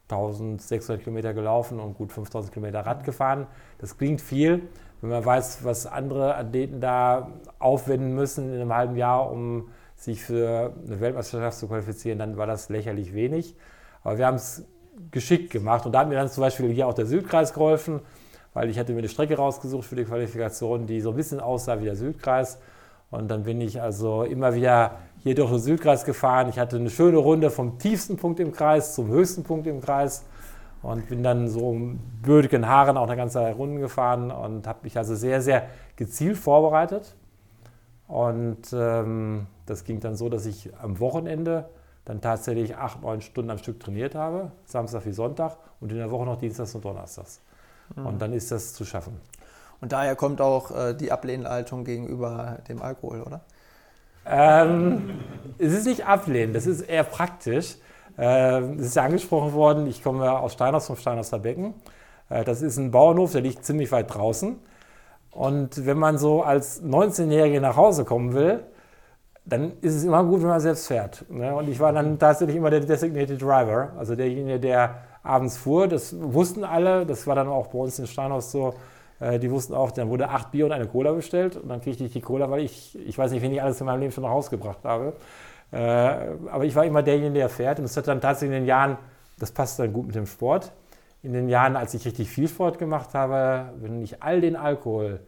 1600 0.09 1.03
Kilometer 1.03 1.35
gelaufen 1.35 1.79
und 1.79 1.93
gut 1.93 2.11
5000 2.11 2.51
Kilometer 2.51 2.79
Rad 2.79 3.03
gefahren. 3.03 3.45
Das 3.77 3.99
klingt 3.99 4.19
viel, 4.19 4.67
wenn 5.01 5.11
man 5.11 5.23
weiß, 5.23 5.63
was 5.63 5.85
andere 5.85 6.37
Athleten 6.37 6.81
da 6.81 7.29
aufwenden 7.59 8.15
müssen 8.15 8.51
in 8.51 8.59
einem 8.59 8.73
halben 8.73 8.95
Jahr, 8.95 9.29
um 9.29 9.69
sich 9.95 10.23
für 10.23 10.73
eine 10.87 10.99
Weltmeisterschaft 11.01 11.59
zu 11.59 11.67
qualifizieren, 11.67 12.17
dann 12.17 12.35
war 12.35 12.47
das 12.47 12.69
lächerlich 12.69 13.13
wenig. 13.13 13.55
Aber 14.03 14.17
wir 14.17 14.25
haben 14.25 14.37
es 14.37 14.65
geschickt 15.11 15.51
gemacht 15.51 15.85
und 15.85 15.91
da 15.91 15.99
hat 15.99 16.09
mir 16.09 16.15
dann 16.15 16.29
zum 16.29 16.41
Beispiel 16.41 16.71
hier 16.71 16.87
auch 16.87 16.95
der 16.95 17.05
Südkreis 17.05 17.53
geholfen 17.53 18.01
weil 18.53 18.69
ich 18.69 18.79
hatte 18.79 18.93
mir 18.93 18.99
eine 18.99 19.09
Strecke 19.09 19.35
rausgesucht 19.35 19.85
für 19.85 19.95
die 19.95 20.05
Qualifikation, 20.05 20.85
die 20.85 21.01
so 21.01 21.11
ein 21.11 21.15
bisschen 21.15 21.39
aussah 21.39 21.79
wie 21.79 21.85
der 21.85 21.95
Südkreis. 21.95 22.59
Und 23.11 23.29
dann 23.29 23.43
bin 23.43 23.61
ich 23.61 23.81
also 23.81 24.23
immer 24.23 24.55
wieder 24.55 24.97
hier 25.19 25.35
durch 25.35 25.49
den 25.51 25.59
Südkreis 25.59 26.03
gefahren. 26.05 26.49
Ich 26.49 26.59
hatte 26.59 26.77
eine 26.77 26.89
schöne 26.89 27.17
Runde 27.17 27.49
vom 27.49 27.77
tiefsten 27.77 28.17
Punkt 28.17 28.39
im 28.39 28.51
Kreis 28.51 28.95
zum 28.95 29.07
höchsten 29.07 29.43
Punkt 29.43 29.67
im 29.67 29.81
Kreis 29.81 30.25
und 30.81 31.07
bin 31.07 31.23
dann 31.23 31.47
so 31.47 31.69
um 31.69 31.99
würdigen 32.21 32.67
Haaren 32.67 32.97
auch 32.97 33.07
eine 33.07 33.15
ganze 33.15 33.39
Reihe 33.39 33.53
Runden 33.53 33.79
gefahren 33.79 34.31
und 34.31 34.67
habe 34.67 34.79
mich 34.83 34.97
also 34.97 35.15
sehr, 35.15 35.41
sehr 35.41 35.67
gezielt 35.95 36.37
vorbereitet. 36.37 37.15
Und 38.07 38.73
ähm, 38.73 39.47
das 39.65 39.85
ging 39.85 39.99
dann 39.99 40.15
so, 40.15 40.29
dass 40.29 40.45
ich 40.45 40.71
am 40.81 40.99
Wochenende 40.99 41.69
dann 42.05 42.19
tatsächlich 42.19 42.75
acht, 42.75 43.01
neun 43.01 43.21
Stunden 43.21 43.49
am 43.49 43.57
Stück 43.57 43.79
trainiert 43.79 44.13
habe, 44.13 44.51
Samstag 44.65 45.05
wie 45.05 45.13
Sonntag 45.13 45.57
und 45.79 45.91
in 45.91 45.97
der 45.97 46.11
Woche 46.11 46.25
noch 46.25 46.37
Dienstags 46.37 46.75
und 46.75 46.83
Donnerstags. 46.83 47.41
Mhm. 47.95 48.05
Und 48.05 48.21
dann 48.21 48.33
ist 48.33 48.51
das 48.51 48.73
zu 48.73 48.85
schaffen. 48.85 49.19
Und 49.81 49.91
daher 49.91 50.15
kommt 50.15 50.39
auch 50.41 50.71
äh, 50.71 50.93
die 50.93 51.11
Ablehnhaltung 51.11 51.83
gegenüber 51.83 52.59
dem 52.67 52.81
Alkohol, 52.81 53.21
oder? 53.21 53.41
Ähm, 54.25 55.19
es 55.57 55.73
ist 55.73 55.85
nicht 55.85 56.07
ablehnen, 56.07 56.53
das 56.53 56.65
ist 56.65 56.81
eher 56.81 57.03
praktisch. 57.03 57.75
Äh, 58.17 58.59
es 58.75 58.87
ist 58.87 58.95
ja 58.95 59.03
angesprochen 59.03 59.53
worden, 59.53 59.87
ich 59.87 60.01
komme 60.01 60.31
aus 60.31 60.53
Steinhaus 60.53 60.87
vom 60.87 60.95
Steinhauser 60.95 61.39
Becken. 61.39 61.73
Äh, 62.29 62.43
das 62.43 62.61
ist 62.61 62.77
ein 62.77 62.91
Bauernhof, 62.91 63.33
der 63.33 63.41
liegt 63.41 63.65
ziemlich 63.65 63.91
weit 63.91 64.13
draußen. 64.13 64.57
Und 65.31 65.85
wenn 65.85 65.97
man 65.97 66.17
so 66.17 66.43
als 66.43 66.83
19-Jähriger 66.83 67.59
nach 67.59 67.75
Hause 67.75 68.05
kommen 68.05 68.33
will, 68.33 68.63
dann 69.45 69.73
ist 69.81 69.95
es 69.95 70.03
immer 70.03 70.23
gut, 70.23 70.41
wenn 70.41 70.49
man 70.49 70.59
selbst 70.59 70.87
fährt. 70.87 71.25
Ne? 71.29 71.53
Und 71.53 71.67
ich 71.67 71.79
war 71.79 71.91
dann 71.91 72.17
tatsächlich 72.17 72.55
immer 72.55 72.69
der 72.69 72.81
Designated 72.81 73.41
Driver, 73.41 73.91
also 73.97 74.15
derjenige, 74.15 74.59
der 74.59 74.95
abends 75.23 75.57
fuhr. 75.57 75.87
Das 75.87 76.15
wussten 76.19 76.63
alle, 76.63 77.05
das 77.05 77.25
war 77.25 77.35
dann 77.35 77.47
auch 77.47 77.67
bei 77.67 77.79
uns 77.79 77.97
in 77.99 78.07
Steinhaus 78.07 78.51
so. 78.51 78.75
Äh, 79.19 79.39
die 79.39 79.49
wussten 79.49 79.73
auch, 79.73 79.91
dann 79.91 80.09
wurde 80.09 80.29
acht 80.29 80.51
Bier 80.51 80.65
und 80.65 80.71
eine 80.71 80.87
Cola 80.87 81.11
bestellt 81.13 81.55
und 81.55 81.69
dann 81.69 81.81
kriegte 81.81 82.03
ich 82.03 82.11
die 82.11 82.21
Cola, 82.21 82.49
weil 82.49 82.61
ich, 82.61 82.97
ich 83.07 83.17
weiß 83.17 83.31
nicht, 83.31 83.41
wen 83.41 83.51
ich 83.51 83.61
alles 83.61 83.79
in 83.79 83.85
meinem 83.85 84.01
Leben 84.01 84.11
schon 84.11 84.23
nach 84.23 84.31
Hause 84.31 84.49
gebracht 84.49 84.79
habe. 84.83 85.13
Äh, 85.71 85.77
aber 85.77 86.65
ich 86.65 86.75
war 86.75 86.85
immer 86.85 87.01
derjenige, 87.01 87.33
der 87.33 87.49
fährt 87.49 87.79
und 87.79 87.85
es 87.85 87.95
hat 87.97 88.07
dann 88.07 88.21
tatsächlich 88.21 88.57
in 88.57 88.63
den 88.63 88.67
Jahren, 88.67 88.97
das 89.39 89.51
passt 89.51 89.79
dann 89.79 89.93
gut 89.93 90.07
mit 90.07 90.15
dem 90.15 90.27
Sport, 90.27 90.71
in 91.23 91.33
den 91.33 91.47
Jahren, 91.47 91.75
als 91.75 91.93
ich 91.93 92.05
richtig 92.05 92.29
viel 92.29 92.47
Sport 92.47 92.77
gemacht 92.77 93.13
habe, 93.13 93.71
wenn 93.81 94.03
ich 94.03 94.21
all 94.21 94.41
den 94.41 94.55
Alkohol, 94.55 95.21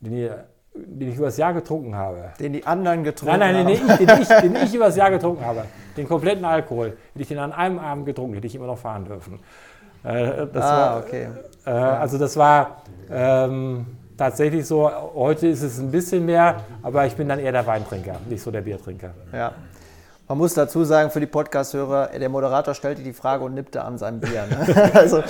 den 0.00 0.16
ich, 0.16 0.30
den 0.74 1.10
ich 1.10 1.16
übers 1.16 1.36
Jahr 1.36 1.52
getrunken 1.52 1.94
habe. 1.94 2.32
Den 2.38 2.52
die 2.52 2.64
anderen 2.64 3.02
getrunken 3.02 3.38
nein, 3.38 3.64
nein, 3.64 3.66
haben. 3.66 3.86
Nein, 3.86 3.98
den, 3.98 4.06
den, 4.06 4.22
ich, 4.22 4.28
den 4.28 4.56
ich 4.56 4.74
übers 4.76 4.96
Jahr 4.96 5.10
getrunken 5.10 5.44
habe. 5.44 5.64
Den 5.96 6.08
kompletten 6.08 6.44
Alkohol. 6.44 6.96
Hätte 7.12 7.22
ich 7.22 7.28
den 7.28 7.38
an 7.38 7.52
einem 7.52 7.78
Abend 7.78 8.06
getrunken, 8.06 8.34
hätte 8.34 8.46
ich 8.46 8.54
immer 8.54 8.66
noch 8.66 8.78
fahren 8.78 9.04
dürfen. 9.04 9.40
Äh, 10.04 10.08
ah, 10.08 10.48
war, 10.52 10.98
okay. 10.98 11.28
Äh, 11.66 11.70
also 11.70 12.16
das 12.18 12.36
war 12.36 12.82
ähm, 13.10 13.86
tatsächlich 14.16 14.66
so. 14.66 14.90
Heute 15.14 15.48
ist 15.48 15.62
es 15.62 15.78
ein 15.78 15.90
bisschen 15.90 16.24
mehr, 16.24 16.56
aber 16.82 17.04
ich 17.06 17.16
bin 17.16 17.28
dann 17.28 17.38
eher 17.38 17.52
der 17.52 17.66
Weintrinker, 17.66 18.16
nicht 18.28 18.42
so 18.42 18.50
der 18.50 18.62
Biertrinker. 18.62 19.10
Ja. 19.32 19.52
Man 20.28 20.38
muss 20.38 20.54
dazu 20.54 20.84
sagen, 20.84 21.10
für 21.10 21.18
die 21.18 21.26
Podcast-Hörer, 21.26 22.10
der 22.16 22.28
Moderator 22.28 22.72
stellte 22.72 23.02
die 23.02 23.12
Frage 23.12 23.42
und 23.42 23.54
nippte 23.54 23.82
an 23.82 23.98
seinem 23.98 24.20
Bier. 24.20 24.46
Ne? 24.46 24.90
also 24.94 25.24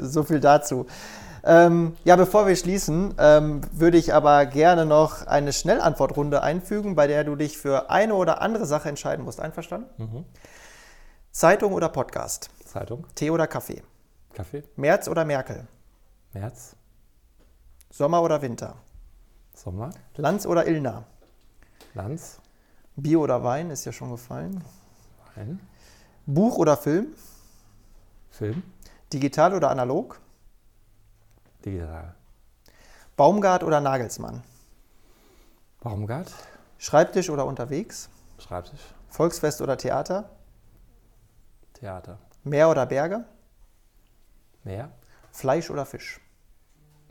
so 0.00 0.22
viel 0.22 0.38
dazu. 0.38 0.86
Ähm, 1.48 1.96
ja, 2.04 2.14
bevor 2.16 2.46
wir 2.46 2.56
schließen, 2.56 3.14
ähm, 3.18 3.62
würde 3.72 3.96
ich 3.96 4.12
aber 4.12 4.44
gerne 4.44 4.84
noch 4.84 5.26
eine 5.26 5.54
Schnellantwortrunde 5.54 6.42
einfügen, 6.42 6.94
bei 6.94 7.06
der 7.06 7.24
du 7.24 7.36
dich 7.36 7.56
für 7.56 7.88
eine 7.88 8.14
oder 8.16 8.42
andere 8.42 8.66
Sache 8.66 8.90
entscheiden 8.90 9.24
musst. 9.24 9.40
Einverstanden? 9.40 9.88
Mhm. 9.96 10.24
Zeitung 11.30 11.72
oder 11.72 11.88
Podcast? 11.88 12.50
Zeitung. 12.66 13.06
Tee 13.14 13.30
oder 13.30 13.46
Kaffee? 13.46 13.82
Kaffee. 14.34 14.62
März 14.76 15.08
oder 15.08 15.24
Merkel? 15.24 15.66
März. 16.34 16.76
Sommer 17.90 18.20
oder 18.22 18.42
Winter? 18.42 18.74
Sommer. 19.54 19.88
Lanz 20.16 20.44
oder 20.44 20.66
Ilna? 20.66 21.04
Lanz. 21.94 22.40
Bier 22.94 23.20
oder 23.20 23.42
Wein 23.42 23.70
ist 23.70 23.86
ja 23.86 23.92
schon 23.92 24.10
gefallen. 24.10 24.62
Wein. 25.34 25.60
Buch 26.26 26.58
oder 26.58 26.76
Film? 26.76 27.06
Film. 28.28 28.62
Digital 29.10 29.54
oder 29.54 29.70
analog? 29.70 30.20
Digital. 31.64 32.14
Baumgart 33.16 33.62
oder 33.64 33.80
Nagelsmann? 33.80 34.42
Baumgart. 35.80 36.32
Schreibtisch 36.78 37.30
oder 37.30 37.46
unterwegs? 37.46 38.08
Schreibtisch. 38.38 38.80
Volksfest 39.08 39.60
oder 39.60 39.76
Theater? 39.76 40.30
Theater. 41.74 42.18
Meer 42.44 42.68
oder 42.68 42.86
Berge? 42.86 43.24
Meer. 44.64 44.90
Fleisch 45.32 45.70
oder 45.70 45.86
Fisch? 45.86 46.20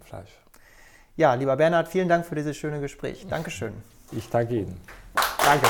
Fleisch. 0.01 0.31
Ja, 1.15 1.33
lieber 1.33 1.55
Bernhard, 1.55 1.87
vielen 1.87 2.07
Dank 2.07 2.25
für 2.25 2.35
dieses 2.35 2.55
schöne 2.55 2.79
Gespräch. 2.79 3.25
Dankeschön. 3.27 3.73
Ich 4.11 4.29
danke 4.29 4.55
Ihnen. 4.55 4.79
Danke. 5.43 5.67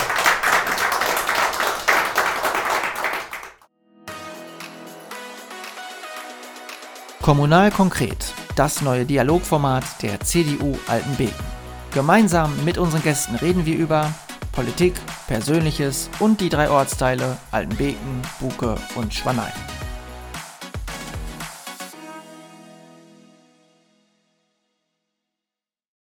Kommunal 7.28 7.72
konkret, 7.72 8.34
das 8.56 8.82
neue 8.82 9.04
Dialogformat 9.04 10.02
der 10.02 10.22
CDU 10.22 10.78
Altenbeken. 10.88 11.36
Gemeinsam 11.92 12.54
mit 12.64 12.78
unseren 12.78 13.04
Gästen 13.04 13.36
reden 13.36 13.66
wir 13.66 13.76
über 13.76 14.14
Politik, 14.54 14.94
Persönliches 15.28 16.10
und 16.20 16.40
die 16.40 16.48
drei 16.48 16.70
Ortsteile 16.70 17.38
Altenbeken, 17.52 18.22
Buke 18.40 18.78
und 18.96 19.14
Schwanein. 19.14 19.52